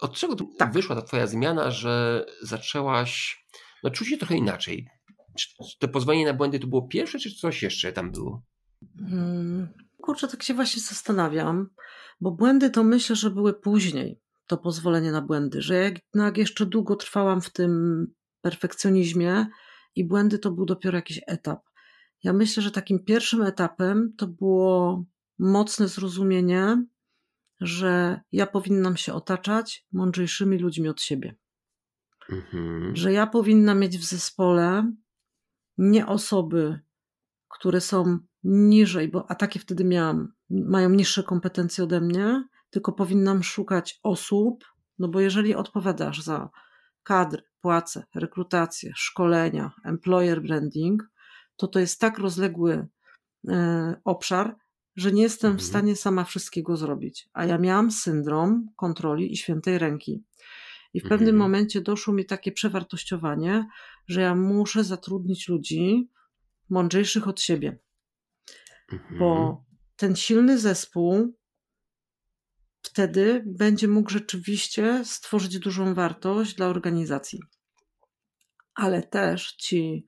Od 0.00 0.14
czego 0.14 0.36
tak. 0.58 0.72
wyszła 0.72 0.96
ta 0.96 1.02
twoja 1.02 1.26
zmiana, 1.26 1.70
że 1.70 2.26
zaczęłaś 2.42 3.44
no, 3.82 3.90
czuć 3.90 4.08
się 4.08 4.16
trochę 4.16 4.36
inaczej? 4.36 4.88
Czy 5.38 5.48
to 5.78 5.88
pozwolenie 5.88 6.26
na 6.26 6.34
błędy 6.34 6.58
to 6.58 6.66
było 6.66 6.88
pierwsze, 6.88 7.18
czy 7.18 7.34
coś 7.34 7.62
jeszcze 7.62 7.92
tam 7.92 8.12
było? 8.12 8.42
Hmm, 8.98 9.68
kurczę, 10.02 10.28
tak 10.28 10.42
się 10.42 10.54
właśnie 10.54 10.82
zastanawiam, 10.82 11.70
bo 12.20 12.30
błędy 12.30 12.70
to 12.70 12.84
myślę, 12.84 13.16
że 13.16 13.30
były 13.30 13.54
później, 13.54 14.20
to 14.46 14.58
pozwolenie 14.58 15.12
na 15.12 15.22
błędy, 15.22 15.62
że 15.62 15.74
jednak 15.74 16.38
jeszcze 16.38 16.66
długo 16.66 16.96
trwałam 16.96 17.40
w 17.40 17.50
tym 17.50 18.06
perfekcjonizmie 18.40 19.46
i 19.94 20.04
błędy 20.04 20.38
to 20.38 20.50
był 20.50 20.66
dopiero 20.66 20.98
jakiś 20.98 21.20
etap. 21.26 21.67
Ja 22.22 22.32
myślę, 22.32 22.62
że 22.62 22.70
takim 22.70 23.04
pierwszym 23.04 23.42
etapem 23.42 24.12
to 24.16 24.26
było 24.26 25.04
mocne 25.38 25.88
zrozumienie, 25.88 26.86
że 27.60 28.20
ja 28.32 28.46
powinnam 28.46 28.96
się 28.96 29.14
otaczać 29.14 29.86
mądrzejszymi 29.92 30.58
ludźmi 30.58 30.88
od 30.88 31.00
siebie. 31.00 31.36
Mhm. 32.30 32.96
Że 32.96 33.12
ja 33.12 33.26
powinna 33.26 33.74
mieć 33.74 33.98
w 33.98 34.04
zespole 34.04 34.92
nie 35.78 36.06
osoby, 36.06 36.80
które 37.48 37.80
są 37.80 38.18
niżej, 38.44 39.08
bo 39.08 39.30
a 39.30 39.34
takie 39.34 39.60
wtedy 39.60 39.84
miałam, 39.84 40.32
mają 40.50 40.90
niższe 40.90 41.22
kompetencje 41.22 41.84
ode 41.84 42.00
mnie, 42.00 42.44
tylko 42.70 42.92
powinnam 42.92 43.42
szukać 43.42 44.00
osób, 44.02 44.64
no 44.98 45.08
bo 45.08 45.20
jeżeli 45.20 45.54
odpowiadasz 45.54 46.22
za 46.22 46.50
kadry, 47.02 47.42
płace, 47.60 48.04
rekrutację, 48.14 48.92
szkolenia, 48.96 49.72
employer 49.84 50.42
branding, 50.42 51.02
to 51.58 51.68
to 51.68 51.78
jest 51.78 52.00
tak 52.00 52.18
rozległy 52.18 52.86
e, 53.48 54.00
obszar, 54.04 54.56
że 54.96 55.12
nie 55.12 55.22
jestem 55.22 55.50
w 55.50 55.54
mhm. 55.54 55.68
stanie 55.68 55.96
sama 55.96 56.24
wszystkiego 56.24 56.76
zrobić. 56.76 57.28
A 57.32 57.44
ja 57.44 57.58
miałam 57.58 57.90
syndrom 57.90 58.68
kontroli 58.76 59.32
i 59.32 59.36
świętej 59.36 59.78
ręki. 59.78 60.24
I 60.94 61.00
w 61.00 61.02
pewnym 61.02 61.34
mhm. 61.34 61.36
momencie 61.36 61.80
doszło 61.80 62.14
mi 62.14 62.24
takie 62.26 62.52
przewartościowanie, 62.52 63.68
że 64.06 64.20
ja 64.20 64.34
muszę 64.34 64.84
zatrudnić 64.84 65.48
ludzi 65.48 66.10
mądrzejszych 66.70 67.28
od 67.28 67.40
siebie. 67.40 67.78
Bo 69.18 69.40
mhm. 69.40 69.56
ten 69.96 70.16
silny 70.16 70.58
zespół 70.58 71.38
wtedy 72.82 73.42
będzie 73.46 73.88
mógł 73.88 74.10
rzeczywiście 74.10 75.04
stworzyć 75.04 75.58
dużą 75.58 75.94
wartość 75.94 76.54
dla 76.54 76.66
organizacji. 76.66 77.40
Ale 78.74 79.02
też 79.02 79.52
ci, 79.52 80.04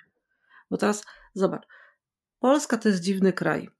bo 0.70 0.76
teraz 0.76 1.04
Zobacz, 1.34 1.66
Polska 2.38 2.78
to 2.78 2.88
jest 2.88 3.02
dziwny 3.02 3.32
kraj 3.32 3.70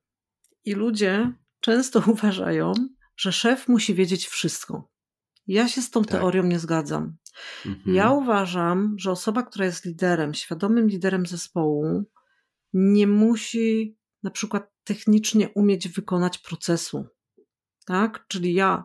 i 0.65 0.75
ludzie 0.75 1.33
często 1.61 2.03
uważają, 2.13 2.73
że 3.17 3.33
szef 3.33 3.69
musi 3.69 3.95
wiedzieć 3.95 4.27
wszystko. 4.27 4.91
Ja 5.47 5.69
się 5.69 5.83
z 5.83 5.91
tą 5.91 6.03
tak. 6.03 6.11
teorią 6.11 6.43
nie 6.43 6.59
zgadzam. 6.59 7.17
Mhm. 7.67 7.97
Ja 7.97 8.11
uważam, 8.11 8.95
że 8.99 9.11
osoba, 9.11 9.43
która 9.43 9.65
jest 9.65 9.85
liderem, 9.85 10.35
świadomym 10.35 10.89
liderem 10.89 11.27
zespołu, 11.27 12.05
nie 12.73 13.07
musi 13.07 13.99
na 14.23 14.31
przykład 14.31 14.73
technicznie 14.85 15.49
umieć 15.49 15.89
wykonać 15.89 16.39
procesu. 16.39 17.07
Tak? 17.87 18.27
Czyli 18.29 18.55
ja, 18.55 18.85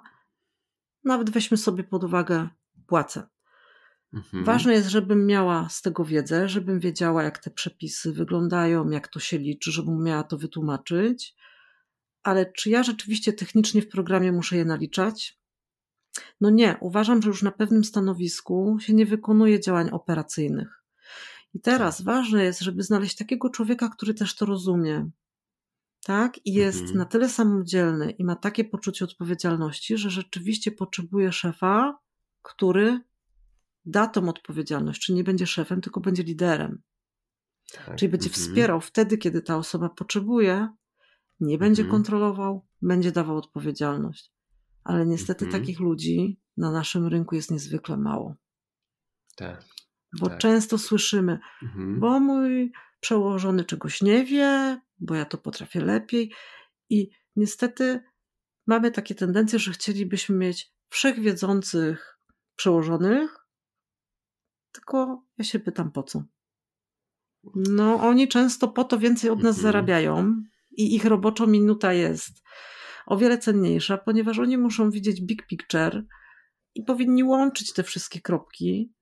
nawet 1.04 1.30
weźmy 1.30 1.58
sobie 1.58 1.84
pod 1.84 2.04
uwagę 2.04 2.50
płacę. 2.88 3.28
Mhm. 4.16 4.44
Ważne 4.46 4.74
jest, 4.74 4.88
żebym 4.90 5.26
miała 5.26 5.70
z 5.70 5.82
tego 5.82 6.06
wiedzę, 6.06 6.50
żebym 6.50 6.80
wiedziała, 6.80 7.24
jak 7.24 7.40
te 7.40 7.52
przepisy 7.52 8.12
wyglądają, 8.12 8.90
jak 8.90 9.08
to 9.08 9.20
się 9.20 9.38
liczy, 9.38 9.72
żebym 9.72 10.04
miała 10.04 10.24
to 10.24 10.38
wytłumaczyć. 10.38 11.36
Ale 12.24 12.52
czy 12.52 12.70
ja 12.70 12.84
rzeczywiście 12.84 13.34
technicznie 13.34 13.82
w 13.82 13.90
programie 13.90 14.32
muszę 14.32 14.58
je 14.58 14.66
naliczać? 14.66 15.40
No 16.42 16.50
nie, 16.50 16.78
uważam, 16.82 17.22
że 17.22 17.30
już 17.30 17.44
na 17.44 17.52
pewnym 17.52 17.84
stanowisku 17.84 18.78
się 18.80 18.94
nie 18.94 19.06
wykonuje 19.06 19.60
działań 19.60 19.90
operacyjnych. 19.90 20.84
I 21.54 21.60
teraz 21.60 21.98
tak. 21.98 22.06
ważne 22.06 22.44
jest, 22.44 22.62
żeby 22.62 22.84
znaleźć 22.84 23.16
takiego 23.16 23.50
człowieka, 23.50 23.90
który 23.90 24.14
też 24.14 24.36
to 24.36 24.46
rozumie. 24.46 25.10
Tak? 26.06 26.46
I 26.46 26.54
jest 26.54 26.80
mhm. 26.80 26.98
na 26.98 27.06
tyle 27.06 27.30
samodzielny 27.30 28.12
i 28.12 28.24
ma 28.24 28.36
takie 28.36 28.64
poczucie 28.64 29.06
odpowiedzialności, 29.06 29.98
że 29.98 30.10
rzeczywiście 30.10 30.72
potrzebuje 30.72 31.32
szefa, 31.32 32.00
który 32.42 33.00
da 33.86 34.08
tą 34.08 34.30
odpowiedzialność, 34.30 35.02
czy 35.02 35.14
nie 35.14 35.24
będzie 35.24 35.48
szefem, 35.48 35.82
tylko 35.82 36.00
będzie 36.00 36.24
liderem. 36.24 36.82
Tak. 37.72 37.96
Czyli 37.96 38.12
będzie 38.12 38.30
mhm. 38.30 38.44
wspierał 38.46 38.82
wtedy, 38.82 39.18
kiedy 39.18 39.42
ta 39.42 39.58
osoba 39.58 39.90
potrzebuje, 39.90 40.70
nie 41.40 41.58
będzie 41.58 41.82
mhm. 41.84 41.98
kontrolował, 41.98 42.66
będzie 42.82 43.12
dawał 43.12 43.38
odpowiedzialność. 43.38 44.32
Ale 44.84 45.06
niestety 45.06 45.46
mhm. 45.46 45.62
takich 45.62 45.80
ludzi 45.80 46.40
na 46.58 46.72
naszym 46.72 47.08
rynku 47.08 47.36
jest 47.36 47.52
niezwykle 47.52 47.98
mało. 47.98 48.36
Tak. 49.36 49.66
Bo 50.20 50.30
tak. 50.30 50.38
często 50.38 50.78
słyszymy, 50.78 51.40
mhm. 51.64 52.00
bo 52.00 52.20
mój 52.20 52.72
przełożony 53.00 53.64
czegoś 53.64 54.02
nie 54.02 54.26
wie, 54.26 54.82
bo 55.00 55.16
ja 55.16 55.26
to 55.26 55.38
potrafię 55.38 55.82
lepiej. 55.82 56.34
I 56.90 57.10
niestety 57.36 58.04
mamy 58.68 58.92
takie 58.92 59.16
tendencje, 59.16 59.60
że 59.60 59.72
chcielibyśmy 59.72 60.36
mieć 60.36 60.74
wszechwiedzących 60.90 62.20
przełożonych, 62.56 63.45
tylko 64.76 65.24
ja 65.38 65.46
się 65.46 65.60
pytam 65.60 65.92
po 65.92 66.04
co. 66.04 66.24
No, 67.56 67.96
oni 67.96 68.28
często 68.28 68.68
po 68.68 68.84
to 68.84 69.00
więcej 69.00 69.30
od 69.30 69.40
nas 69.40 69.56
mhm. 69.58 69.64
zarabiają 69.64 70.44
i 70.72 70.96
ich 70.96 71.06
robocza 71.06 71.46
minuta 71.46 71.94
jest 71.94 72.44
o 73.06 73.18
wiele 73.18 73.38
cenniejsza, 73.38 73.98
ponieważ 73.98 74.40
oni 74.40 74.58
muszą 74.58 74.92
widzieć 74.92 75.22
big 75.22 75.48
picture 75.48 76.04
i 76.76 76.84
powinni 76.84 77.24
łączyć 77.24 77.74
te 77.74 77.84
wszystkie 77.84 78.22
kropki, 78.22 78.94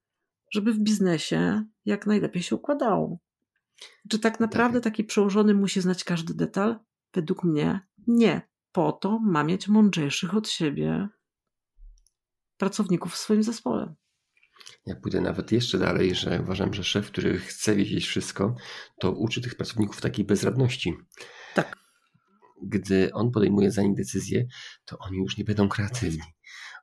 żeby 0.52 0.74
w 0.74 0.80
biznesie 0.80 1.64
jak 1.86 2.08
najlepiej 2.08 2.44
się 2.44 2.56
układało. 2.56 3.20
Czy 4.10 4.20
tak 4.20 4.40
naprawdę 4.40 4.82
tak. 4.82 4.94
taki 4.94 5.04
przełożony 5.04 5.54
musi 5.54 5.82
znać 5.82 6.04
każdy 6.04 6.34
detal? 6.34 6.80
Według 7.14 7.44
mnie 7.44 7.80
nie. 8.08 8.42
Po 8.72 8.92
to 8.92 9.20
ma 9.20 9.44
mieć 9.44 9.68
mądrzejszych 9.68 10.36
od 10.36 10.50
siebie 10.50 11.10
pracowników 12.58 13.14
w 13.14 13.18
swoim 13.18 13.44
zespole. 13.44 13.94
Ja 14.86 14.95
pójdę 14.95 15.21
nawet 15.21 15.52
jeszcze 15.52 15.78
dalej, 15.78 16.15
że 16.15 16.41
uważam, 16.41 16.73
że 16.73 16.84
szef, 16.84 17.08
który 17.08 17.39
chce 17.39 17.76
wiedzieć 17.76 18.06
wszystko, 18.06 18.56
to 18.99 19.12
uczy 19.12 19.41
tych 19.41 19.56
pracowników 19.56 20.02
takiej 20.02 20.26
bezradności. 20.26 20.93
Tak. 21.56 21.78
Gdy 22.63 23.13
on 23.13 23.32
podejmuje 23.32 23.71
za 23.71 23.82
nich 23.82 23.95
decyzję, 23.95 24.45
to 24.86 24.97
oni 24.97 25.17
już 25.17 25.38
nie 25.38 25.43
będą 25.43 25.69
kreatywni. 25.69 26.21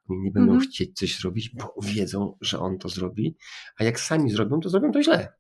Oni 0.08 0.20
nie 0.20 0.30
będą 0.30 0.52
mhm. 0.52 0.70
chcieć 0.70 0.98
coś 0.98 1.18
zrobić, 1.18 1.50
bo 1.54 1.74
wiedzą, 1.82 2.36
że 2.40 2.58
on 2.58 2.78
to 2.78 2.88
zrobi, 2.88 3.36
a 3.78 3.84
jak 3.84 4.00
sami 4.00 4.30
zrobią, 4.30 4.60
to 4.60 4.68
zrobią 4.68 4.92
to 4.92 5.02
źle. 5.02 5.32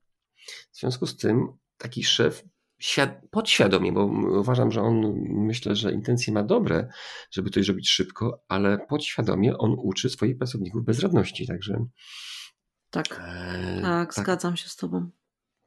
W 0.72 0.78
związku 0.78 1.06
z 1.06 1.16
tym 1.16 1.46
taki 1.76 2.04
szef 2.04 2.44
podświadomie, 3.30 3.92
bo 3.92 4.04
uważam, 4.40 4.72
że 4.72 4.82
on 4.82 5.14
myślę, 5.28 5.76
że 5.76 5.92
intencje 5.92 6.32
ma 6.32 6.42
dobre, 6.42 6.88
żeby 7.30 7.50
coś 7.50 7.66
zrobić 7.66 7.90
szybko, 7.90 8.44
ale 8.48 8.78
podświadomie 8.78 9.58
on 9.58 9.76
uczy 9.78 10.10
swoich 10.10 10.38
pracowników 10.38 10.84
bezradności, 10.84 11.46
także. 11.46 11.86
Tak, 12.90 13.06
e, 13.12 13.80
tak, 13.82 14.14
tak, 14.14 14.24
zgadzam 14.24 14.56
się 14.56 14.68
z 14.68 14.76
Tobą. 14.76 15.10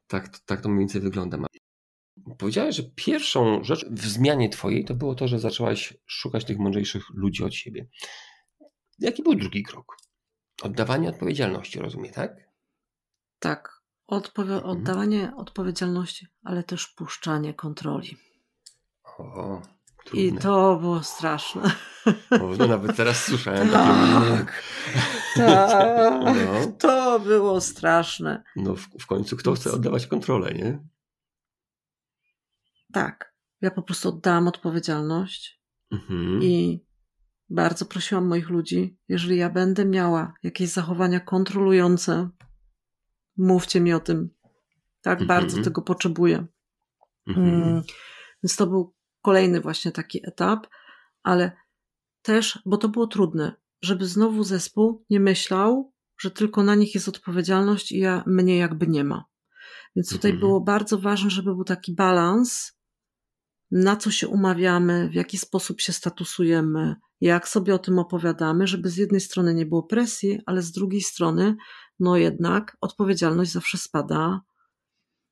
Tak, 0.06 0.38
tak 0.38 0.60
to 0.60 0.68
mniej 0.68 0.78
więcej 0.78 1.00
wygląda. 1.00 1.38
Powiedziałeś, 2.38 2.76
że 2.76 2.82
pierwszą 2.94 3.64
rzecz 3.64 3.86
w 3.90 4.06
zmianie 4.06 4.48
Twojej 4.48 4.84
to 4.84 4.94
było 4.94 5.14
to, 5.14 5.28
że 5.28 5.38
zaczęłaś 5.38 5.94
szukać 6.06 6.44
tych 6.44 6.58
mądrzejszych 6.58 7.04
ludzi 7.14 7.44
od 7.44 7.54
siebie. 7.54 7.88
Jaki 8.98 9.22
był 9.22 9.34
drugi 9.34 9.62
krok? 9.62 9.96
Oddawanie 10.62 11.08
odpowiedzialności, 11.08 11.78
rozumiem, 11.78 12.12
tak? 12.12 12.36
Tak. 13.38 13.73
Mhm. 14.08 14.64
oddawanie 14.64 15.32
odpowiedzialności, 15.36 16.26
ale 16.42 16.62
też 16.62 16.86
puszczanie 16.86 17.54
kontroli. 17.54 18.16
O, 19.18 19.62
I 20.12 20.32
to 20.32 20.76
było 20.76 21.02
straszne. 21.02 21.62
No 22.58 22.66
nawet 22.66 22.96
teraz 22.96 23.24
słyszałem 23.24 23.68
tak, 23.68 24.62
tak, 25.36 26.34
no. 26.34 26.72
To 26.78 27.20
było 27.20 27.60
straszne. 27.60 28.42
No 28.56 28.76
w, 28.76 28.88
w 29.00 29.06
końcu 29.06 29.36
kto 29.36 29.54
chce 29.54 29.72
oddawać 29.72 30.06
kontrolę, 30.06 30.54
nie? 30.54 30.78
Tak. 32.92 33.34
Ja 33.60 33.70
po 33.70 33.82
prostu 33.82 34.08
oddałam 34.08 34.48
odpowiedzialność 34.48 35.60
mhm. 35.90 36.42
i 36.42 36.84
bardzo 37.50 37.84
prosiłam 37.84 38.26
moich 38.26 38.50
ludzi, 38.50 38.98
jeżeli 39.08 39.36
ja 39.36 39.50
będę 39.50 39.84
miała 39.84 40.32
jakieś 40.42 40.68
zachowania 40.68 41.20
kontrolujące, 41.20 42.28
mówcie 43.36 43.80
mi 43.80 43.92
o 43.92 44.00
tym. 44.00 44.30
Tak 45.02 45.20
mhm. 45.20 45.28
bardzo 45.28 45.62
tego 45.62 45.82
potrzebuję. 45.82 46.46
Mhm. 47.26 47.62
Mm, 47.62 47.82
więc 48.42 48.56
to 48.56 48.66
był 48.66 48.94
kolejny 49.22 49.60
właśnie 49.60 49.92
taki 49.92 50.28
etap, 50.28 50.66
ale 51.22 51.52
też, 52.22 52.62
bo 52.66 52.76
to 52.76 52.88
było 52.88 53.06
trudne, 53.06 53.56
żeby 53.82 54.06
znowu 54.06 54.44
zespół 54.44 55.04
nie 55.10 55.20
myślał, 55.20 55.92
że 56.18 56.30
tylko 56.30 56.62
na 56.62 56.74
nich 56.74 56.94
jest 56.94 57.08
odpowiedzialność 57.08 57.92
i 57.92 57.98
ja, 57.98 58.24
mnie 58.26 58.56
jakby 58.56 58.86
nie 58.86 59.04
ma. 59.04 59.24
Więc 59.96 60.08
tutaj 60.08 60.30
mhm. 60.30 60.40
było 60.40 60.60
bardzo 60.60 60.98
ważne, 60.98 61.30
żeby 61.30 61.54
był 61.54 61.64
taki 61.64 61.94
balans, 61.94 62.72
na 63.70 63.96
co 63.96 64.10
się 64.10 64.28
umawiamy, 64.28 65.08
w 65.08 65.14
jaki 65.14 65.38
sposób 65.38 65.80
się 65.80 65.92
statusujemy, 65.92 66.96
jak 67.20 67.48
sobie 67.48 67.74
o 67.74 67.78
tym 67.78 67.98
opowiadamy, 67.98 68.66
żeby 68.66 68.90
z 68.90 68.96
jednej 68.96 69.20
strony 69.20 69.54
nie 69.54 69.66
było 69.66 69.82
presji, 69.82 70.40
ale 70.46 70.62
z 70.62 70.72
drugiej 70.72 71.00
strony, 71.00 71.56
no 72.00 72.16
jednak 72.16 72.76
odpowiedzialność 72.80 73.52
zawsze 73.52 73.78
spada 73.78 74.40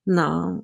na 0.07 0.61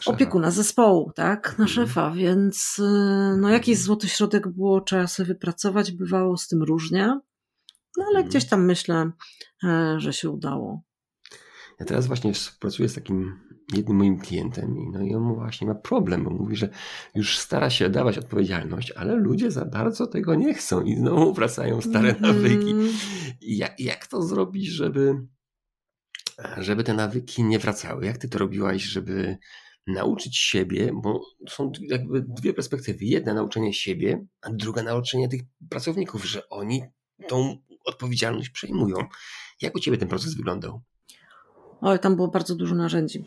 szefa. 0.00 0.10
opiekuna 0.10 0.50
zespołu, 0.50 1.12
tak, 1.14 1.58
na 1.58 1.64
mhm. 1.64 1.68
szefa, 1.68 2.10
więc 2.10 2.78
y, 2.78 3.36
no 3.40 3.48
jakiś 3.48 3.78
złoty 3.78 4.08
środek 4.08 4.48
było, 4.48 4.80
trzeba 4.80 5.06
sobie 5.06 5.26
wypracować, 5.26 5.92
bywało 5.92 6.36
z 6.36 6.48
tym 6.48 6.62
różnie, 6.62 7.06
no 7.96 8.04
ale 8.04 8.18
mhm. 8.18 8.28
gdzieś 8.28 8.48
tam 8.48 8.64
myślę, 8.64 9.10
e, 9.64 9.94
że 10.00 10.12
się 10.12 10.30
udało. 10.30 10.87
Ja 11.80 11.86
teraz 11.86 12.06
właśnie 12.06 12.32
współpracuję 12.32 12.88
z 12.88 12.94
takim 12.94 13.40
jednym 13.74 13.96
moim 13.96 14.18
klientem 14.18 14.78
i, 14.78 14.90
no 14.90 15.02
i 15.02 15.14
on 15.14 15.34
właśnie 15.34 15.66
ma 15.66 15.74
problem, 15.74 16.24
bo 16.24 16.30
mówi, 16.30 16.56
że 16.56 16.68
już 17.14 17.38
stara 17.38 17.70
się 17.70 17.88
dawać 17.88 18.18
odpowiedzialność, 18.18 18.90
ale 18.90 19.14
ludzie 19.16 19.50
za 19.50 19.64
bardzo 19.64 20.06
tego 20.06 20.34
nie 20.34 20.54
chcą 20.54 20.82
i 20.82 20.96
znowu 20.96 21.34
wracają 21.34 21.80
stare 21.80 22.12
-hmm. 22.12 22.20
nawyki. 22.20 22.74
Jak, 23.40 23.80
jak 23.80 24.06
to 24.06 24.22
zrobić, 24.22 24.66
żeby, 24.66 25.14
żeby 26.56 26.84
te 26.84 26.94
nawyki 26.94 27.44
nie 27.44 27.58
wracały? 27.58 28.06
Jak 28.06 28.18
ty 28.18 28.28
to 28.28 28.38
robiłaś, 28.38 28.82
żeby 28.82 29.38
nauczyć 29.86 30.36
siebie, 30.36 30.90
bo 30.94 31.20
są 31.48 31.72
jakby 31.80 32.24
dwie 32.28 32.54
perspektywy. 32.54 33.04
Jedna 33.04 33.34
nauczenie 33.34 33.74
siebie, 33.74 34.26
a 34.42 34.50
druga 34.50 34.82
nauczenie 34.82 35.28
tych 35.28 35.40
pracowników, 35.70 36.24
że 36.24 36.48
oni 36.48 36.82
tą 37.28 37.56
odpowiedzialność 37.84 38.50
przejmują. 38.50 38.96
Jak 39.62 39.74
u 39.74 39.80
ciebie 39.80 39.98
ten 39.98 40.08
proces 40.08 40.34
wyglądał? 40.34 40.82
Oj, 41.80 41.98
tam 41.98 42.16
było 42.16 42.28
bardzo 42.28 42.54
dużo 42.54 42.74
narzędzi. 42.74 43.24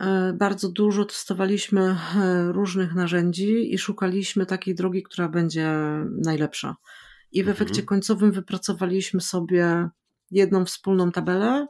E, 0.00 0.32
bardzo 0.32 0.68
dużo 0.68 1.04
testowaliśmy 1.04 1.80
e, 2.16 2.52
różnych 2.52 2.94
narzędzi 2.94 3.74
i 3.74 3.78
szukaliśmy 3.78 4.46
takiej 4.46 4.74
drogi, 4.74 5.02
która 5.02 5.28
będzie 5.28 5.72
najlepsza. 6.24 6.76
I 7.32 7.42
w 7.42 7.48
mhm. 7.48 7.56
efekcie 7.56 7.82
końcowym 7.82 8.32
wypracowaliśmy 8.32 9.20
sobie 9.20 9.88
jedną 10.30 10.64
wspólną 10.64 11.12
tabelę, 11.12 11.66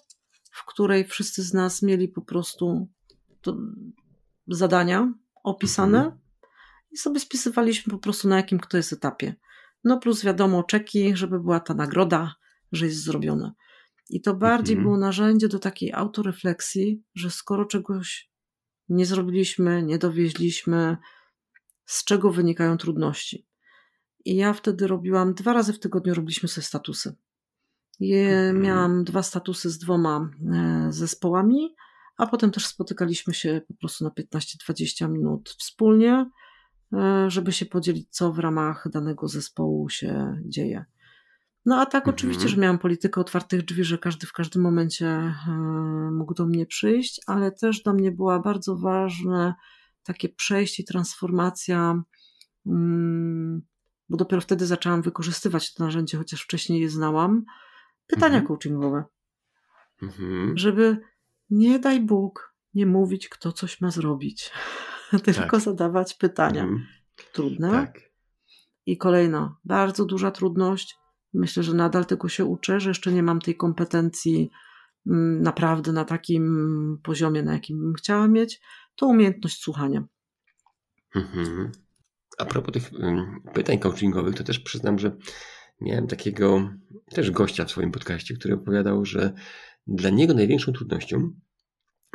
w 0.53 0.67
której 0.67 1.05
wszyscy 1.05 1.43
z 1.43 1.55
nas 1.55 1.83
mieli 1.83 2.09
po 2.09 2.23
prostu 2.23 2.89
zadania 4.49 5.13
opisane 5.45 5.99
mhm. 5.99 6.19
i 6.91 6.97
sobie 6.97 7.21
spisywaliśmy 7.21 7.91
po 7.91 7.99
prostu 7.99 8.29
na 8.29 8.37
jakim 8.37 8.59
kto 8.59 8.77
jest 8.77 8.93
etapie. 8.93 9.35
No 9.85 9.99
plus 9.99 10.25
wiadomo, 10.25 10.63
czeki, 10.63 11.17
żeby 11.17 11.41
była 11.41 11.61
ta 11.61 11.75
nagroda, 11.75 12.35
że 12.73 12.87
jest 12.87 13.05
zrobione. 13.05 13.53
I 14.13 14.21
to 14.21 14.35
bardziej 14.35 14.77
mhm. 14.77 14.85
było 14.85 14.99
narzędzie 14.99 15.49
do 15.49 15.59
takiej 15.59 15.93
autorefleksji, 15.93 17.03
że 17.15 17.31
skoro 17.31 17.65
czegoś 17.65 18.31
nie 18.89 19.07
zrobiliśmy, 19.07 19.83
nie 19.83 19.99
dowieźliśmy, 19.99 20.97
z 21.85 22.05
czego 22.05 22.33
wynikają 22.33 22.77
trudności. 22.77 23.47
I 24.25 24.37
ja 24.37 24.53
wtedy 24.53 24.87
robiłam, 24.87 25.35
dwa 25.35 25.53
razy 25.53 25.73
w 25.73 25.79
tygodniu 25.79 26.15
robiliśmy 26.15 26.49
sobie 26.49 26.65
statusy. 26.65 27.17
Je, 28.01 28.29
mhm. 28.29 28.61
Miałam 28.63 29.05
dwa 29.05 29.23
statusy 29.23 29.71
z 29.71 29.79
dwoma 29.79 30.31
e, 30.53 30.87
zespołami, 30.93 31.75
a 32.17 32.27
potem 32.27 32.51
też 32.51 32.67
spotykaliśmy 32.67 33.35
się 33.35 33.61
po 33.69 33.75
prostu 33.75 34.05
na 34.05 34.11
15-20 34.11 35.11
minut 35.11 35.57
wspólnie, 35.59 36.31
e, 36.93 37.31
żeby 37.31 37.53
się 37.53 37.67
podzielić, 37.67 38.09
co 38.11 38.33
w 38.33 38.39
ramach 38.39 38.89
danego 38.91 39.29
zespołu 39.29 39.89
się 39.89 40.41
dzieje. 40.45 40.85
No 41.67 41.81
a 41.81 41.87
tak, 41.87 42.03
mhm. 42.03 42.15
oczywiście, 42.15 42.49
że 42.49 42.57
miałam 42.57 42.79
politykę 42.79 43.21
otwartych 43.21 43.65
drzwi, 43.65 43.85
że 43.85 43.99
każdy 43.99 44.27
w 44.27 44.33
każdym 44.33 44.63
momencie 44.63 45.07
e, 45.07 45.35
mógł 46.13 46.35
do 46.35 46.47
mnie 46.47 46.67
przyjść, 46.67 47.21
ale 47.27 47.53
też 47.53 47.83
dla 47.83 47.93
mnie 47.93 48.13
była 48.13 48.39
bardzo 48.39 48.77
ważne 48.77 49.55
takie 50.03 50.29
przejście 50.29 50.85
transformacja, 50.85 52.03
mm, 52.67 53.63
bo 54.09 54.17
dopiero 54.17 54.43
wtedy 54.43 54.67
zaczęłam 54.67 55.03
wykorzystywać 55.03 55.75
to 55.75 55.85
narzędzie, 55.85 56.19
chociaż 56.19 56.43
wcześniej 56.43 56.81
je 56.81 56.91
znałam. 56.91 57.45
Pytania 58.07 58.39
mhm. 58.39 58.47
coachingowe. 58.47 59.05
Mhm. 60.03 60.59
Żeby 60.59 60.99
nie 61.51 61.79
daj 61.79 62.01
Bóg 62.01 62.55
nie 62.75 62.87
mówić, 62.87 63.29
kto 63.29 63.53
coś 63.53 63.81
ma 63.81 63.91
zrobić, 63.91 64.51
tylko 65.25 65.51
tak. 65.51 65.61
zadawać 65.61 66.15
pytania. 66.15 66.63
Mhm. 66.63 66.87
Trudne. 67.33 67.71
Tak. 67.71 68.01
I 68.87 68.97
kolejna, 68.97 69.57
bardzo 69.65 70.05
duża 70.05 70.31
trudność 70.31 70.97
Myślę, 71.35 71.63
że 71.63 71.75
nadal 71.75 72.07
tego 72.07 72.29
się 72.29 72.45
uczę, 72.45 72.81
że 72.81 72.91
jeszcze 72.91 73.13
nie 73.13 73.23
mam 73.23 73.41
tej 73.41 73.57
kompetencji 73.57 74.51
mm, 75.07 75.43
naprawdę 75.43 75.93
na 75.93 76.05
takim 76.05 76.99
poziomie, 77.03 77.43
na 77.43 77.53
jakim 77.53 77.81
bym 77.81 77.95
chciała 77.95 78.29
mieć, 78.29 78.61
to 78.97 79.07
umiejętność 79.07 79.63
słuchania. 79.63 80.05
Mhm. 81.15 81.73
A 82.39 82.45
propos 82.45 82.73
tych 82.73 82.91
pytań 83.55 83.79
coachingowych, 83.79 84.35
to 84.35 84.45
też 84.45 84.59
przyznam, 84.59 84.99
że 84.99 85.17
miałem 85.81 86.07
takiego 86.07 86.71
też 87.11 87.31
gościa 87.31 87.65
w 87.65 87.71
swoim 87.71 87.93
podcaście, 87.93 88.35
który 88.35 88.55
opowiadał, 88.55 89.05
że 89.05 89.33
dla 89.87 90.11
niego 90.11 90.35
największą 90.35 90.73
trudnością 90.73 91.31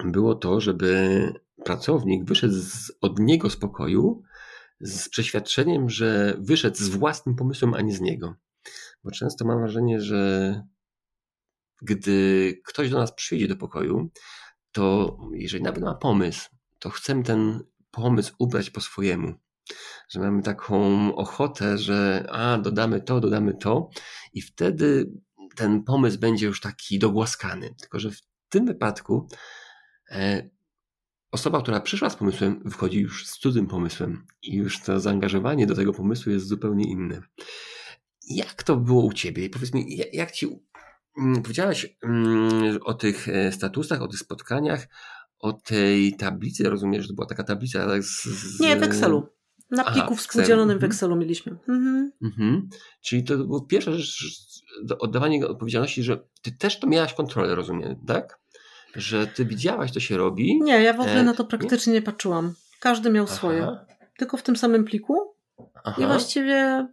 było 0.05 0.35
to, 0.35 0.61
żeby 0.61 1.33
pracownik 1.65 2.25
wyszedł 2.25 2.53
z, 2.53 2.91
od 3.01 3.19
niego 3.19 3.49
z 3.49 3.57
pokoju 3.57 4.23
z 4.79 5.09
przeświadczeniem, 5.09 5.89
że 5.89 6.37
wyszedł 6.39 6.77
z 6.77 6.89
własnym 6.89 7.35
pomysłem, 7.35 7.73
a 7.73 7.81
nie 7.81 7.93
z 7.93 8.01
niego. 8.01 8.35
Bo 9.07 9.11
często 9.11 9.45
mam 9.45 9.59
wrażenie, 9.59 10.01
że 10.01 10.63
gdy 11.81 12.53
ktoś 12.65 12.89
do 12.89 12.97
nas 12.97 13.13
przyjdzie 13.13 13.47
do 13.47 13.55
pokoju, 13.55 14.11
to 14.71 15.17
jeżeli 15.33 15.63
nawet 15.63 15.83
ma 15.83 15.95
pomysł, 15.95 16.49
to 16.79 16.89
chcemy 16.89 17.23
ten 17.23 17.63
pomysł 17.91 18.35
ubrać 18.39 18.69
po 18.69 18.81
swojemu. 18.81 19.33
Że 20.09 20.19
mamy 20.19 20.41
taką 20.41 21.15
ochotę, 21.15 21.77
że 21.77 22.27
a, 22.31 22.57
dodamy 22.57 23.01
to, 23.01 23.19
dodamy 23.19 23.53
to, 23.53 23.89
i 24.33 24.41
wtedy 24.41 25.11
ten 25.55 25.83
pomysł 25.83 26.19
będzie 26.19 26.45
już 26.45 26.61
taki 26.61 26.99
dogłaskany. 26.99 27.75
Tylko, 27.79 27.99
że 27.99 28.11
w 28.11 28.21
tym 28.49 28.65
wypadku 28.65 29.27
e, 30.11 30.49
osoba, 31.31 31.61
która 31.61 31.79
przyszła 31.79 32.09
z 32.09 32.15
pomysłem, 32.15 32.61
wychodzi 32.65 32.99
już 32.99 33.27
z 33.27 33.37
cudzym 33.37 33.67
pomysłem 33.67 34.25
i 34.41 34.55
już 34.55 34.81
to 34.81 34.99
zaangażowanie 34.99 35.67
do 35.67 35.75
tego 35.75 35.93
pomysłu 35.93 36.31
jest 36.31 36.47
zupełnie 36.47 36.91
inne. 36.91 37.21
Jak 38.29 38.63
to 38.63 38.75
było 38.75 39.05
u 39.05 39.13
ciebie? 39.13 39.49
Powiedz 39.49 39.73
mi, 39.73 39.97
jak 40.13 40.31
ci 40.31 40.47
mm, 41.17 41.41
powiedziałaś 41.41 41.97
mm, 42.03 42.77
o 42.83 42.93
tych 42.93 43.29
e, 43.29 43.51
statusach, 43.51 44.01
o 44.01 44.07
tych 44.07 44.19
spotkaniach, 44.19 44.87
o 45.39 45.53
tej 45.53 46.13
tablicy, 46.13 46.69
rozumiem, 46.69 47.01
że 47.01 47.07
to 47.07 47.13
była 47.13 47.27
taka 47.27 47.43
tablica 47.43 48.01
z, 48.01 48.23
z... 48.23 48.59
Nie, 48.59 48.75
w 48.75 48.83
Excelu. 48.83 49.29
Na 49.71 49.83
pliku 49.83 50.07
Aha, 50.07 50.15
współdzielonym 50.15 50.79
w 50.79 50.83
mhm. 50.83 50.91
Excelu 50.91 51.15
mieliśmy. 51.15 51.51
Mhm. 51.51 52.11
Mhm. 52.23 52.69
Czyli 53.01 53.23
to 53.23 53.37
było 53.37 53.61
pierwsza 53.61 53.91
rzecz, 53.91 54.23
oddawanie 54.99 55.47
odpowiedzialności, 55.47 56.03
że 56.03 56.19
ty 56.41 56.51
też 56.51 56.79
to 56.79 56.87
miałaś 56.87 57.13
kontrolę, 57.13 57.55
rozumiem, 57.55 57.95
tak? 58.07 58.39
że 58.95 59.27
ty 59.27 59.45
widziałaś, 59.45 59.91
to 59.91 59.99
się 59.99 60.17
robi. 60.17 60.61
Nie, 60.61 60.83
ja 60.83 60.93
w 60.93 60.99
ogóle 60.99 61.19
e, 61.19 61.23
na 61.23 61.33
to 61.33 61.45
praktycznie 61.45 61.93
nie, 61.93 61.99
nie 61.99 62.05
patrzyłam. 62.05 62.53
Każdy 62.79 63.09
miał 63.09 63.25
Aha. 63.25 63.35
swoje. 63.35 63.77
Tylko 64.17 64.37
w 64.37 64.43
tym 64.43 64.55
samym 64.55 64.85
pliku. 64.85 65.35
Aha. 65.83 66.01
I 66.01 66.05
właściwie 66.05 66.87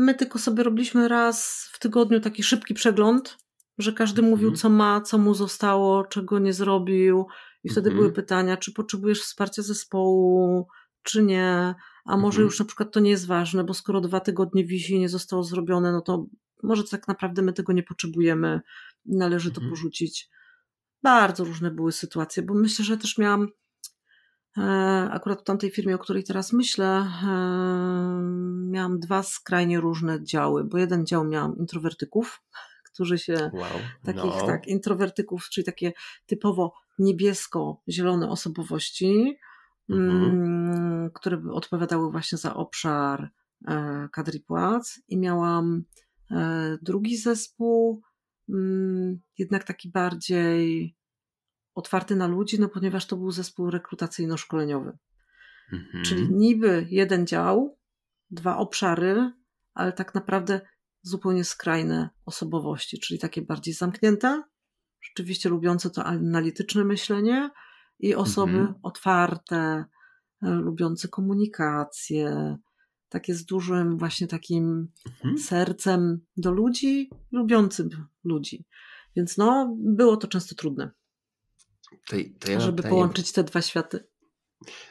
my 0.00 0.14
tylko 0.14 0.38
sobie 0.38 0.62
robiliśmy 0.62 1.08
raz 1.08 1.68
w 1.72 1.78
tygodniu 1.78 2.20
taki 2.20 2.42
szybki 2.42 2.74
przegląd, 2.74 3.38
że 3.78 3.92
każdy 3.92 4.22
mówił, 4.22 4.48
mhm. 4.48 4.56
co 4.56 4.68
ma, 4.68 5.00
co 5.00 5.18
mu 5.18 5.34
zostało, 5.34 6.04
czego 6.04 6.38
nie 6.38 6.52
zrobił. 6.52 7.26
I 7.64 7.68
wtedy 7.68 7.90
były 7.90 8.06
mhm. 8.06 8.14
pytania, 8.14 8.56
czy 8.56 8.72
potrzebujesz 8.72 9.22
wsparcia 9.22 9.62
zespołu, 9.62 10.66
czy 11.02 11.22
nie, 11.22 11.74
a 12.04 12.16
może 12.16 12.36
mhm. 12.36 12.44
już 12.44 12.58
na 12.58 12.64
przykład 12.64 12.92
to 12.92 13.00
nie 13.00 13.10
jest 13.10 13.26
ważne, 13.26 13.64
bo 13.64 13.74
skoro 13.74 14.00
dwa 14.00 14.20
tygodnie 14.20 14.64
wisi 14.64 14.94
i 14.94 15.00
nie 15.00 15.08
zostało 15.08 15.42
zrobione, 15.42 15.92
no 15.92 16.00
to 16.00 16.26
może 16.62 16.84
tak 16.84 17.08
naprawdę 17.08 17.42
my 17.42 17.52
tego 17.52 17.72
nie 17.72 17.82
potrzebujemy, 17.82 18.60
należy 19.06 19.50
to 19.50 19.60
porzucić. 19.60 20.28
Bardzo 21.02 21.44
różne 21.44 21.70
były 21.70 21.92
sytuacje, 21.92 22.42
bo 22.42 22.54
myślę, 22.54 22.84
że 22.84 22.98
też 22.98 23.18
miałam 23.18 23.48
akurat 25.10 25.40
w 25.40 25.44
tamtej 25.44 25.70
firmie, 25.70 25.94
o 25.94 25.98
której 25.98 26.24
teraz 26.24 26.52
myślę, 26.52 26.86
e, 26.86 27.26
miałam 28.70 28.98
dwa 28.98 29.22
skrajnie 29.22 29.80
różne 29.80 30.24
działy, 30.24 30.64
bo 30.64 30.78
jeden 30.78 31.06
dział 31.06 31.24
miałam 31.24 31.56
introwertyków, 31.56 32.42
którzy 32.92 33.18
się 33.18 33.50
wow, 33.54 33.70
takich 34.04 34.40
no. 34.40 34.46
tak, 34.46 34.66
introwertyków, 34.66 35.48
czyli 35.48 35.64
takie 35.64 35.92
typowo 36.26 36.74
niebiesko-zielone 36.98 38.28
osobowości, 38.28 39.38
mhm. 39.88 40.24
Mm, 40.24 41.10
które 41.14 41.36
by 41.36 41.52
odpowiadały 41.52 42.10
właśnie 42.10 42.38
za 42.38 42.54
obszar 42.54 43.30
e, 43.68 44.08
kadr 44.12 44.34
i 44.34 44.40
płac 44.40 45.00
i 45.08 45.18
miałam 45.18 45.84
drugi 46.82 47.16
zespół, 47.16 48.02
mm, 48.48 49.20
jednak 49.38 49.64
taki 49.64 49.90
bardziej 49.90 50.96
otwarty 51.74 52.16
na 52.16 52.26
ludzi, 52.26 52.60
no 52.60 52.68
ponieważ 52.68 53.06
to 53.06 53.16
był 53.16 53.30
zespół 53.30 53.70
rekrutacyjno-szkoleniowy. 53.70 54.92
Mhm. 55.72 56.04
Czyli 56.04 56.34
niby 56.34 56.86
jeden 56.90 57.26
dział, 57.26 57.78
dwa 58.30 58.56
obszary, 58.56 59.32
ale 59.74 59.92
tak 59.92 60.14
naprawdę 60.14 60.60
zupełnie 61.02 61.44
skrajne 61.44 62.10
osobowości, 62.24 63.00
czyli 63.00 63.20
takie 63.20 63.42
bardziej 63.42 63.74
zamknięte, 63.74 64.42
rzeczywiście 65.02 65.48
lubiące 65.48 65.90
to 65.90 66.04
analityczne 66.04 66.84
myślenie 66.84 67.50
i 67.98 68.14
osoby 68.14 68.58
mhm. 68.58 68.74
otwarte, 68.82 69.84
e, 70.42 70.50
lubiące 70.50 71.08
komunikację, 71.08 72.56
takie 73.08 73.34
z 73.34 73.44
dużym 73.44 73.98
właśnie 73.98 74.26
takim 74.26 74.88
mhm. 75.06 75.38
sercem 75.38 76.20
do 76.36 76.52
ludzi, 76.52 77.10
lubiącym 77.32 77.88
ludzi. 78.24 78.64
Więc 79.16 79.38
no, 79.38 79.76
było 79.78 80.16
to 80.16 80.28
często 80.28 80.54
trudne. 80.54 80.90
To, 82.10 82.16
to 82.38 82.52
ja 82.52 82.60
żeby 82.60 82.76
pytanie, 82.76 82.90
połączyć 82.90 83.32
te 83.32 83.44
dwa 83.44 83.62
światy. 83.62 84.06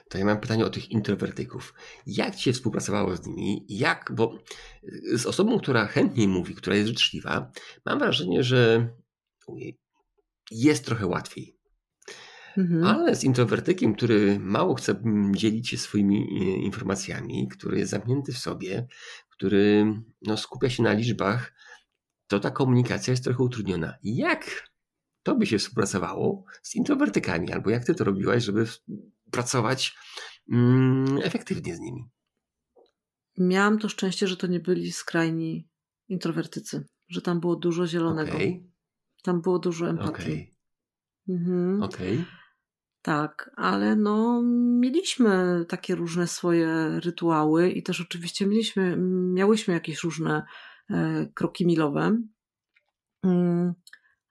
To 0.10 0.18
ja 0.18 0.26
mam 0.26 0.40
pytanie 0.40 0.66
o 0.66 0.70
tych 0.70 0.92
introwertyków. 0.92 1.74
Jak 2.06 2.36
ci 2.36 2.44
się 2.44 2.54
współpracowało 2.54 3.16
z 3.16 3.28
nimi? 3.28 3.66
Jak, 3.70 4.12
bo 4.16 4.38
z 5.14 5.26
osobą, 5.26 5.60
która 5.60 5.88
chętniej 5.88 6.28
mówi, 6.28 6.56
która 6.56 6.76
jest 6.76 6.88
życzliwa, 6.88 7.52
mam 7.86 8.00
wrażenie, 8.00 8.44
że 8.44 8.90
jest 10.52 10.86
trochę 10.86 11.08
łatwiej. 11.08 11.60
Mhm. 12.58 12.84
Ale 12.84 13.16
z 13.16 13.24
introwertykiem, 13.24 13.96
który 13.96 14.40
mało 14.40 14.76
chce 14.76 15.04
dzielić 15.32 15.70
się 15.70 15.78
swoimi 15.78 16.18
e, 16.18 16.44
informacjami, 16.46 17.48
który 17.48 17.80
jest 17.80 17.92
zamknięty 17.92 18.34
w 18.34 18.38
sobie, 18.38 18.88
który 19.30 19.86
no, 20.22 20.38
skupia 20.38 20.70
się 20.70 20.84
na 20.84 20.94
liczbach, 20.94 21.54
to 22.28 22.40
ta 22.40 22.52
komunikacja 22.52 23.12
jest 23.12 23.24
trochę 23.24 23.44
utrudniona. 23.44 23.98
Jak 24.04 24.70
to 25.24 25.36
by 25.36 25.46
się 25.46 25.58
współpracowało 25.58 26.46
z 26.62 26.76
introwertykami, 26.76 27.52
albo 27.52 27.70
jak 27.70 27.86
ty 27.86 27.96
to 27.96 28.04
robiłaś, 28.04 28.44
żeby 28.44 28.66
pracować 29.32 29.98
mm, 30.52 31.18
efektywnie 31.24 31.76
z 31.76 31.80
nimi? 31.80 32.10
Miałam 33.38 33.80
to 33.80 33.90
szczęście, 33.90 34.28
że 34.28 34.38
to 34.38 34.48
nie 34.48 34.60
byli 34.60 34.92
skrajni 34.92 35.70
introwertycy, 36.08 36.86
że 37.08 37.22
tam 37.22 37.40
było 37.40 37.56
dużo 37.56 37.88
zielonego. 37.88 38.36
Okay. 38.36 38.64
Tam 39.24 39.42
było 39.42 39.60
dużo 39.60 39.90
empatii. 39.90 40.12
Okej. 40.12 40.54
Okay. 41.26 41.36
Mhm. 41.36 41.84
Okay. 41.84 42.26
Tak, 43.02 43.52
ale 43.56 43.96
no, 43.96 44.42
mieliśmy 44.80 45.66
takie 45.68 45.96
różne 45.96 46.28
swoje 46.28 47.00
rytuały 47.00 47.70
i 47.70 47.84
też 47.84 48.02
oczywiście 48.02 48.48
mieliśmy, 48.48 48.98
miałyśmy 49.34 49.74
jakieś 49.74 50.04
różne 50.04 50.44
e, 50.90 51.28
kroki 51.34 51.66
milowe. 51.66 52.22
Mm, 53.24 53.74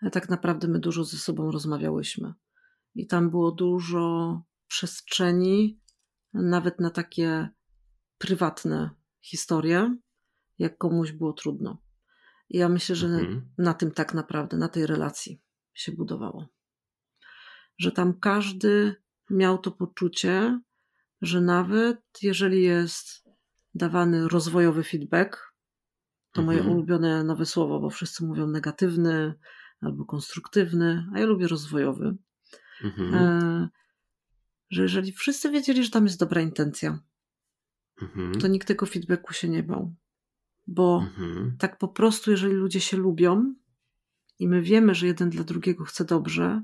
ale 0.00 0.10
tak 0.10 0.28
naprawdę 0.28 0.68
my 0.68 0.78
dużo 0.78 1.04
ze 1.04 1.16
sobą 1.16 1.50
rozmawiałyśmy. 1.50 2.34
I 2.94 3.06
tam 3.06 3.30
było 3.30 3.52
dużo 3.52 4.42
przestrzeni, 4.66 5.80
nawet 6.34 6.80
na 6.80 6.90
takie 6.90 7.48
prywatne 8.18 8.90
historie, 9.20 9.96
jak 10.58 10.78
komuś 10.78 11.12
było 11.12 11.32
trudno. 11.32 11.82
I 12.48 12.58
ja 12.58 12.68
myślę, 12.68 12.96
że 12.96 13.06
mhm. 13.06 13.50
na 13.58 13.74
tym 13.74 13.90
tak 13.90 14.14
naprawdę, 14.14 14.56
na 14.56 14.68
tej 14.68 14.86
relacji 14.86 15.42
się 15.74 15.92
budowało 15.92 16.58
że 17.78 17.92
tam 17.92 18.20
każdy 18.20 18.94
miał 19.30 19.58
to 19.58 19.70
poczucie, 19.70 20.60
że 21.22 21.40
nawet 21.40 22.00
jeżeli 22.22 22.62
jest 22.62 23.28
dawany 23.74 24.28
rozwojowy 24.28 24.84
feedback, 24.84 25.54
to 26.32 26.42
moje 26.42 26.58
mhm. 26.58 26.76
ulubione 26.76 27.24
nowe 27.24 27.46
słowo, 27.46 27.80
bo 27.80 27.90
wszyscy 27.90 28.24
mówią 28.24 28.46
negatywny 28.46 29.34
albo 29.80 30.04
konstruktywny, 30.04 31.06
a 31.14 31.18
ja 31.18 31.26
lubię 31.26 31.48
rozwojowy. 31.48 32.16
Mhm. 32.84 33.14
E, 33.14 33.68
że 34.70 34.82
jeżeli 34.82 35.12
wszyscy 35.12 35.50
wiedzieli, 35.50 35.84
że 35.84 35.90
tam 35.90 36.04
jest 36.04 36.18
dobra 36.18 36.40
intencja, 36.40 36.98
mhm. 38.02 38.40
to 38.40 38.48
nikt 38.48 38.68
tego 38.68 38.86
feedbacku 38.86 39.32
się 39.32 39.48
nie 39.48 39.62
bał. 39.62 39.94
Bo 40.66 41.02
mhm. 41.02 41.56
tak 41.58 41.78
po 41.78 41.88
prostu, 41.88 42.30
jeżeli 42.30 42.54
ludzie 42.54 42.80
się 42.80 42.96
lubią 42.96 43.54
i 44.38 44.48
my 44.48 44.62
wiemy, 44.62 44.94
że 44.94 45.06
jeden 45.06 45.30
dla 45.30 45.44
drugiego 45.44 45.84
chce 45.84 46.04
dobrze, 46.04 46.62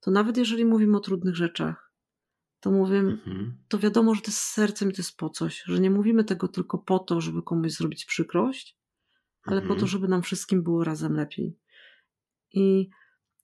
to 0.00 0.10
nawet 0.10 0.36
jeżeli 0.36 0.64
mówimy 0.64 0.96
o 0.96 1.00
trudnych 1.00 1.36
rzeczach, 1.36 1.92
to 2.60 2.70
mówimy, 2.70 3.12
mhm. 3.12 3.58
to 3.68 3.78
wiadomo, 3.78 4.14
że 4.14 4.20
to 4.20 4.26
jest 4.26 4.38
z 4.38 4.52
sercem 4.52 4.90
i 4.90 4.92
to 4.92 4.98
jest 4.98 5.16
po 5.16 5.30
coś, 5.30 5.62
że 5.66 5.80
nie 5.80 5.90
mówimy 5.90 6.24
tego 6.24 6.48
tylko 6.48 6.78
po 6.78 6.98
to, 6.98 7.20
żeby 7.20 7.42
komuś 7.42 7.72
zrobić 7.72 8.04
przykrość, 8.04 8.78
ale 9.44 9.60
po 9.60 9.68
to, 9.68 9.72
mhm. 9.72 9.88
żeby 9.88 10.08
nam 10.08 10.22
wszystkim 10.22 10.62
było 10.62 10.84
razem 10.84 11.12
lepiej. 11.12 11.56
I 12.52 12.90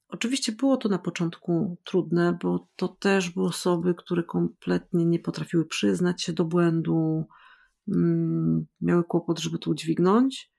oczywiście 0.08 0.52
było 0.52 0.76
to 0.76 0.88
na 0.88 0.98
początku 0.98 1.78
trudne, 1.84 2.38
bo 2.42 2.68
to 2.76 2.88
też 2.88 3.30
były 3.30 3.46
osoby, 3.46 3.94
które 3.94 4.22
kompletnie 4.22 5.06
nie 5.06 5.18
potrafiły 5.18 5.66
przyznać 5.66 6.22
się 6.22 6.32
do 6.32 6.44
błędu, 6.44 7.26
mm, 7.88 8.66
miały 8.80 9.04
kłopot, 9.04 9.38
żeby 9.38 9.58
to 9.58 9.70
udźwignąć. 9.70 10.52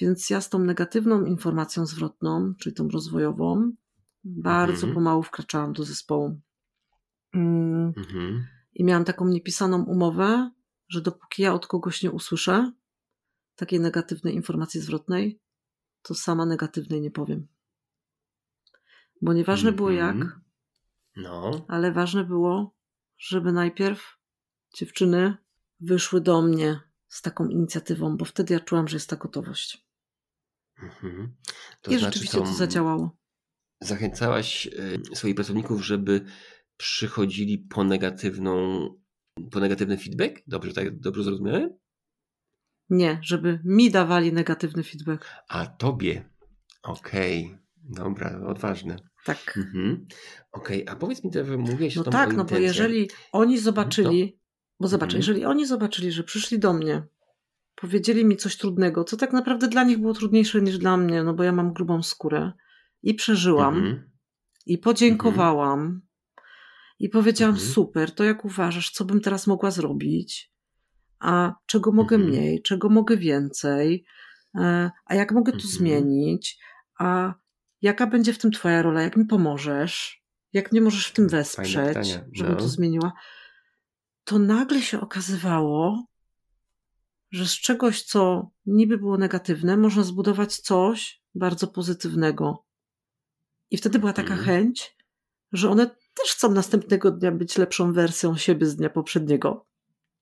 Więc 0.00 0.30
ja 0.30 0.40
z 0.40 0.48
tą 0.48 0.58
negatywną 0.58 1.24
informacją 1.24 1.86
zwrotną, 1.86 2.54
czyli 2.60 2.74
tą 2.74 2.88
rozwojową, 2.88 3.72
bardzo 4.24 4.74
mhm. 4.86 4.94
pomału 4.94 5.22
wkraczałam 5.22 5.72
do 5.72 5.84
zespołu. 5.84 6.40
Mm. 7.34 7.92
Mhm. 7.96 8.46
I 8.74 8.84
miałam 8.84 9.04
taką 9.04 9.28
niepisaną 9.28 9.84
umowę, 9.84 10.50
że 10.88 11.00
dopóki 11.00 11.42
ja 11.42 11.54
od 11.54 11.66
kogoś 11.66 12.02
nie 12.02 12.10
usłyszę 12.10 12.72
takiej 13.56 13.80
negatywnej 13.80 14.34
informacji 14.34 14.80
zwrotnej, 14.80 15.40
to 16.02 16.14
sama 16.14 16.46
negatywnej 16.46 17.00
nie 17.00 17.10
powiem. 17.10 17.48
Bo 19.22 19.32
nieważne 19.32 19.72
było 19.72 19.90
jak, 19.90 20.14
mhm. 20.14 20.40
no. 21.16 21.66
ale 21.68 21.92
ważne 21.92 22.24
było, 22.24 22.76
żeby 23.18 23.52
najpierw 23.52 24.18
dziewczyny 24.78 25.36
wyszły 25.80 26.20
do 26.20 26.42
mnie 26.42 26.80
z 27.08 27.22
taką 27.22 27.48
inicjatywą, 27.48 28.16
bo 28.16 28.24
wtedy 28.24 28.54
ja 28.54 28.60
czułam, 28.60 28.88
że 28.88 28.96
jest 28.96 29.10
ta 29.10 29.16
gotowość. 29.16 29.88
Mhm. 30.82 31.36
To 31.82 31.90
I 31.90 31.98
znaczy 31.98 32.18
rzeczywiście 32.18 32.38
to 32.38 32.46
zadziałało 32.46 33.18
zachęcałaś 33.80 34.66
y, 34.66 35.16
swoich 35.16 35.34
pracowników, 35.34 35.84
żeby 35.84 36.24
przychodzili 36.76 37.58
po 37.58 37.84
negatywną, 37.84 38.88
po 39.50 39.60
negatywny 39.60 39.98
feedback? 39.98 40.42
Dobrze, 40.46 40.72
tak, 40.72 40.98
dobrze 40.98 41.24
zrozumiałem? 41.24 41.78
Nie, 42.90 43.18
żeby 43.22 43.60
mi 43.64 43.90
dawali 43.90 44.32
negatywny 44.32 44.82
feedback. 44.82 45.26
A 45.48 45.66
tobie. 45.66 46.30
Okej, 46.82 47.46
okay. 47.46 47.58
dobra, 47.84 48.46
odważne. 48.46 48.96
Tak. 49.24 49.54
Mhm. 49.56 50.06
Okej, 50.52 50.84
okay. 50.84 50.94
a 50.94 50.98
powiedz 50.98 51.24
mi, 51.24 51.30
że 51.32 51.56
mówiłeś 51.56 51.96
no 51.96 52.02
o 52.02 52.04
tak, 52.04 52.36
no 52.36 52.44
bo 52.44 52.56
jeżeli 52.56 53.10
oni 53.32 53.58
zobaczyli, 53.58 54.32
to... 54.32 54.38
bo 54.80 54.88
zobacz, 54.88 55.14
mhm. 55.14 55.18
jeżeli 55.18 55.44
oni 55.44 55.66
zobaczyli, 55.66 56.12
że 56.12 56.24
przyszli 56.24 56.58
do 56.58 56.72
mnie, 56.72 57.02
powiedzieli 57.74 58.24
mi 58.24 58.36
coś 58.36 58.56
trudnego, 58.56 59.04
co 59.04 59.16
tak 59.16 59.32
naprawdę 59.32 59.68
dla 59.68 59.84
nich 59.84 59.98
było 59.98 60.14
trudniejsze 60.14 60.62
niż 60.62 60.78
dla 60.78 60.96
mnie, 60.96 61.22
no 61.22 61.34
bo 61.34 61.42
ja 61.42 61.52
mam 61.52 61.72
grubą 61.72 62.02
skórę, 62.02 62.52
i 63.02 63.14
przeżyłam 63.14 63.76
mhm. 63.76 64.10
i 64.66 64.78
podziękowałam 64.78 66.00
i 66.98 67.08
powiedziałam 67.08 67.54
mhm. 67.54 67.72
super, 67.72 68.14
to 68.14 68.24
jak 68.24 68.44
uważasz, 68.44 68.90
co 68.90 69.04
bym 69.04 69.20
teraz 69.20 69.46
mogła 69.46 69.70
zrobić, 69.70 70.52
a 71.18 71.54
czego 71.66 71.92
mogę 71.92 72.16
mhm. 72.16 72.32
mniej, 72.32 72.62
czego 72.62 72.88
mogę 72.88 73.16
więcej, 73.16 74.04
e, 74.54 74.90
a 75.06 75.14
jak 75.14 75.32
mogę 75.32 75.52
to 75.52 75.58
mhm. 75.58 75.74
zmienić, 75.74 76.58
a 76.98 77.34
jaka 77.82 78.06
będzie 78.06 78.32
w 78.32 78.38
tym 78.38 78.50
twoja 78.50 78.82
rola, 78.82 79.02
jak 79.02 79.16
mi 79.16 79.24
pomożesz. 79.24 80.22
jak 80.52 80.72
mnie 80.72 80.80
możesz 80.80 81.06
w 81.06 81.12
tym 81.12 81.28
wesprzeć, 81.28 82.14
no. 82.14 82.24
żebym 82.32 82.56
to 82.56 82.68
zmieniła, 82.68 83.12
to 84.24 84.38
nagle 84.38 84.82
się 84.82 85.00
okazywało, 85.00 86.06
że 87.30 87.46
z 87.46 87.52
czegoś, 87.52 88.02
co 88.02 88.50
niby 88.66 88.98
było 88.98 89.18
negatywne, 89.18 89.76
można 89.76 90.02
zbudować 90.02 90.56
coś 90.56 91.22
bardzo 91.34 91.66
pozytywnego. 91.66 92.64
I 93.70 93.76
wtedy 93.76 93.98
była 93.98 94.12
taka 94.12 94.34
mhm. 94.34 94.46
chęć, 94.46 94.96
że 95.52 95.70
one 95.70 95.86
też 95.86 96.32
chcą 96.32 96.52
następnego 96.52 97.10
dnia 97.10 97.32
być 97.32 97.58
lepszą 97.58 97.92
wersją 97.92 98.36
siebie 98.36 98.66
z 98.66 98.76
dnia 98.76 98.90
poprzedniego. 98.90 99.66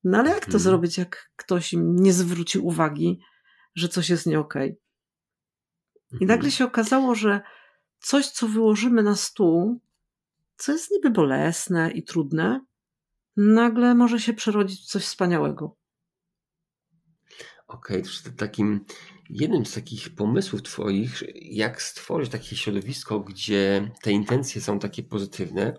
No 0.04 0.18
ale 0.18 0.30
jak 0.30 0.40
to 0.40 0.46
mhm. 0.46 0.62
zrobić, 0.62 0.98
jak 0.98 1.30
ktoś 1.36 1.72
im 1.72 1.96
nie 1.96 2.12
zwróci 2.12 2.58
uwagi, 2.58 3.20
że 3.74 3.88
coś 3.88 4.10
jest 4.10 4.26
nie 4.26 4.40
okej? 4.40 4.70
Okay? 4.70 4.85
I 6.12 6.14
mhm. 6.14 6.28
nagle 6.28 6.50
się 6.50 6.64
okazało, 6.64 7.14
że 7.14 7.40
coś, 7.98 8.26
co 8.26 8.48
wyłożymy 8.48 9.02
na 9.02 9.16
stół, 9.16 9.80
co 10.56 10.72
jest 10.72 10.90
niby 10.90 11.10
bolesne 11.10 11.90
i 11.90 12.02
trudne, 12.02 12.60
nagle 13.36 13.94
może 13.94 14.20
się 14.20 14.32
przerodzić 14.32 14.80
w 14.80 14.86
coś 14.86 15.02
wspaniałego. 15.02 15.76
Okej, 17.66 18.02
okay, 18.02 18.32
takim 18.36 18.84
jednym 19.30 19.66
z 19.66 19.74
takich 19.74 20.14
pomysłów 20.14 20.62
Twoich, 20.62 21.22
jak 21.34 21.82
stworzyć 21.82 22.30
takie 22.30 22.56
środowisko, 22.56 23.20
gdzie 23.20 23.90
te 24.02 24.12
intencje 24.12 24.60
są 24.60 24.78
takie 24.78 25.02
pozytywne, 25.02 25.78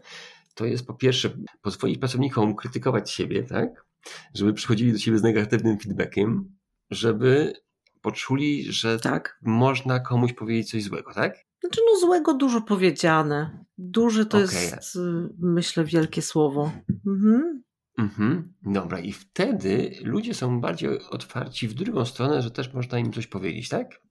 to 0.54 0.66
jest 0.66 0.88
po 0.88 0.94
pierwsze 0.94 1.38
pozwolić 1.62 1.98
pracownikom 1.98 2.56
krytykować 2.56 3.12
siebie, 3.12 3.44
tak? 3.44 3.86
Żeby 4.34 4.54
przychodzili 4.54 4.92
do 4.92 4.98
siebie 4.98 5.18
z 5.18 5.24
negatywnym 5.24 5.80
feedbackiem, 5.80 6.56
żeby 6.90 7.54
poczuli, 8.02 8.72
że 8.72 9.00
tak. 9.00 9.40
można 9.42 10.00
komuś 10.00 10.34
powiedzieć 10.34 10.72
coś 10.72 10.84
złego, 10.84 11.14
tak? 11.14 11.36
Znaczy, 11.60 11.82
no 11.94 12.00
złego 12.00 12.34
dużo 12.34 12.62
powiedziane. 12.62 13.66
Duże 13.78 14.26
to 14.26 14.38
okay. 14.38 14.62
jest, 14.64 14.96
y, 14.96 15.00
myślę, 15.40 15.86
wielkie 15.86 16.22
słowo. 16.22 16.72
Mhm. 17.08 17.64
Mhm. 17.98 18.54
Dobra, 18.64 19.00
i 19.00 19.12
wtedy 19.12 19.96
ludzie 20.04 20.34
są 20.34 20.62
bardziej 20.62 20.90
otwarci 21.10 21.68
w 21.68 21.74
drugą 21.74 22.06
stronę, 22.06 22.42
że 22.42 22.52
też 22.52 22.74
można 22.74 23.00
im 23.00 23.14
coś 23.14 23.28
powiedzieć, 23.28 23.70
tak? 23.70 24.02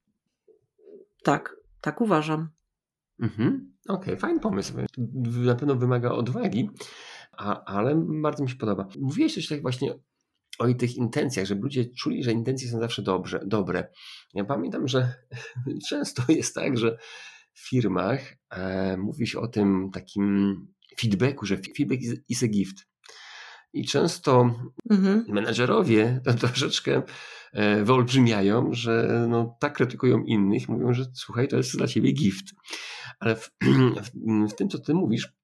Tak, 1.22 1.56
tak 1.80 2.00
uważam. 2.00 2.48
Mhm. 3.20 3.72
Okej, 3.88 3.98
okay, 3.98 4.16
fajny 4.16 4.40
pomysł. 4.40 4.74
Na 5.44 5.54
pewno 5.54 5.74
wymaga 5.76 6.10
odwagi, 6.10 6.70
a, 7.32 7.64
ale 7.64 8.02
bardzo 8.22 8.42
mi 8.42 8.50
się 8.50 8.56
podoba. 8.56 8.88
Mówiłeś 9.00 9.34
coś 9.34 9.48
tak 9.48 9.62
właśnie 9.62 9.98
o 10.58 10.74
tych 10.74 10.96
intencjach, 10.96 11.46
żeby 11.46 11.62
ludzie 11.62 11.84
czuli, 11.98 12.24
że 12.24 12.32
intencje 12.32 12.68
są 12.68 12.80
zawsze 12.80 13.02
dobrze, 13.02 13.40
dobre. 13.46 13.88
Ja 14.34 14.44
pamiętam, 14.44 14.88
że 14.88 15.14
często 15.88 16.22
jest 16.28 16.54
tak, 16.54 16.78
że 16.78 16.98
w 17.52 17.68
firmach 17.68 18.20
e, 18.50 18.96
mówi 18.96 19.26
się 19.26 19.40
o 19.40 19.48
tym 19.48 19.90
takim 19.92 20.56
feedbacku, 21.00 21.46
że 21.46 21.56
feedback 21.76 22.02
is, 22.02 22.14
is 22.28 22.42
a 22.42 22.46
gift. 22.46 22.86
I 23.72 23.86
często 23.86 24.54
mhm. 24.90 25.24
menedżerowie 25.28 26.20
to 26.24 26.48
troszeczkę 26.48 27.02
e, 27.52 27.84
wyolbrzymiają, 27.84 28.68
że 28.72 29.26
no, 29.28 29.56
tak 29.60 29.76
krytykują 29.76 30.24
innych, 30.24 30.68
mówią, 30.68 30.92
że 30.92 31.04
słuchaj, 31.14 31.48
to 31.48 31.56
jest 31.56 31.76
dla 31.76 31.86
ciebie 31.86 32.12
gift. 32.12 32.46
Ale 33.20 33.36
w, 33.36 33.50
w, 33.96 34.10
w 34.52 34.54
tym, 34.54 34.68
co 34.68 34.78
ty 34.78 34.94
mówisz, 34.94 35.36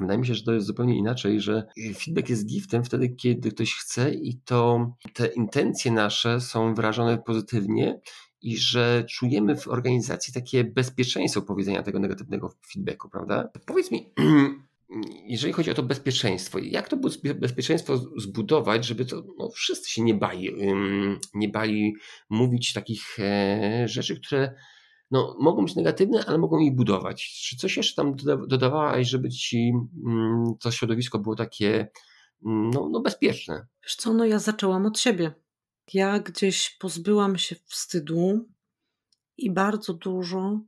Wydaje 0.00 0.18
mi 0.18 0.26
się, 0.26 0.34
że 0.34 0.44
to 0.44 0.52
jest 0.52 0.66
zupełnie 0.66 0.98
inaczej, 0.98 1.40
że 1.40 1.66
feedback 1.96 2.28
jest 2.28 2.46
giftem 2.46 2.84
wtedy, 2.84 3.08
kiedy 3.08 3.50
ktoś 3.50 3.74
chce 3.74 4.14
i 4.14 4.36
to 4.44 4.90
te 5.12 5.26
intencje 5.26 5.92
nasze 5.92 6.40
są 6.40 6.74
wyrażone 6.74 7.18
pozytywnie 7.18 8.00
i 8.42 8.56
że 8.56 9.04
czujemy 9.08 9.56
w 9.56 9.68
organizacji 9.68 10.34
takie 10.34 10.64
bezpieczeństwo 10.64 11.42
powiedzenia 11.42 11.82
tego 11.82 11.98
negatywnego 11.98 12.54
feedbacku, 12.72 13.08
prawda? 13.08 13.48
Powiedz 13.66 13.90
mi, 13.90 14.12
jeżeli 15.26 15.52
chodzi 15.52 15.70
o 15.70 15.74
to 15.74 15.82
bezpieczeństwo, 15.82 16.58
jak 16.58 16.88
to 16.88 16.96
bezpieczeństwo 17.34 17.96
zbudować, 18.16 18.84
żeby 18.84 19.04
to 19.04 19.22
no, 19.38 19.50
wszyscy 19.50 19.90
się 19.90 20.02
nie 20.02 20.14
bali, 20.14 20.48
nie 21.34 21.48
bali 21.48 21.94
mówić 22.30 22.72
takich 22.72 23.18
e, 23.18 23.88
rzeczy, 23.88 24.20
które 24.20 24.54
no, 25.12 25.36
mogą 25.40 25.64
być 25.64 25.74
negatywne, 25.74 26.24
ale 26.26 26.38
mogą 26.38 26.58
ich 26.58 26.74
budować. 26.74 27.42
Czy 27.48 27.56
coś 27.56 27.76
jeszcze 27.76 27.94
tam 27.94 28.16
dodawałaś, 28.48 29.08
żeby 29.08 29.30
ci 29.30 29.72
mm, 30.06 30.44
to 30.60 30.70
środowisko 30.70 31.18
było 31.18 31.36
takie 31.36 31.88
mm, 32.46 32.70
no, 32.70 32.88
no 32.88 33.00
bezpieczne? 33.00 33.66
Wiesz 33.82 33.96
co, 33.96 34.12
no 34.12 34.24
ja 34.24 34.38
zaczęłam 34.38 34.86
od 34.86 34.98
siebie. 34.98 35.34
Ja 35.92 36.18
gdzieś 36.18 36.70
pozbyłam 36.70 37.38
się 37.38 37.56
wstydu 37.66 38.48
i 39.36 39.50
bardzo 39.50 39.94
dużo 39.94 40.60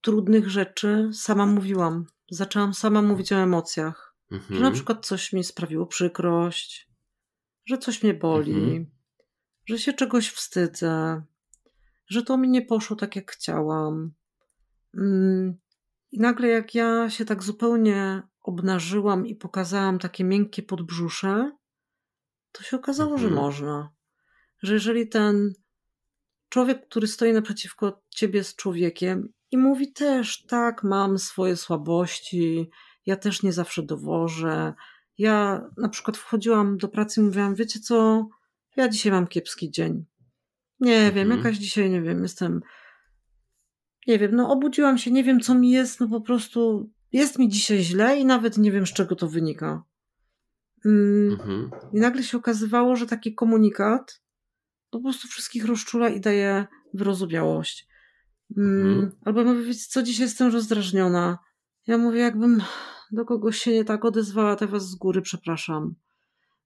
trudnych 0.00 0.50
rzeczy 0.50 1.10
sama 1.12 1.46
mówiłam 1.46 2.06
zaczęłam 2.30 2.74
sama 2.74 3.02
mówić 3.02 3.32
o 3.32 3.36
emocjach. 3.36 4.16
Mhm. 4.30 4.56
Że 4.56 4.64
na 4.64 4.70
przykład 4.70 5.06
coś 5.06 5.32
mi 5.32 5.44
sprawiło 5.44 5.86
przykrość, 5.86 6.90
że 7.66 7.78
coś 7.78 8.02
mnie 8.02 8.14
boli, 8.14 8.52
mhm. 8.52 8.90
że 9.66 9.78
się 9.78 9.92
czegoś 9.92 10.28
wstydzę, 10.28 11.22
że 12.06 12.22
to 12.22 12.36
mi 12.36 12.48
nie 12.48 12.62
poszło 12.62 12.96
tak, 12.96 13.16
jak 13.16 13.32
chciałam. 13.32 14.12
Mm, 14.94 15.58
I 16.12 16.20
nagle, 16.20 16.48
jak 16.48 16.74
ja 16.74 17.10
się 17.10 17.24
tak 17.24 17.42
zupełnie 17.42 18.22
obnażyłam 18.42 19.26
i 19.26 19.36
pokazałam 19.36 19.98
takie 19.98 20.24
miękkie 20.24 20.62
podbrzusze, 20.62 21.50
to 22.52 22.62
się 22.62 22.76
okazało, 22.76 23.12
mhm. 23.12 23.28
że 23.30 23.34
można. 23.34 23.90
Że 24.62 24.74
jeżeli 24.74 25.08
ten 25.08 25.52
człowiek, 26.48 26.88
który 26.88 27.06
stoi 27.06 27.32
naprzeciwko 27.32 28.02
ciebie 28.10 28.44
z 28.44 28.56
człowiekiem 28.56 29.32
i 29.50 29.58
mówi 29.58 29.92
też, 29.92 30.46
tak, 30.46 30.84
mam 30.84 31.18
swoje 31.18 31.56
słabości, 31.56 32.70
ja 33.06 33.16
też 33.16 33.42
nie 33.42 33.52
zawsze 33.52 33.82
dowożę. 33.82 34.74
Ja 35.18 35.68
na 35.76 35.88
przykład 35.88 36.16
wchodziłam 36.16 36.78
do 36.78 36.88
pracy 36.88 37.20
i 37.20 37.24
mówiłam, 37.24 37.54
wiecie 37.54 37.80
co, 37.80 38.28
ja 38.76 38.88
dzisiaj 38.88 39.12
mam 39.12 39.26
kiepski 39.26 39.70
dzień. 39.70 40.04
Nie 40.80 40.96
mhm. 40.96 41.14
wiem, 41.14 41.38
jakaś 41.38 41.56
dzisiaj, 41.56 41.90
nie 41.90 42.02
wiem, 42.02 42.22
jestem, 42.22 42.60
nie 44.06 44.18
wiem, 44.18 44.34
no 44.34 44.50
obudziłam 44.50 44.98
się, 44.98 45.10
nie 45.10 45.24
wiem 45.24 45.40
co 45.40 45.54
mi 45.54 45.70
jest, 45.70 46.00
no 46.00 46.08
po 46.08 46.20
prostu 46.20 46.90
jest 47.12 47.38
mi 47.38 47.48
dzisiaj 47.48 47.78
źle 47.78 48.18
i 48.18 48.24
nawet 48.24 48.58
nie 48.58 48.72
wiem 48.72 48.86
z 48.86 48.92
czego 48.92 49.16
to 49.16 49.28
wynika. 49.28 49.84
Mm, 50.84 51.32
mhm. 51.32 51.70
I 51.92 52.00
nagle 52.00 52.22
się 52.22 52.36
okazywało, 52.36 52.96
że 52.96 53.06
taki 53.06 53.34
komunikat 53.34 54.22
po 54.90 55.00
prostu 55.00 55.28
wszystkich 55.28 55.64
rozczula 55.64 56.08
i 56.08 56.20
daje 56.20 56.66
wyrozumiałość. 56.94 57.88
Mm, 58.56 58.86
mhm. 58.86 59.12
Albo 59.24 59.44
mówię, 59.44 59.62
wiecie 59.62 59.84
co, 59.88 60.02
dzisiaj 60.02 60.24
jestem 60.24 60.52
rozdrażniona. 60.52 61.38
Ja 61.86 61.98
mówię, 61.98 62.20
jakbym 62.20 62.62
do 63.12 63.24
kogoś 63.24 63.58
się 63.58 63.72
nie 63.72 63.84
tak 63.84 64.04
odezwała, 64.04 64.56
to 64.56 64.68
was 64.68 64.90
z 64.90 64.94
góry 64.94 65.22
przepraszam. 65.22 65.94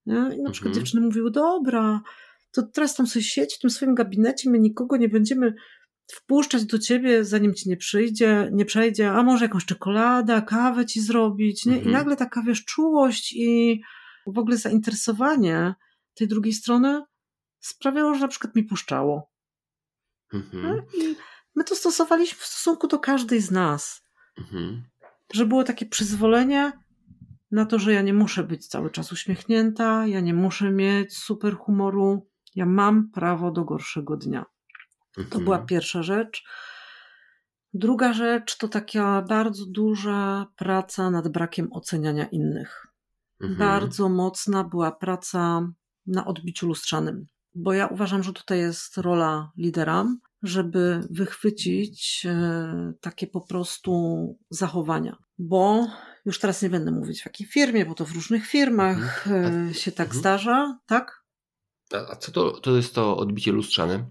Nie? 0.07 0.37
I 0.37 0.43
na 0.43 0.51
przykład 0.51 0.71
mhm. 0.71 0.75
dziewczyny 0.75 1.07
mówiły, 1.07 1.31
dobra, 1.31 2.01
to 2.53 2.63
teraz 2.63 2.95
tam 2.95 3.07
sobie 3.07 3.23
siedź 3.23 3.57
w 3.57 3.59
tym 3.59 3.71
swoim 3.71 3.95
gabinecie, 3.95 4.51
my 4.51 4.59
nikogo 4.59 4.97
nie 4.97 5.09
będziemy 5.09 5.55
wpuszczać 6.13 6.65
do 6.65 6.79
ciebie, 6.79 7.25
zanim 7.25 7.55
ci 7.55 7.69
nie 7.69 7.77
przyjdzie, 7.77 8.51
nie 8.53 8.65
przejdzie, 8.65 9.11
a 9.11 9.23
może 9.23 9.45
jakąś 9.45 9.65
czekoladę, 9.65 10.43
kawę 10.43 10.87
ci 10.87 11.01
zrobić, 11.01 11.67
nie? 11.67 11.75
Mhm. 11.75 11.91
I 11.91 11.93
nagle 11.93 12.17
taka, 12.17 12.43
wiesz, 12.43 12.65
czułość 12.65 13.33
i 13.33 13.81
w 14.27 14.39
ogóle 14.39 14.57
zainteresowanie 14.57 15.75
tej 16.15 16.29
drugiej 16.29 16.53
strony 16.53 17.03
sprawiało, 17.61 18.15
że 18.15 18.21
na 18.21 18.29
przykład 18.29 18.57
mi 18.57 18.65
puszczało. 18.65 19.31
Mhm. 20.33 20.83
I 20.95 21.17
My 21.55 21.65
to 21.65 21.77
stosowaliśmy 21.77 22.39
w 22.39 22.45
stosunku 22.45 22.87
do 22.87 22.99
każdej 22.99 23.41
z 23.41 23.51
nas. 23.51 24.05
Mhm. 24.39 24.85
Że 25.35 25.47
było 25.47 25.65
takie 25.65 25.87
przyzwolenie 25.87 26.73
na 27.51 27.67
to, 27.67 27.79
że 27.79 27.93
ja 27.93 28.03
nie 28.03 28.15
muszę 28.15 28.45
być 28.45 28.67
cały 28.67 28.91
czas 28.91 29.13
uśmiechnięta, 29.13 30.07
ja 30.07 30.21
nie 30.21 30.35
muszę 30.35 30.71
mieć 30.71 31.17
super 31.19 31.57
humoru, 31.57 32.30
ja 32.55 32.67
mam 32.67 33.11
prawo 33.11 33.51
do 33.51 33.65
gorszego 33.65 34.17
dnia. 34.17 34.45
Mhm. 35.19 35.31
To 35.31 35.41
była 35.41 35.59
pierwsza 35.59 36.03
rzecz. 36.03 36.45
Druga 37.75 38.13
rzecz 38.13 38.57
to 38.57 38.69
taka 38.69 39.23
bardzo 39.23 39.67
duża 39.67 40.47
praca 40.57 41.11
nad 41.11 41.29
brakiem 41.29 41.73
oceniania 41.73 42.27
innych. 42.27 42.87
Mhm. 43.41 43.59
Bardzo 43.59 44.09
mocna 44.09 44.65
była 44.65 44.93
praca 44.93 45.69
na 46.07 46.27
odbiciu 46.27 46.67
lustrzanym, 46.67 47.27
bo 47.55 47.73
ja 47.73 47.87
uważam, 47.87 48.23
że 48.23 48.33
tutaj 48.33 48.59
jest 48.59 48.99
rola 48.99 49.53
lidera, 49.57 50.07
żeby 50.43 51.01
wychwycić 51.11 52.27
e, 52.27 52.93
takie 53.01 53.27
po 53.27 53.41
prostu 53.41 53.93
zachowania. 54.51 55.17
Bo 55.39 55.89
już 56.25 56.39
teraz 56.39 56.63
nie 56.63 56.71
będę 56.71 56.91
mówić 56.91 57.23
w 57.23 57.27
jakiej 57.27 57.47
firmie, 57.47 57.87
bo 57.87 57.95
to 57.95 58.05
w 58.05 58.13
różnych 58.13 58.47
firmach 58.47 59.27
mhm. 59.27 59.69
E, 59.69 59.75
się 59.75 59.93
tak 59.93 60.07
mhm. 60.07 60.21
zdarza, 60.21 60.79
tak? 60.87 61.20
A 61.95 62.17
co 62.17 62.33
to, 62.33 62.51
to 62.51 62.77
jest 62.77 62.95
to 62.95 63.17
odbicie 63.17 63.53
lustrzane? 63.53 64.07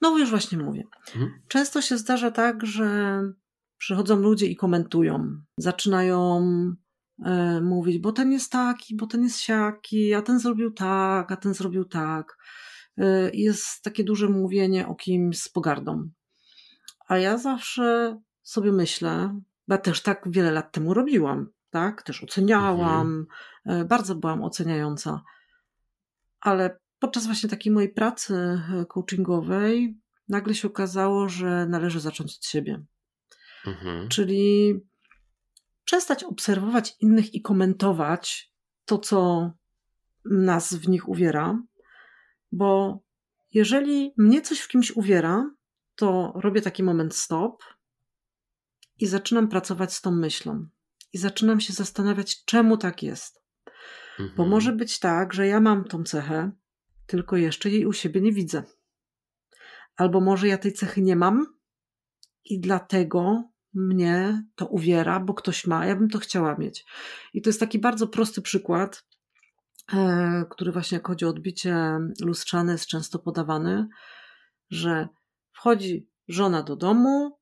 No 0.00 0.18
już 0.18 0.30
właśnie 0.30 0.58
mówię. 0.58 0.82
Mhm. 1.14 1.32
Często 1.48 1.82
się 1.82 1.98
zdarza 1.98 2.30
tak, 2.30 2.66
że 2.66 3.20
przychodzą 3.78 4.16
ludzie 4.16 4.46
i 4.46 4.56
komentują. 4.56 5.42
Zaczynają 5.56 6.42
e, 7.24 7.60
mówić, 7.60 7.98
bo 7.98 8.12
ten 8.12 8.32
jest 8.32 8.52
taki, 8.52 8.96
bo 8.96 9.06
ten 9.06 9.22
jest 9.22 9.40
siaki, 9.40 10.14
a 10.14 10.22
ten 10.22 10.40
zrobił 10.40 10.70
tak, 10.70 11.32
a 11.32 11.36
ten 11.36 11.54
zrobił 11.54 11.84
tak. 11.84 12.36
Y, 13.00 13.30
jest 13.34 13.82
takie 13.82 14.04
duże 14.04 14.28
mówienie 14.28 14.88
o 14.88 14.94
kimś 14.94 15.38
z 15.38 15.48
pogardą. 15.48 16.10
A 17.08 17.18
ja 17.18 17.38
zawsze 17.38 18.18
sobie 18.42 18.72
myślę, 18.72 19.40
Bo 19.68 19.74
ja 19.74 19.78
też 19.78 20.02
tak 20.02 20.24
wiele 20.26 20.50
lat 20.50 20.72
temu 20.72 20.94
robiłam, 20.94 21.50
tak? 21.70 22.02
Też 22.02 22.24
oceniałam, 22.24 23.26
mhm. 23.66 23.88
bardzo 23.88 24.14
byłam 24.14 24.42
oceniająca. 24.42 25.22
Ale 26.40 26.79
podczas 27.00 27.26
właśnie 27.26 27.48
takiej 27.48 27.72
mojej 27.72 27.88
pracy 27.88 28.34
e, 28.34 28.84
coachingowej 28.86 29.98
nagle 30.28 30.54
się 30.54 30.68
okazało, 30.68 31.28
że 31.28 31.66
należy 31.66 32.00
zacząć 32.00 32.36
od 32.36 32.44
siebie. 32.44 32.84
Mhm. 33.66 34.08
Czyli 34.08 34.74
przestać 35.84 36.24
obserwować 36.24 36.96
innych 37.00 37.34
i 37.34 37.42
komentować 37.42 38.52
to, 38.84 38.98
co 38.98 39.50
nas 40.24 40.74
w 40.74 40.88
nich 40.88 41.08
uwiera, 41.08 41.62
bo 42.52 43.00
jeżeli 43.52 44.14
mnie 44.16 44.42
coś 44.42 44.60
w 44.60 44.68
kimś 44.68 44.90
uwiera, 44.90 45.50
to 45.96 46.32
robię 46.34 46.62
taki 46.62 46.82
moment 46.82 47.14
stop 47.14 47.64
i 48.98 49.06
zaczynam 49.06 49.48
pracować 49.48 49.94
z 49.94 50.00
tą 50.00 50.10
myślą. 50.10 50.66
I 51.12 51.18
zaczynam 51.18 51.60
się 51.60 51.72
zastanawiać, 51.72 52.44
czemu 52.44 52.76
tak 52.76 53.02
jest. 53.02 53.42
Mhm. 54.18 54.36
Bo 54.36 54.46
może 54.46 54.72
być 54.72 54.98
tak, 54.98 55.32
że 55.34 55.46
ja 55.46 55.60
mam 55.60 55.84
tą 55.84 56.04
cechę, 56.04 56.50
tylko 57.10 57.36
jeszcze 57.36 57.70
jej 57.70 57.86
u 57.86 57.92
siebie 57.92 58.20
nie 58.20 58.32
widzę. 58.32 58.62
Albo 59.96 60.20
może 60.20 60.48
ja 60.48 60.58
tej 60.58 60.72
cechy 60.72 61.02
nie 61.02 61.16
mam 61.16 61.46
i 62.44 62.60
dlatego 62.60 63.44
mnie 63.74 64.44
to 64.54 64.66
uwiera, 64.66 65.20
bo 65.20 65.34
ktoś 65.34 65.66
ma, 65.66 65.86
ja 65.86 65.96
bym 65.96 66.08
to 66.08 66.18
chciała 66.18 66.56
mieć. 66.58 66.84
I 67.34 67.42
to 67.42 67.50
jest 67.50 67.60
taki 67.60 67.78
bardzo 67.78 68.06
prosty 68.06 68.42
przykład, 68.42 69.04
e, 69.92 70.44
który 70.50 70.72
właśnie 70.72 70.96
jak 70.96 71.06
chodzi 71.06 71.24
o 71.24 71.28
odbicie 71.28 71.98
lustrzane 72.20 72.72
jest 72.72 72.86
często 72.86 73.18
podawany, 73.18 73.88
że 74.70 75.08
wchodzi 75.52 76.08
żona 76.28 76.62
do 76.62 76.76
domu, 76.76 77.38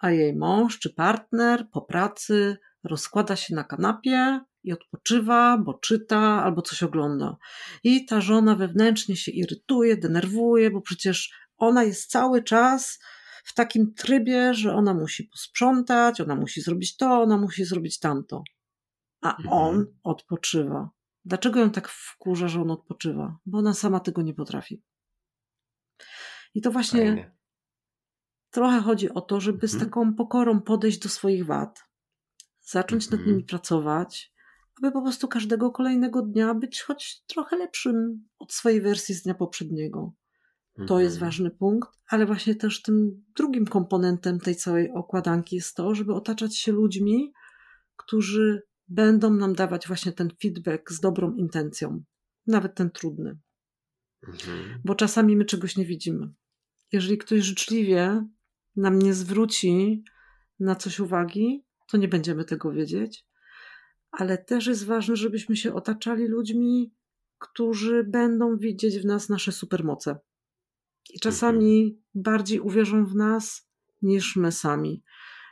a 0.00 0.10
jej 0.10 0.36
mąż 0.36 0.78
czy 0.78 0.94
partner 0.94 1.68
po 1.72 1.82
pracy 1.82 2.56
rozkłada 2.84 3.36
się 3.36 3.54
na 3.54 3.64
kanapie 3.64 4.40
i 4.66 4.72
odpoczywa, 4.72 5.58
bo 5.58 5.74
czyta 5.74 6.18
albo 6.18 6.62
coś 6.62 6.82
ogląda. 6.82 7.36
I 7.84 8.04
ta 8.04 8.20
żona 8.20 8.56
wewnętrznie 8.56 9.16
się 9.16 9.32
irytuje, 9.32 9.96
denerwuje, 9.96 10.70
bo 10.70 10.80
przecież 10.80 11.32
ona 11.56 11.84
jest 11.84 12.10
cały 12.10 12.42
czas 12.42 12.98
w 13.44 13.54
takim 13.54 13.94
trybie, 13.94 14.54
że 14.54 14.74
ona 14.74 14.94
musi 14.94 15.24
posprzątać, 15.24 16.20
ona 16.20 16.36
musi 16.36 16.60
zrobić 16.60 16.96
to, 16.96 17.22
ona 17.22 17.36
musi 17.36 17.64
zrobić 17.64 17.98
tamto. 17.98 18.42
A 19.20 19.36
mhm. 19.36 19.48
on 19.52 19.86
odpoczywa. 20.02 20.90
Dlaczego 21.24 21.60
ją 21.60 21.70
tak 21.70 21.88
wkurza, 21.88 22.48
że 22.48 22.62
on 22.62 22.70
odpoczywa? 22.70 23.38
Bo 23.46 23.58
ona 23.58 23.74
sama 23.74 24.00
tego 24.00 24.22
nie 24.22 24.34
potrafi. 24.34 24.82
I 26.54 26.60
to 26.60 26.70
właśnie 26.70 27.00
Fajnie. 27.00 27.36
trochę 28.50 28.80
chodzi 28.80 29.10
o 29.10 29.20
to, 29.20 29.40
żeby 29.40 29.68
z 29.68 29.74
mhm. 29.74 29.90
taką 29.90 30.14
pokorą 30.14 30.60
podejść 30.60 30.98
do 30.98 31.08
swoich 31.08 31.46
wad, 31.46 31.84
zacząć 32.60 33.10
nad 33.10 33.20
nimi 33.20 33.32
mhm. 33.32 33.46
pracować, 33.46 34.35
aby 34.78 34.92
po 34.92 35.02
prostu 35.02 35.28
każdego 35.28 35.70
kolejnego 35.70 36.22
dnia 36.22 36.54
być 36.54 36.82
choć 36.82 37.22
trochę 37.26 37.56
lepszym 37.56 38.28
od 38.38 38.52
swojej 38.52 38.80
wersji 38.80 39.14
z 39.14 39.22
dnia 39.22 39.34
poprzedniego. 39.34 40.12
To 40.86 41.00
jest 41.00 41.16
mhm. 41.16 41.30
ważny 41.30 41.50
punkt, 41.50 41.88
ale 42.08 42.26
właśnie 42.26 42.54
też 42.54 42.82
tym 42.82 43.24
drugim 43.36 43.66
komponentem 43.66 44.40
tej 44.40 44.56
całej 44.56 44.90
okładanki 44.90 45.56
jest 45.56 45.76
to, 45.76 45.94
żeby 45.94 46.14
otaczać 46.14 46.56
się 46.56 46.72
ludźmi, 46.72 47.32
którzy 47.96 48.62
będą 48.88 49.30
nam 49.30 49.54
dawać 49.54 49.86
właśnie 49.86 50.12
ten 50.12 50.30
feedback 50.42 50.92
z 50.92 51.00
dobrą 51.00 51.34
intencją, 51.34 52.02
nawet 52.46 52.74
ten 52.74 52.90
trudny. 52.90 53.38
Mhm. 54.28 54.80
Bo 54.84 54.94
czasami 54.94 55.36
my 55.36 55.44
czegoś 55.44 55.76
nie 55.76 55.86
widzimy. 55.86 56.28
Jeżeli 56.92 57.18
ktoś 57.18 57.40
życzliwie 57.40 58.26
nam 58.76 58.98
nie 58.98 59.14
zwróci 59.14 60.04
na 60.60 60.74
coś 60.74 61.00
uwagi, 61.00 61.64
to 61.88 61.96
nie 61.96 62.08
będziemy 62.08 62.44
tego 62.44 62.72
wiedzieć. 62.72 63.25
Ale 64.16 64.38
też 64.38 64.66
jest 64.66 64.86
ważne, 64.86 65.16
żebyśmy 65.16 65.56
się 65.56 65.74
otaczali 65.74 66.28
ludźmi, 66.28 66.92
którzy 67.38 68.04
będą 68.04 68.56
widzieć 68.58 68.98
w 68.98 69.04
nas 69.04 69.28
nasze 69.28 69.52
supermoce 69.52 70.18
i 71.14 71.20
czasami 71.20 71.82
mhm. 71.82 72.02
bardziej 72.14 72.60
uwierzą 72.60 73.06
w 73.06 73.14
nas 73.14 73.68
niż 74.02 74.36
my 74.36 74.52
sami. 74.52 75.02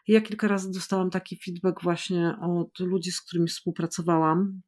Ja 0.08 0.20
kilka 0.20 0.48
razy 0.48 0.72
dostałam 0.72 1.10
taki 1.10 1.38
feedback 1.44 1.82
właśnie 1.82 2.36
od 2.42 2.78
ludzi, 2.78 3.12
z 3.12 3.20
którymi 3.20 3.48
współpracowałam, 3.48 4.62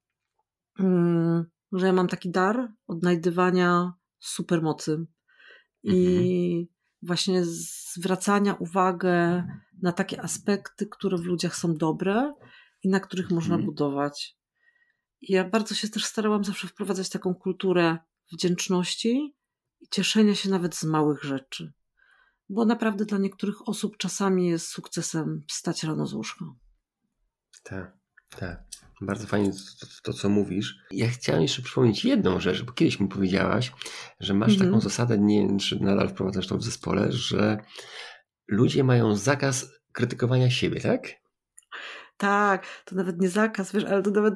mm, 0.78 1.44
że 1.72 1.86
ja 1.86 1.92
mam 1.92 2.08
taki 2.08 2.30
dar 2.30 2.72
odnajdywania 2.86 3.92
supermocy 4.18 5.06
i 5.82 6.06
mhm. 6.06 6.66
właśnie 7.02 7.44
zwracania 7.44 8.54
uwagi 8.54 9.06
na 9.82 9.92
takie 9.92 10.22
aspekty, 10.22 10.86
które 10.86 11.18
w 11.18 11.24
ludziach 11.24 11.56
są 11.56 11.74
dobre 11.74 12.34
i 12.82 12.88
na 12.88 13.00
których 13.00 13.30
można 13.30 13.54
mhm. 13.54 13.66
budować. 13.66 14.36
I 15.20 15.32
ja 15.32 15.48
bardzo 15.48 15.74
się 15.74 15.88
też 15.88 16.04
starałam 16.04 16.44
zawsze 16.44 16.68
wprowadzać 16.68 17.08
taką 17.08 17.34
kulturę 17.34 17.98
wdzięczności 18.32 19.34
i 19.80 19.88
cieszenia 19.88 20.34
się 20.34 20.50
nawet 20.50 20.76
z 20.76 20.84
małych 20.84 21.22
rzeczy. 21.22 21.72
Bo 22.48 22.64
naprawdę 22.64 23.04
dla 23.04 23.18
niektórych 23.18 23.68
osób 23.68 23.96
czasami 23.96 24.48
jest 24.48 24.68
sukcesem 24.68 25.44
wstać 25.48 25.82
rano 25.82 26.06
z 26.06 26.12
łóżka. 26.12 26.44
Tak, 27.62 27.96
tak. 28.30 28.64
Bardzo 29.00 29.26
fajnie 29.26 29.52
to, 29.52 29.86
to, 30.02 30.12
co 30.12 30.28
mówisz. 30.28 30.78
Ja 30.90 31.08
chciałem 31.08 31.42
jeszcze 31.42 31.62
przypomnieć 31.62 32.04
jedną 32.04 32.40
rzecz, 32.40 32.62
bo 32.62 32.72
kiedyś 32.72 33.00
mi 33.00 33.08
powiedziałaś, 33.08 33.72
że 34.20 34.34
masz 34.34 34.52
-hmm. 34.52 34.64
taką 34.64 34.80
zasadę, 34.80 35.18
nie 35.18 35.46
wiem, 35.46 35.58
czy 35.58 35.80
nadal 35.80 36.08
wprowadzasz 36.08 36.46
to 36.46 36.56
w 36.56 36.62
zespole, 36.62 37.12
że 37.12 37.58
ludzie 38.48 38.84
mają 38.84 39.16
zakaz 39.16 39.66
krytykowania 39.92 40.50
siebie, 40.50 40.80
tak? 40.80 41.25
Tak, 42.16 42.66
to 42.84 42.96
nawet 42.96 43.20
nie 43.20 43.28
zakaz, 43.28 43.72
wiesz, 43.72 43.84
ale 43.84 44.02
to 44.02 44.10
nawet 44.10 44.34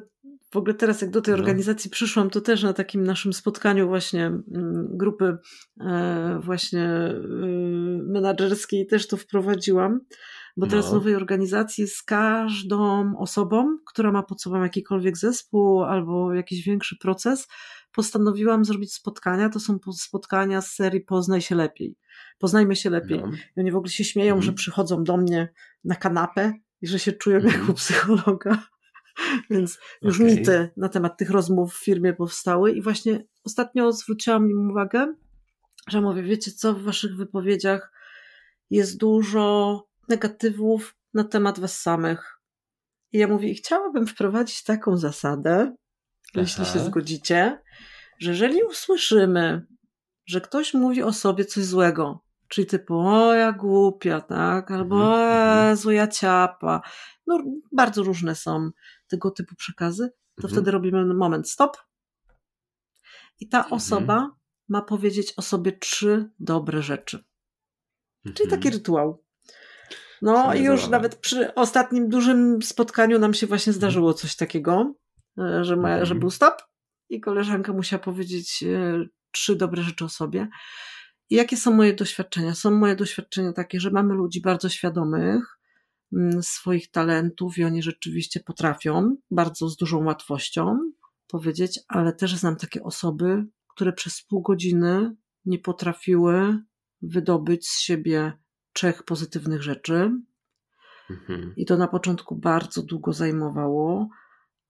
w 0.51 0.57
ogóle 0.57 0.73
teraz, 0.73 1.01
jak 1.01 1.09
do 1.09 1.21
tej 1.21 1.33
no. 1.33 1.39
organizacji 1.39 1.89
przyszłam, 1.89 2.29
to 2.29 2.41
też 2.41 2.63
na 2.63 2.73
takim 2.73 3.03
naszym 3.03 3.33
spotkaniu 3.33 3.87
właśnie 3.87 4.25
mm, 4.25 4.87
grupy 4.89 5.37
e, 5.81 6.39
właśnie 6.43 6.83
y, 6.83 8.03
menadżerskiej 8.03 8.87
też 8.87 9.07
to 9.07 9.17
wprowadziłam, 9.17 9.99
bo 10.57 10.67
teraz 10.67 10.85
no. 10.85 10.91
w 10.91 10.93
nowej 10.93 11.15
organizacji 11.15 11.87
z 11.87 12.03
każdą 12.03 13.13
osobą, 13.17 13.77
która 13.87 14.11
ma 14.11 14.23
pod 14.23 14.41
sobą 14.41 14.63
jakikolwiek 14.63 15.17
zespół 15.17 15.83
albo 15.83 16.33
jakiś 16.33 16.65
większy 16.65 16.97
proces, 16.97 17.47
postanowiłam 17.95 18.65
zrobić 18.65 18.93
spotkania. 18.93 19.49
To 19.49 19.59
są 19.59 19.77
spotkania 19.93 20.61
z 20.61 20.71
serii 20.71 21.01
Poznaj 21.01 21.41
się 21.41 21.55
lepiej. 21.55 21.95
Poznajmy 22.39 22.75
się 22.75 22.89
lepiej. 22.89 23.19
No. 23.19 23.31
I 23.57 23.59
oni 23.59 23.71
w 23.71 23.75
ogóle 23.75 23.91
się 23.91 24.03
śmieją, 24.03 24.33
mhm. 24.35 24.43
że 24.43 24.53
przychodzą 24.53 25.03
do 25.03 25.17
mnie 25.17 25.53
na 25.83 25.95
kanapę 25.95 26.53
i 26.81 26.87
że 26.87 26.99
się 26.99 27.11
czują 27.11 27.37
mhm. 27.37 27.61
jak 27.61 27.69
u 27.69 27.73
psychologa. 27.73 28.67
Więc 29.49 29.79
już 30.01 30.15
okay. 30.15 30.27
mity 30.27 30.69
na 30.77 30.89
temat 30.89 31.17
tych 31.17 31.29
rozmów 31.29 31.73
w 31.73 31.83
firmie 31.83 32.13
powstały 32.13 32.71
i 32.71 32.81
właśnie 32.81 33.23
ostatnio 33.43 33.91
zwróciłam 33.91 34.49
im 34.49 34.69
uwagę, 34.71 35.15
że 35.87 36.01
mówię, 36.01 36.23
wiecie 36.23 36.51
co, 36.51 36.73
w 36.73 36.83
waszych 36.83 37.15
wypowiedziach 37.15 37.91
jest 38.69 38.97
dużo 38.97 39.87
negatywów 40.09 40.95
na 41.13 41.23
temat 41.23 41.59
was 41.59 41.81
samych. 41.81 42.39
I 43.11 43.17
ja 43.17 43.27
mówię, 43.27 43.53
chciałabym 43.53 44.07
wprowadzić 44.07 44.63
taką 44.63 44.97
zasadę, 44.97 45.53
Aha. 45.61 45.75
jeśli 46.35 46.65
się 46.65 46.79
zgodzicie, 46.79 47.61
że 48.19 48.31
jeżeli 48.31 48.63
usłyszymy, 48.63 49.65
że 50.25 50.41
ktoś 50.41 50.73
mówi 50.73 51.03
o 51.03 51.13
sobie 51.13 51.45
coś 51.45 51.63
złego, 51.63 52.23
czyli 52.51 52.67
typu, 52.67 52.99
o 52.99 53.33
ja 53.33 53.51
głupia, 53.51 54.21
tak, 54.21 54.71
albo 54.71 54.95
mm 54.95 55.75
-hmm. 55.75 55.77
zła 55.77 56.07
ciapa, 56.07 56.81
no 57.27 57.43
bardzo 57.71 58.03
różne 58.03 58.35
są 58.35 58.71
tego 59.07 59.31
typu 59.31 59.55
przekazy, 59.55 60.09
to 60.35 60.43
mhm. 60.47 60.53
wtedy 60.53 60.71
robimy 60.71 61.13
moment 61.13 61.49
stop. 61.49 61.77
I 63.39 63.47
ta 63.47 63.57
mhm. 63.57 63.73
osoba 63.73 64.35
ma 64.69 64.81
powiedzieć 64.81 65.33
o 65.37 65.41
sobie 65.41 65.71
trzy 65.71 66.29
dobre 66.39 66.81
rzeczy. 66.81 67.17
Mhm. 68.25 68.35
Czyli 68.35 68.49
taki 68.49 68.69
rytuał. 68.69 69.23
No 70.21 70.53
i 70.53 70.63
już 70.63 70.87
nawet 70.87 71.15
przy 71.15 71.55
ostatnim 71.55 72.09
dużym 72.09 72.61
spotkaniu 72.61 73.19
nam 73.19 73.33
się 73.33 73.47
właśnie 73.47 73.73
zdarzyło 73.73 74.13
coś 74.13 74.35
takiego, 74.35 74.95
e, 75.37 75.63
że, 75.63 75.75
ma, 75.75 76.05
że 76.05 76.15
był 76.15 76.29
stop 76.29 76.61
i 77.09 77.21
koleżanka 77.21 77.73
musiała 77.73 78.03
powiedzieć 78.03 78.63
e, 78.63 79.05
trzy 79.31 79.55
dobre 79.55 79.83
rzeczy 79.83 80.05
o 80.05 80.09
sobie. 80.09 80.47
I 81.31 81.35
jakie 81.35 81.57
są 81.57 81.71
moje 81.71 81.93
doświadczenia? 81.93 82.55
Są 82.55 82.71
moje 82.71 82.95
doświadczenia 82.95 83.53
takie, 83.53 83.79
że 83.79 83.91
mamy 83.91 84.13
ludzi 84.13 84.41
bardzo 84.41 84.69
świadomych, 84.69 85.61
Mm, 86.13 86.43
swoich 86.43 86.91
talentów 86.91 87.57
i 87.57 87.63
oni 87.63 87.83
rzeczywiście 87.83 88.39
potrafią 88.39 89.15
bardzo 89.31 89.69
z 89.69 89.77
dużą 89.77 90.03
łatwością 90.03 90.91
powiedzieć, 91.27 91.79
ale 91.87 92.13
też 92.13 92.35
znam 92.35 92.55
takie 92.55 92.83
osoby, 92.83 93.45
które 93.67 93.93
przez 93.93 94.21
pół 94.21 94.41
godziny 94.41 95.15
nie 95.45 95.59
potrafiły 95.59 96.59
wydobyć 97.01 97.67
z 97.67 97.79
siebie 97.79 98.33
trzech 98.73 99.03
pozytywnych 99.03 99.61
rzeczy. 99.61 100.11
Mhm. 101.09 101.53
I 101.57 101.65
to 101.65 101.77
na 101.77 101.87
początku 101.87 102.35
bardzo 102.35 102.83
długo 102.83 103.13
zajmowało, 103.13 104.09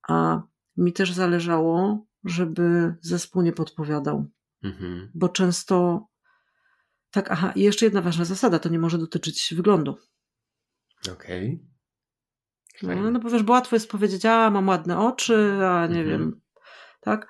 a 0.08 0.42
mi 0.76 0.92
też 0.92 1.12
zależało, 1.12 2.06
żeby 2.24 2.94
zespół 3.00 3.42
nie 3.42 3.52
podpowiadał. 3.52 4.26
Mhm. 4.62 5.10
Bo 5.14 5.28
często. 5.28 6.06
Tak, 7.12 7.30
aha, 7.30 7.52
i 7.56 7.60
jeszcze 7.60 7.86
jedna 7.86 8.02
ważna 8.02 8.24
zasada: 8.24 8.58
to 8.58 8.68
nie 8.68 8.78
może 8.78 8.98
dotyczyć 8.98 9.54
wyglądu. 9.56 9.96
Okej. 11.12 11.66
Okay. 12.82 12.96
No, 12.96 13.10
no 13.10 13.20
bo 13.20 13.30
wiesz, 13.30 13.42
bo 13.42 13.52
łatwo 13.52 13.76
jest 13.76 13.90
powiedzieć, 13.90 14.26
a 14.26 14.50
mam 14.50 14.68
ładne 14.68 14.98
oczy, 14.98 15.66
a 15.66 15.86
nie 15.86 16.00
mhm. 16.00 16.08
wiem, 16.08 16.40
tak? 17.00 17.28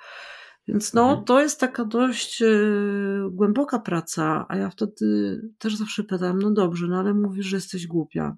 Więc 0.68 0.94
no, 0.94 1.02
mhm. 1.02 1.24
to 1.24 1.42
jest 1.42 1.60
taka 1.60 1.84
dość 1.84 2.42
y, 2.42 3.22
głęboka 3.30 3.78
praca, 3.78 4.46
a 4.48 4.56
ja 4.56 4.70
wtedy 4.70 5.40
też 5.58 5.76
zawsze 5.76 6.04
pytam, 6.04 6.38
no 6.38 6.50
dobrze, 6.50 6.86
no 6.86 6.98
ale 6.98 7.14
mówisz, 7.14 7.46
że 7.46 7.56
jesteś 7.56 7.86
głupia. 7.86 8.36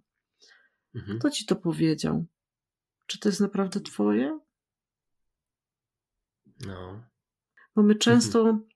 Mhm. 0.95 1.19
Kto 1.19 1.31
ci 1.31 1.47
to 1.47 1.57
powiedział? 1.57 2.27
Czy 3.07 3.19
to 3.19 3.29
jest 3.29 3.41
naprawdę 3.41 3.81
twoje? 3.81 4.41
No. 6.67 7.05
Bo 7.77 7.83
my 7.83 7.95
często 7.95 8.41
mhm. 8.41 8.69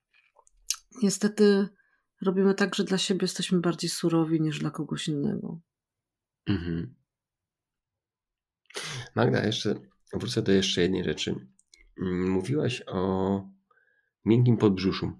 niestety 1.03 1.69
robimy 2.23 2.55
tak, 2.55 2.75
że 2.75 2.85
dla 2.85 2.99
siebie 2.99 3.19
jesteśmy 3.23 3.61
bardziej 3.61 3.91
surowi 3.91 4.41
niż 4.41 4.59
dla 4.59 4.71
kogoś 4.71 5.09
innego. 5.09 5.61
Mhm. 6.47 6.95
Magda, 9.14 9.47
jeszcze 9.47 9.75
wrócę 10.12 10.43
do 10.43 10.53
jeszcze 10.53 10.83
jednej 10.83 11.05
rzeczy. 11.05 11.35
Mm, 12.03 12.31
mówiłaś 12.31 12.83
o 12.87 13.43
miękkim 14.25 14.57
podbrzuszu 14.57 15.12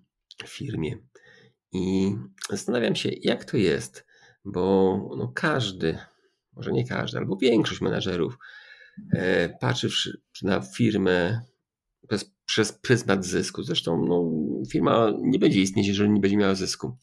w 0.45 0.49
firmie. 0.49 0.99
I 1.73 2.15
zastanawiam 2.51 2.95
się, 2.95 3.11
jak 3.23 3.45
to 3.45 3.57
jest, 3.57 4.07
bo 4.45 4.99
no 5.17 5.33
każdy, 5.35 5.99
może 6.53 6.73
nie 6.73 6.87
każdy, 6.87 7.19
albo 7.19 7.37
większość 7.37 7.81
menadżerów 7.81 8.39
e, 9.13 9.49
patrzy 9.49 9.89
na 10.43 10.61
firmę 10.61 11.41
przez, 12.09 12.38
przez 12.49 12.73
pryzmat 12.73 13.25
zysku. 13.25 13.63
Zresztą 13.63 14.05
no, 14.09 14.31
firma 14.73 15.13
nie 15.23 15.39
będzie 15.39 15.61
istnieć, 15.61 15.87
jeżeli 15.87 16.11
nie 16.11 16.21
będzie 16.21 16.37
miała 16.37 16.55
zysku. 16.55 16.97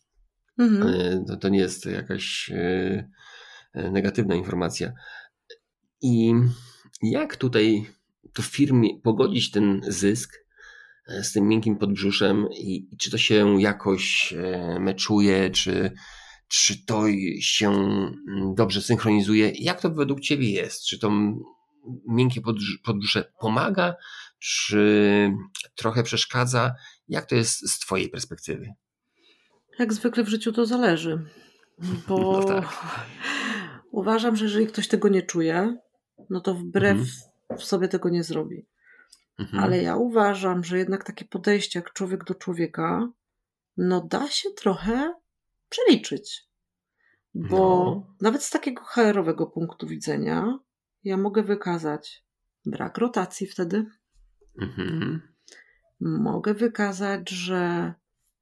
Mhm. 0.60 0.88
E, 0.88 1.26
to, 1.28 1.38
to 1.38 1.50
nie 1.50 1.60
jest 1.60 1.86
jakaś 1.86 2.52
e, 2.52 3.10
e 3.74 3.92
negatywna 3.92 4.36
informacja. 4.36 4.94
I 6.02 6.34
jak 7.02 7.36
tutaj 7.36 7.86
to 8.34 8.42
firmie 8.42 8.90
pogodzić 9.04 9.52
ten 9.52 9.82
zysk 9.88 10.46
z 11.22 11.32
tym 11.32 11.48
miękkim 11.48 11.78
podbrzuszem 11.78 12.48
i, 12.52 12.88
i 12.92 12.98
czy 12.98 13.12
to 13.12 13.18
się 13.18 13.62
jakoś 13.62 14.34
meczuje, 14.80 15.50
czy, 15.50 15.92
czy 16.48 16.86
to 16.86 17.04
się 17.40 17.70
mm, 17.70 18.56
dobrze 18.56 18.82
synchronizuje? 18.82 19.52
Jak 19.60 19.82
to 19.82 19.90
według 19.90 20.20
Ciebie 20.20 20.52
jest? 20.52 20.86
Czy 20.86 21.00
to 21.00 21.12
miękkie 22.08 22.42
podbrzusze 22.84 23.32
pomaga, 23.40 23.96
czy 24.40 25.32
trochę 25.76 26.04
przeszkadza? 26.04 26.76
Jak 27.08 27.26
to 27.26 27.36
jest 27.36 27.70
z 27.72 27.80
Twojej 27.80 28.10
perspektywy? 28.10 28.74
Jak 29.80 29.94
zwykle 29.94 30.24
w 30.24 30.30
życiu 30.30 30.52
to 30.52 30.66
zależy. 30.66 31.26
Bo 32.08 32.18
no 32.40 32.44
tak. 32.44 32.66
uważam, 33.92 34.36
że 34.36 34.46
jeżeli 34.46 34.68
ktoś 34.68 34.88
tego 34.88 35.10
nie 35.10 35.22
czuje, 35.22 35.78
no 36.30 36.42
to 36.42 36.54
wbrew 36.56 36.98
mhm 36.98 37.36
sobie 37.58 37.88
tego 37.88 38.10
nie 38.10 38.24
zrobi. 38.24 38.68
Mhm. 39.40 39.64
Ale 39.64 39.82
ja 39.82 39.96
uważam, 39.96 40.64
że 40.64 40.78
jednak 40.78 41.04
takie 41.04 41.26
podejście 41.26 41.80
jak 41.80 41.94
człowiek 41.94 42.24
do 42.24 42.36
człowieka, 42.36 43.10
no 43.78 44.02
da 44.02 44.30
się 44.30 44.50
trochę 44.50 45.14
przeliczyć. 45.70 46.48
Bo 47.34 47.58
no. 47.58 48.16
nawet 48.22 48.44
z 48.44 48.50
takiego 48.50 48.84
HR-owego 48.84 49.48
punktu 49.48 49.88
widzenia 49.88 50.60
ja 51.04 51.18
mogę 51.18 51.44
wykazać 51.44 52.24
brak 52.66 52.98
rotacji 52.98 53.48
wtedy. 53.48 53.86
Mhm. 54.62 55.22
Mogę 56.00 56.54
wykazać, 56.54 57.30
że 57.30 57.94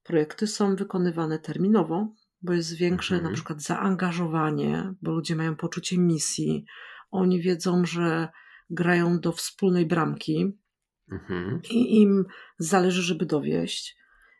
projekty 0.03 0.47
są 0.47 0.75
wykonywane 0.75 1.39
terminowo, 1.39 2.13
bo 2.41 2.53
jest 2.53 2.75
większe 2.75 3.15
mhm. 3.15 3.31
na 3.31 3.35
przykład 3.35 3.61
zaangażowanie, 3.61 4.93
bo 5.01 5.11
ludzie 5.11 5.35
mają 5.35 5.55
poczucie 5.55 5.97
misji. 5.97 6.65
Oni 7.11 7.41
wiedzą, 7.41 7.85
że 7.85 8.27
grają 8.69 9.19
do 9.19 9.31
wspólnej 9.31 9.85
bramki 9.85 10.57
mhm. 11.11 11.61
i 11.71 12.01
im 12.01 12.25
zależy, 12.57 13.01
żeby 13.01 13.25
dowieść. 13.25 13.97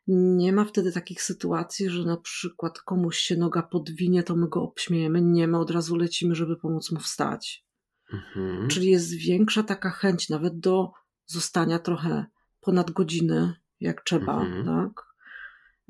Nie 0.07 0.53
ma 0.53 0.65
wtedy 0.65 0.91
takich 0.91 1.21
sytuacji, 1.21 1.89
że 1.89 2.03
na 2.03 2.17
przykład 2.17 2.80
komuś 2.82 3.17
się 3.17 3.38
noga 3.38 3.63
podwinie, 3.63 4.24
to 4.24 4.36
my 4.36 4.47
go 4.49 4.61
obśmiejemy. 4.61 5.21
Nie, 5.21 5.47
my 5.47 5.57
od 5.57 5.71
razu 5.71 5.95
lecimy, 5.95 6.36
żeby 6.36 6.57
pomóc 6.57 6.91
mu 6.91 6.99
wstać. 6.99 7.65
Mhm. 8.13 8.67
Czyli 8.67 8.91
jest 8.91 9.13
większa 9.13 9.63
taka 9.63 9.89
chęć 9.89 10.30
nawet 10.30 10.59
do 10.59 10.91
zostania 11.26 11.80
trochę 11.80 12.26
ponad 12.61 12.91
godziny, 12.91 13.53
jak 13.80 14.03
trzeba, 14.03 14.41
mhm. 14.41 14.65
tak? 14.65 15.05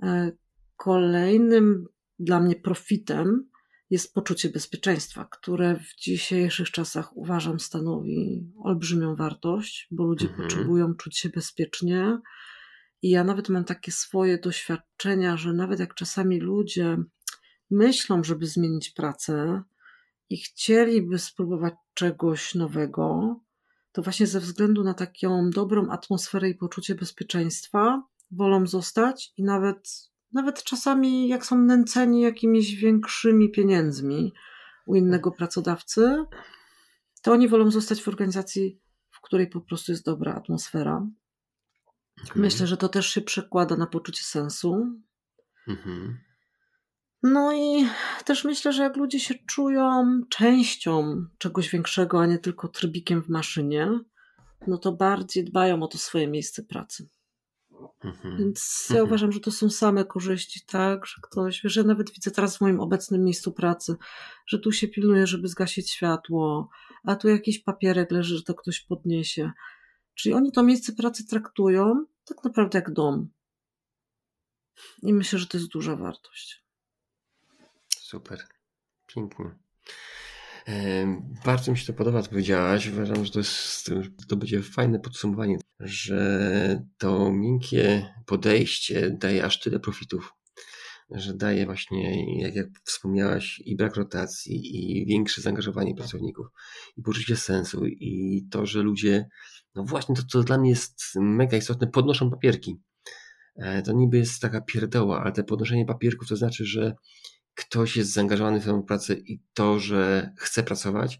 E, 0.04 0.32
kolejnym 0.78 1.88
dla 2.20 2.40
mnie 2.40 2.56
profitem 2.56 3.50
jest 3.90 4.14
poczucie 4.14 4.50
bezpieczeństwa, 4.50 5.28
które 5.32 5.76
w 5.76 5.96
dzisiejszych 5.96 6.72
czasach 6.72 7.18
uważam 7.18 7.60
stanowi 7.60 8.48
olbrzymią 8.64 9.16
wartość, 9.16 9.88
bo 9.92 10.04
ludzie 10.04 10.28
mhm. 10.28 10.44
potrzebują 10.44 10.96
czuć 10.96 11.18
się 11.18 11.30
bezpiecznie. 11.30 12.18
I 13.02 13.10
ja 13.10 13.24
nawet 13.24 13.50
mam 13.50 13.64
takie 13.64 13.92
swoje 13.92 14.38
doświadczenia, 14.38 15.38
że 15.38 15.54
nawet 15.54 15.80
jak 15.80 15.94
czasami 15.94 16.40
ludzie 16.40 16.98
myślą, 17.72 18.24
żeby 18.24 18.48
zmienić 18.48 18.90
pracę 18.90 19.64
i 20.30 20.38
chcieliby 20.38 21.20
spróbować 21.20 21.74
czegoś 21.94 22.56
nowego, 22.56 23.36
to 23.94 24.02
właśnie 24.02 24.28
ze 24.28 24.40
względu 24.40 24.84
na 24.84 24.94
taką 24.94 25.50
dobrą 25.50 25.90
atmosferę 25.90 26.50
i 26.50 26.56
poczucie 26.56 26.96
bezpieczeństwa 26.96 28.04
wolą 28.32 28.68
zostać 28.68 29.34
i 29.38 29.44
nawet 29.44 30.14
nawet 30.34 30.64
czasami 30.64 31.28
jak 31.28 31.46
są 31.46 31.58
nęceni 31.58 32.22
jakimiś 32.22 32.76
większymi 32.76 33.52
pieniędzmi 33.52 34.34
u 34.86 34.96
innego 34.96 35.32
pracodawcy, 35.32 36.26
to 37.22 37.32
oni 37.32 37.48
wolą 37.48 37.72
zostać 37.72 38.02
w 38.02 38.08
organizacji, 38.08 38.80
w 39.10 39.22
której 39.22 39.48
po 39.48 39.62
prostu 39.62 39.92
jest 39.92 40.06
dobra 40.06 40.34
atmosfera. 40.34 41.08
Myślę, 42.36 42.68
że 42.68 42.78
to 42.78 42.90
też 42.90 43.10
się 43.10 43.22
przekłada 43.22 43.76
na 43.76 43.88
poczucie 43.88 44.24
sensu. 44.24 45.00
Mhm. 45.68 46.18
No 47.24 47.54
i 47.54 47.88
też 48.26 48.44
myślę, 48.44 48.74
że 48.74 48.84
jak 48.84 48.98
ludzie 48.98 49.20
się 49.20 49.36
czują 49.48 50.22
częścią 50.30 51.26
czegoś 51.38 51.70
większego, 51.70 52.22
a 52.22 52.26
nie 52.26 52.40
tylko 52.40 52.68
trybikiem 52.68 53.24
w 53.24 53.30
maszynie, 53.30 54.00
no 54.68 54.78
to 54.78 54.92
bardziej 54.92 55.44
dbają 55.44 55.84
o 55.84 55.88
to 55.88 55.98
swoje 55.98 56.28
miejsce 56.28 56.64
pracy. 56.64 57.10
Mhm. 58.04 58.38
Więc 58.38 58.86
ja 58.90 58.96
mhm. 58.96 59.08
uważam, 59.08 59.32
że 59.32 59.40
to 59.40 59.52
są 59.52 59.70
same 59.70 60.06
korzyści, 60.06 60.62
tak, 60.66 61.06
że 61.06 61.16
ktoś, 61.22 61.62
wiesz, 61.64 61.76
ja 61.76 61.84
nawet 61.84 62.12
widzę 62.12 62.32
teraz 62.32 62.58
w 62.58 62.62
moim 62.62 62.80
obecnym 62.80 63.24
miejscu 63.24 63.52
pracy, 63.52 63.96
że 64.48 64.60
tu 64.60 64.72
się 64.72 64.88
pilnuje, 64.88 65.28
żeby 65.28 65.48
zgasić 65.48 65.92
światło, 65.92 66.70
a 67.04 67.16
tu 67.16 67.28
jakiś 67.28 67.60
papierek 67.60 68.12
leży, 68.12 68.38
że 68.38 68.44
to 68.44 68.54
ktoś 68.54 68.80
podniesie. 68.80 69.52
Czyli 70.16 70.36
oni 70.36 70.52
to 70.52 70.64
miejsce 70.64 70.94
pracy 70.94 71.28
traktują 71.28 72.06
tak 72.26 72.44
naprawdę 72.44 72.78
jak 72.78 72.94
dom. 72.94 73.30
I 75.04 75.14
myślę, 75.14 75.40
że 75.40 75.48
to 75.48 75.58
jest 75.58 75.70
duża 75.70 75.96
wartość. 75.96 76.63
Super. 78.14 78.40
Pięknie. 79.08 79.46
Bardzo 81.46 81.72
mi 81.72 81.78
się 81.78 81.86
to 81.86 81.94
podoba, 81.94 82.22
co 82.22 82.30
powiedziałaś. 82.30 82.88
Uważam, 82.88 83.26
że 83.26 83.32
to, 83.32 83.40
jest, 83.40 83.92
to 84.28 84.36
będzie 84.36 84.62
fajne 84.62 85.00
podsumowanie, 85.00 85.58
że 85.80 86.82
to 86.98 87.32
miękkie 87.32 88.14
podejście 88.26 89.10
daje 89.10 89.46
aż 89.46 89.60
tyle 89.60 89.80
profitów, 89.80 90.34
że 91.12 91.34
daje 91.34 91.66
właśnie, 91.66 92.26
jak, 92.42 92.56
jak 92.56 92.68
wspomniałaś, 92.84 93.62
i 93.66 93.76
brak 93.76 93.96
rotacji, 93.96 94.62
i 94.76 95.06
większe 95.06 95.42
zaangażowanie 95.42 95.96
pracowników, 95.96 96.48
i 96.98 97.02
poczucie 97.02 97.36
sensu, 97.36 97.86
i 97.86 98.44
to, 98.52 98.66
że 98.66 98.82
ludzie, 98.82 99.28
no 99.76 99.84
właśnie 99.84 100.16
to, 100.16 100.22
co 100.30 100.44
dla 100.44 100.58
mnie 100.58 100.70
jest 100.70 101.02
mega 101.16 101.58
istotne, 101.58 101.88
podnoszą 101.88 102.32
papierki. 102.32 102.80
E, 103.56 103.82
to 103.82 103.94
niby 103.94 104.18
jest 104.18 104.42
taka 104.42 104.62
pierdoła, 104.62 105.22
ale 105.22 105.32
te 105.32 105.44
podnoszenie 105.44 105.86
papierków 105.86 106.28
to 106.28 106.36
znaczy, 106.36 106.66
że 106.66 106.96
ktoś 107.56 107.98
jest 107.98 108.14
zaangażowany 108.14 108.60
w 108.60 108.66
tę 108.66 108.84
pracę 108.88 109.14
i 109.14 109.42
to, 109.54 109.80
że 109.80 110.32
chce 110.38 110.64
pracować 110.64 111.20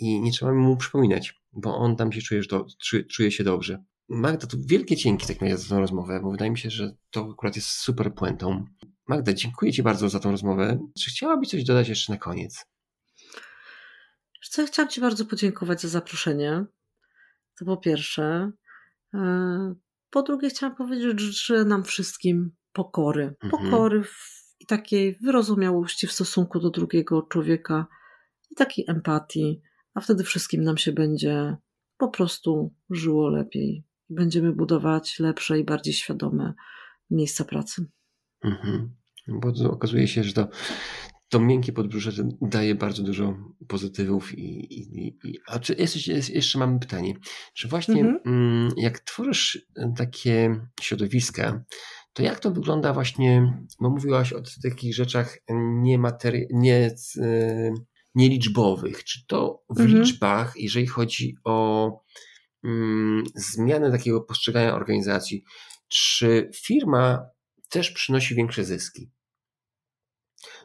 i 0.00 0.20
nie 0.20 0.32
trzeba 0.32 0.52
mu 0.52 0.76
przypominać, 0.76 1.34
bo 1.52 1.76
on 1.76 1.96
tam 1.96 2.12
się 2.12 2.22
czuje, 2.22 2.42
do, 2.50 2.66
czuje 3.10 3.30
się 3.30 3.44
dobrze. 3.44 3.84
Magda, 4.08 4.46
to 4.46 4.56
wielkie 4.60 4.96
dzięki 4.96 5.26
tak 5.26 5.58
za 5.58 5.74
tę 5.74 5.80
rozmowę, 5.80 6.20
bo 6.22 6.30
wydaje 6.30 6.50
mi 6.50 6.58
się, 6.58 6.70
że 6.70 6.96
to 7.10 7.28
akurat 7.32 7.56
jest 7.56 7.68
super 7.68 8.14
puentą. 8.14 8.66
Magda, 9.08 9.32
dziękuję 9.32 9.72
Ci 9.72 9.82
bardzo 9.82 10.08
za 10.08 10.20
tę 10.20 10.30
rozmowę. 10.30 10.78
Czy 11.00 11.10
chciałabyś 11.10 11.48
coś 11.48 11.64
dodać 11.64 11.88
jeszcze 11.88 12.12
na 12.12 12.18
koniec? 12.18 12.66
Co, 14.50 14.66
chciałam 14.66 14.88
Ci 14.90 15.00
bardzo 15.00 15.24
podziękować 15.24 15.80
za 15.80 15.88
zaproszenie. 15.88 16.64
To 17.58 17.64
po 17.64 17.76
pierwsze. 17.76 18.50
E, 19.14 19.74
po 20.10 20.22
drugie, 20.22 20.48
chciałam 20.48 20.76
powiedzieć, 20.76 21.20
że 21.20 21.64
nam 21.64 21.84
wszystkim 21.84 22.50
pokory. 22.72 23.34
Mhm. 23.42 23.50
Pokory 23.50 24.04
w 24.04 24.39
i 24.60 24.66
takiej 24.66 25.18
wyrozumiałości 25.22 26.06
w 26.06 26.12
stosunku 26.12 26.60
do 26.60 26.70
drugiego 26.70 27.22
człowieka 27.22 27.86
i 28.50 28.54
takiej 28.54 28.84
empatii, 28.88 29.62
a 29.94 30.00
wtedy 30.00 30.24
wszystkim 30.24 30.64
nam 30.64 30.76
się 30.76 30.92
będzie 30.92 31.56
po 31.98 32.08
prostu 32.08 32.74
żyło 32.90 33.28
lepiej 33.28 33.84
i 34.10 34.14
będziemy 34.14 34.52
budować 34.52 35.18
lepsze 35.18 35.58
i 35.58 35.64
bardziej 35.64 35.94
świadome 35.94 36.54
miejsca 37.10 37.44
pracy. 37.44 37.86
Mhm. 38.44 38.96
Bo 39.28 39.70
okazuje 39.70 40.08
się, 40.08 40.24
że 40.24 40.32
to 40.32 40.48
to 41.30 41.40
miękkie 41.40 41.72
podbrzusze 41.72 42.10
daje 42.42 42.74
bardzo 42.74 43.02
dużo 43.02 43.36
pozytywów 43.68 44.38
i, 44.38 44.74
i, 44.74 45.06
i 45.24 45.38
a 45.46 45.58
czy 45.58 45.74
jeszcze, 45.74 46.12
jeszcze 46.12 46.58
mam 46.58 46.78
pytanie, 46.78 47.14
czy 47.54 47.68
właśnie 47.68 48.00
mhm. 48.00 48.20
Mm, 48.26 48.72
jak 48.76 48.98
tworzysz 49.00 49.66
takie 49.96 50.66
środowiska, 50.80 51.64
to 52.12 52.22
jak 52.22 52.40
to 52.40 52.50
wygląda 52.50 52.92
właśnie, 52.92 53.62
bo 53.80 53.90
mówiłaś 53.90 54.32
o 54.32 54.42
takich 54.62 54.94
rzeczach 54.94 55.38
niemateri- 55.82 56.46
nie, 56.50 56.94
e, 57.20 57.74
nieliczbowych, 58.14 59.04
czy 59.04 59.26
to 59.26 59.62
w 59.70 59.80
mhm. 59.80 59.98
liczbach, 59.98 60.52
jeżeli 60.56 60.86
chodzi 60.86 61.36
o 61.44 61.90
mm, 62.64 63.24
zmianę 63.34 63.90
takiego 63.90 64.20
postrzegania 64.20 64.74
organizacji, 64.74 65.44
czy 65.88 66.50
firma 66.54 67.26
też 67.68 67.90
przynosi 67.90 68.34
większe 68.34 68.64
zyski? 68.64 69.10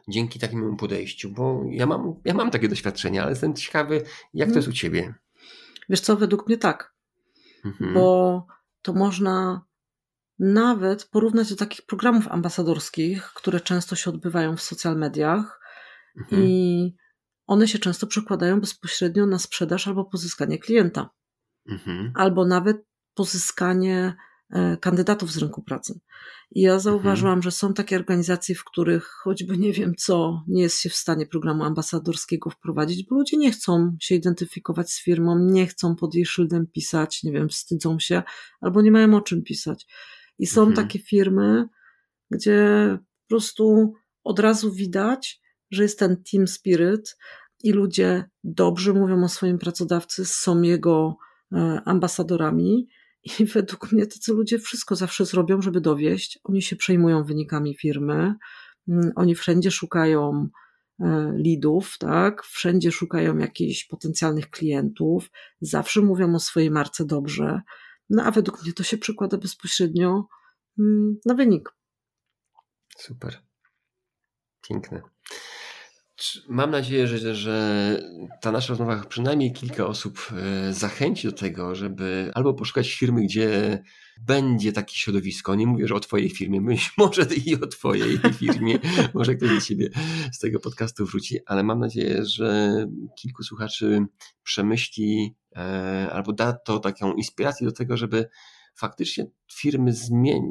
Dzięki 0.08 0.38
takiemu 0.38 0.76
podejściu, 0.76 1.30
bo 1.30 1.62
ja 1.70 1.86
mam, 1.86 2.20
ja 2.24 2.34
mam 2.34 2.50
takie 2.50 2.68
doświadczenia, 2.68 3.22
ale 3.22 3.30
jestem 3.30 3.54
ciekawy, 3.54 3.94
jak 4.34 4.48
to 4.48 4.54
mhm. 4.54 4.56
jest 4.56 4.68
u 4.68 4.72
ciebie. 4.72 5.14
Wiesz 5.88 6.00
co, 6.00 6.16
według 6.16 6.46
mnie 6.46 6.56
tak. 6.56 6.94
Mhm. 7.64 7.94
Bo 7.94 8.46
to 8.82 8.92
można 8.92 9.66
nawet 10.38 11.04
porównać 11.04 11.50
do 11.50 11.56
takich 11.56 11.86
programów 11.86 12.28
ambasadorskich, 12.28 13.32
które 13.34 13.60
często 13.60 13.96
się 13.96 14.10
odbywają 14.10 14.56
w 14.56 14.62
social 14.62 14.96
mediach 14.96 15.60
mhm. 16.16 16.42
i 16.42 16.94
one 17.46 17.68
się 17.68 17.78
często 17.78 18.06
przekładają 18.06 18.60
bezpośrednio 18.60 19.26
na 19.26 19.38
sprzedaż 19.38 19.88
albo 19.88 20.04
pozyskanie 20.04 20.58
klienta, 20.58 21.10
mhm. 21.68 22.12
albo 22.14 22.44
nawet 22.44 22.86
pozyskanie 23.14 24.16
e, 24.50 24.76
kandydatów 24.76 25.32
z 25.32 25.38
rynku 25.38 25.62
pracy. 25.62 26.00
I 26.50 26.60
ja 26.60 26.78
zauważyłam, 26.78 27.32
mhm. 27.32 27.42
że 27.42 27.50
są 27.50 27.74
takie 27.74 27.96
organizacje, 27.96 28.54
w 28.54 28.64
których 28.64 29.04
choćby 29.04 29.58
nie 29.58 29.72
wiem 29.72 29.94
co, 29.98 30.42
nie 30.48 30.62
jest 30.62 30.80
się 30.80 30.90
w 30.90 30.94
stanie 30.94 31.26
programu 31.26 31.64
ambasadorskiego 31.64 32.50
wprowadzić, 32.50 33.06
bo 33.06 33.16
ludzie 33.16 33.36
nie 33.36 33.52
chcą 33.52 33.96
się 34.00 34.14
identyfikować 34.14 34.90
z 34.90 35.02
firmą, 35.02 35.38
nie 35.38 35.66
chcą 35.66 35.96
pod 35.96 36.14
jej 36.14 36.26
szyldem 36.26 36.66
pisać, 36.66 37.22
nie 37.22 37.32
wiem, 37.32 37.48
wstydzą 37.48 37.98
się, 37.98 38.22
albo 38.60 38.82
nie 38.82 38.90
mają 38.90 39.16
o 39.16 39.20
czym 39.20 39.42
pisać. 39.42 39.86
I 40.38 40.46
są 40.46 40.60
mhm. 40.60 40.76
takie 40.76 40.98
firmy, 40.98 41.68
gdzie 42.30 42.88
po 43.00 43.28
prostu 43.28 43.94
od 44.24 44.38
razu 44.38 44.72
widać, 44.72 45.40
że 45.70 45.82
jest 45.82 45.98
ten 45.98 46.22
team 46.32 46.46
spirit 46.46 47.16
i 47.62 47.72
ludzie 47.72 48.24
dobrze 48.44 48.92
mówią 48.92 49.24
o 49.24 49.28
swoim 49.28 49.58
pracodawcy, 49.58 50.24
są 50.24 50.62
jego 50.62 51.16
e, 51.52 51.80
ambasadorami. 51.84 52.88
I 53.22 53.44
według 53.54 53.92
mnie 53.92 54.06
tacy 54.06 54.32
ludzie 54.32 54.58
wszystko 54.58 54.96
zawsze 54.96 55.24
zrobią, 55.24 55.62
żeby 55.62 55.80
dowieść. 55.80 56.38
Oni 56.44 56.62
się 56.62 56.76
przejmują 56.76 57.24
wynikami 57.24 57.74
firmy, 57.74 58.34
mm, 58.88 59.12
oni 59.16 59.34
wszędzie 59.34 59.70
szukają 59.70 60.48
e, 61.00 61.32
lidów, 61.36 61.98
tak? 61.98 62.42
Wszędzie 62.42 62.92
szukają 62.92 63.38
jakichś 63.38 63.84
potencjalnych 63.84 64.50
klientów, 64.50 65.30
zawsze 65.60 66.00
mówią 66.00 66.34
o 66.34 66.38
swojej 66.40 66.70
marce 66.70 67.04
dobrze. 67.04 67.60
No 68.10 68.24
a 68.24 68.30
według 68.30 68.62
mnie 68.62 68.72
to 68.72 68.82
się 68.82 68.98
przekłada 68.98 69.38
bezpośrednio 69.38 70.26
mm, 70.78 71.16
na 71.26 71.34
wynik. 71.34 71.76
Super. 72.98 73.42
Piękne. 74.68 75.15
Mam 76.48 76.70
nadzieję, 76.70 77.06
że, 77.06 77.34
że 77.34 78.00
ta 78.40 78.52
nasza 78.52 78.68
rozmowa 78.68 79.04
przynajmniej 79.08 79.52
kilka 79.52 79.86
osób 79.86 80.32
e, 80.32 80.72
zachęci 80.72 81.28
do 81.28 81.32
tego, 81.32 81.74
żeby 81.74 82.30
albo 82.34 82.54
poszukać 82.54 82.94
firmy, 82.94 83.22
gdzie 83.22 83.82
będzie 84.20 84.72
takie 84.72 84.96
środowisko. 84.96 85.54
Nie 85.54 85.66
mówię, 85.66 85.88
że 85.88 85.94
o 85.94 86.00
Twojej 86.00 86.30
firmie, 86.30 86.60
myśl 86.70 86.90
może 86.98 87.26
i 87.46 87.60
o 87.60 87.66
Twojej 87.66 88.18
firmie. 88.18 88.78
może 89.14 89.34
ktoś 89.34 89.50
do 89.50 89.60
Ciebie 89.60 89.90
z 90.32 90.38
tego 90.38 90.60
podcastu 90.60 91.06
wróci, 91.06 91.38
ale 91.46 91.62
mam 91.62 91.78
nadzieję, 91.78 92.24
że 92.24 92.76
kilku 93.18 93.42
słuchaczy 93.42 94.06
przemyśli 94.42 95.34
e, 95.56 96.08
albo 96.12 96.32
da 96.32 96.52
to 96.52 96.78
taką 96.78 97.12
inspirację 97.12 97.66
do 97.66 97.72
tego, 97.72 97.96
żeby 97.96 98.28
faktycznie 98.74 99.26
firmy 99.52 99.92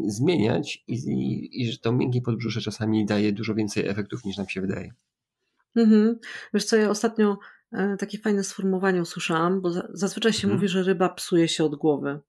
zmieniać 0.07 0.83
i, 0.87 0.93
i, 0.93 1.61
i 1.61 1.71
że 1.71 1.77
to 1.77 1.91
miękkie 1.91 2.21
podbrzusze 2.21 2.61
czasami 2.61 3.05
daje 3.05 3.33
dużo 3.33 3.55
więcej 3.55 3.87
efektów 3.87 4.25
niż 4.25 4.37
nam 4.37 4.49
się 4.49 4.61
wydaje. 4.61 4.93
Mhm. 5.75 6.19
Wiesz 6.53 6.65
co, 6.65 6.75
ja 6.75 6.89
ostatnio 6.89 7.37
e, 7.71 7.97
takie 7.97 8.17
fajne 8.17 8.43
sformułowanie 8.43 9.01
usłyszałam, 9.01 9.61
bo 9.61 9.71
zazwyczaj 9.93 10.33
się 10.33 10.47
mhm. 10.47 10.53
mówi, 10.53 10.67
że 10.67 10.83
ryba 10.83 11.09
psuje 11.09 11.47
się 11.47 11.63
od 11.63 11.75
głowy. 11.75 12.19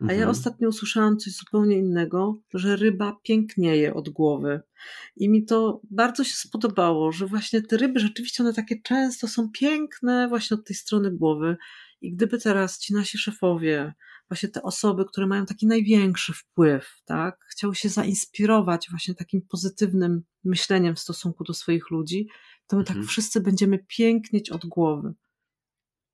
A 0.00 0.06
ja 0.06 0.12
mhm. 0.12 0.30
ostatnio 0.30 0.68
usłyszałam 0.68 1.18
coś 1.18 1.32
zupełnie 1.32 1.78
innego, 1.78 2.40
że 2.54 2.76
ryba 2.76 3.16
pięknieje 3.22 3.94
od 3.94 4.08
głowy. 4.08 4.60
I 5.16 5.28
mi 5.28 5.44
to 5.44 5.80
bardzo 5.90 6.24
się 6.24 6.34
spodobało, 6.34 7.12
że 7.12 7.26
właśnie 7.26 7.62
te 7.62 7.76
ryby 7.76 8.00
rzeczywiście 8.00 8.42
one 8.42 8.52
takie 8.52 8.82
często 8.82 9.28
są 9.28 9.50
piękne 9.50 10.28
właśnie 10.28 10.54
od 10.54 10.66
tej 10.66 10.76
strony 10.76 11.10
głowy. 11.10 11.56
I 12.00 12.12
gdyby 12.12 12.38
teraz 12.38 12.78
ci 12.78 12.94
nasi 12.94 13.18
szefowie, 13.18 13.94
właśnie 14.28 14.48
te 14.48 14.62
osoby, 14.62 15.04
które 15.04 15.26
mają 15.26 15.46
taki 15.46 15.66
największy 15.66 16.32
wpływ, 16.32 17.02
tak, 17.04 17.44
chciały 17.50 17.74
się 17.74 17.88
zainspirować 17.88 18.86
właśnie 18.90 19.14
takim 19.14 19.42
pozytywnym 19.42 20.22
myśleniem 20.44 20.94
w 20.94 21.00
stosunku 21.00 21.44
do 21.44 21.54
swoich 21.54 21.90
ludzi, 21.90 22.28
to 22.66 22.76
my 22.76 22.84
tak 22.84 22.90
mhm. 22.90 23.04
tak 23.04 23.10
wszyscy 23.10 23.40
będziemy 23.40 23.78
pięknieć 23.88 24.50
od 24.50 24.66
głowy. 24.66 25.14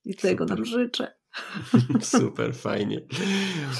I 0.05 0.15
tego 0.15 0.45
nam 0.45 0.65
życzę. 0.65 1.15
Super, 2.01 2.55
fajnie. 2.55 3.07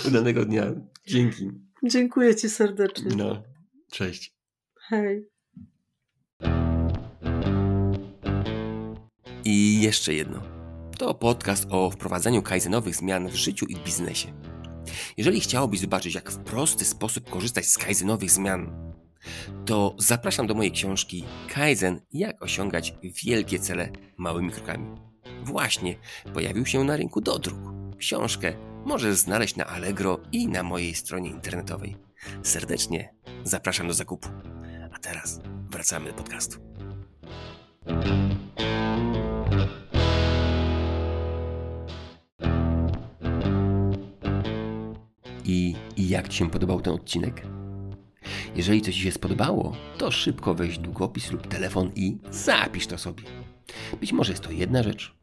Udanego 0.09 0.45
dnia. 0.45 0.73
Dzięki. 1.07 1.51
Dziękuję 1.85 2.37
Ci 2.37 2.49
serdecznie. 2.49 3.17
No, 3.17 3.43
cześć. 3.91 4.35
Hej. 4.81 5.29
I 9.45 9.83
jeszcze 9.83 10.15
jedno. 10.15 10.43
To 10.99 11.15
podcast 11.15 11.67
o 11.71 11.91
wprowadzaniu 11.91 12.43
kaizenowych 12.43 12.97
zmian 12.97 13.29
w 13.29 13.35
życiu 13.35 13.67
i 13.67 13.77
biznesie. 13.77 14.33
Jeżeli 15.17 15.41
chciałbyś 15.41 15.81
zobaczyć, 15.81 16.15
jak 16.15 16.31
w 16.31 16.39
prosty 16.39 16.85
sposób 16.85 17.31
korzystać 17.31 17.67
z 17.67 17.79
kaizenowych 17.79 18.31
zmian 18.31 18.90
to 19.67 19.95
zapraszam 19.99 20.47
do 20.47 20.55
mojej 20.55 20.73
książki 20.73 21.25
Kaizen 21.49 22.01
jak 22.13 22.43
osiągać 22.43 22.95
wielkie 23.25 23.59
cele 23.59 23.89
małymi 24.17 24.51
krokami. 24.51 24.87
Właśnie 25.45 25.97
pojawił 26.35 26.67
się 26.67 26.85
na 26.85 26.97
rynku 26.97 27.21
do 27.21 27.39
druk. 27.39 27.59
Książkę 27.99 28.53
możesz 28.85 29.17
znaleźć 29.17 29.57
na 29.57 29.67
Allegro 29.67 30.21
i 30.33 30.49
na 30.49 30.63
mojej 30.63 30.95
stronie 30.95 31.31
internetowej. 31.31 31.97
Serdecznie 32.43 33.15
zapraszam 33.45 33.89
do 33.89 33.95
zakupu. 33.95 34.29
A 34.95 34.99
teraz 34.99 35.41
wracamy 35.71 36.07
do 36.07 36.15
podcastu. 36.15 36.59
I, 45.45 45.77
I 45.97 46.09
jak 46.09 46.29
Ci 46.29 46.39
się 46.39 46.51
podobał 46.51 46.81
ten 46.81 46.95
odcinek? 46.95 47.43
Jeżeli 48.57 48.83
coś 48.83 48.95
Ci 48.95 49.01
się 49.01 49.13
spodobało, 49.13 49.77
to 49.99 50.11
szybko 50.11 50.55
weź 50.55 50.79
długopis 50.79 51.31
lub 51.31 51.47
telefon 51.47 51.91
i 51.95 52.19
zapisz 52.31 52.87
to 52.87 52.99
sobie. 52.99 53.23
Być 54.01 54.13
może 54.13 54.33
jest 54.33 54.43
to 54.45 54.51
jedna 54.51 54.83
rzecz, 54.83 55.15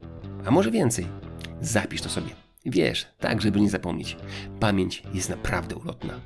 a 0.45 0.51
może 0.51 0.71
więcej. 0.71 1.07
Zapisz 1.61 2.01
to 2.01 2.09
sobie. 2.09 2.30
Wiesz, 2.65 3.07
tak 3.19 3.41
żeby 3.41 3.61
nie 3.61 3.69
zapomnieć. 3.69 4.17
Pamięć 4.59 5.03
jest 5.13 5.30
naprawdę 5.30 5.75
ulotna. 5.75 6.19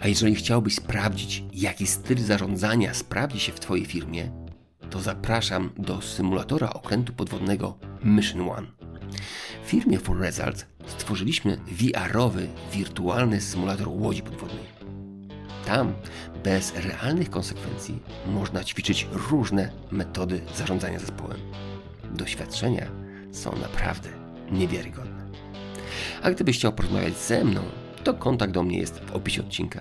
A 0.00 0.08
jeżeli 0.08 0.34
chciałbyś 0.34 0.74
sprawdzić, 0.74 1.44
jaki 1.52 1.86
styl 1.86 2.18
zarządzania 2.18 2.94
sprawdzi 2.94 3.40
się 3.40 3.52
w 3.52 3.60
Twojej 3.60 3.84
firmie, 3.84 4.30
to 4.90 5.00
zapraszam 5.00 5.70
do 5.78 6.02
symulatora 6.02 6.70
okrętu 6.70 7.12
podwodnego 7.12 7.78
Mission 8.04 8.50
One. 8.50 8.66
W 9.64 9.68
firmie 9.68 9.98
For 9.98 10.18
Results 10.20 10.66
stworzyliśmy 10.86 11.56
VR-owy, 11.66 12.48
wirtualny 12.72 13.40
symulator 13.40 13.88
łodzi 13.88 14.22
podwodnej. 14.22 14.77
Tam, 15.68 15.94
bez 16.44 16.74
realnych 16.76 17.30
konsekwencji, 17.30 18.02
można 18.26 18.64
ćwiczyć 18.64 19.08
różne 19.30 19.70
metody 19.90 20.40
zarządzania 20.56 20.98
zespołem. 20.98 21.38
Doświadczenia 22.14 22.86
są 23.32 23.56
naprawdę 23.56 24.08
niewiarygodne. 24.50 25.30
A 26.22 26.30
gdybyś 26.30 26.58
chciał 26.58 26.72
porozmawiać 26.72 27.16
ze 27.16 27.44
mną, 27.44 27.60
to 28.04 28.14
kontakt 28.14 28.52
do 28.52 28.62
mnie 28.62 28.78
jest 28.78 29.00
w 29.00 29.12
opisie 29.12 29.42
odcinka. 29.42 29.80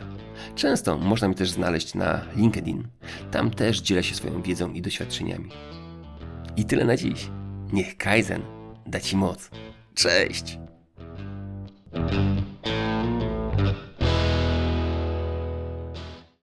Często 0.56 0.98
można 0.98 1.28
mnie 1.28 1.38
też 1.38 1.50
znaleźć 1.50 1.96
na 1.96 2.22
LinkedIn. 2.36 2.88
Tam 3.32 3.52
też 3.52 3.82
dzielę 3.82 4.04
się 4.04 4.16
swoją 4.16 4.42
wiedzą 4.42 4.74
i 4.74 4.82
doświadczeniami. 4.82 5.50
I 6.58 6.66
tyle 6.66 6.86
na 6.86 6.98
dziś. 6.98 7.30
Niech 7.74 7.98
Kaizen 7.98 8.42
da 8.86 9.00
Ci 9.00 9.18
moc. 9.18 9.50
Cześć! 9.96 10.60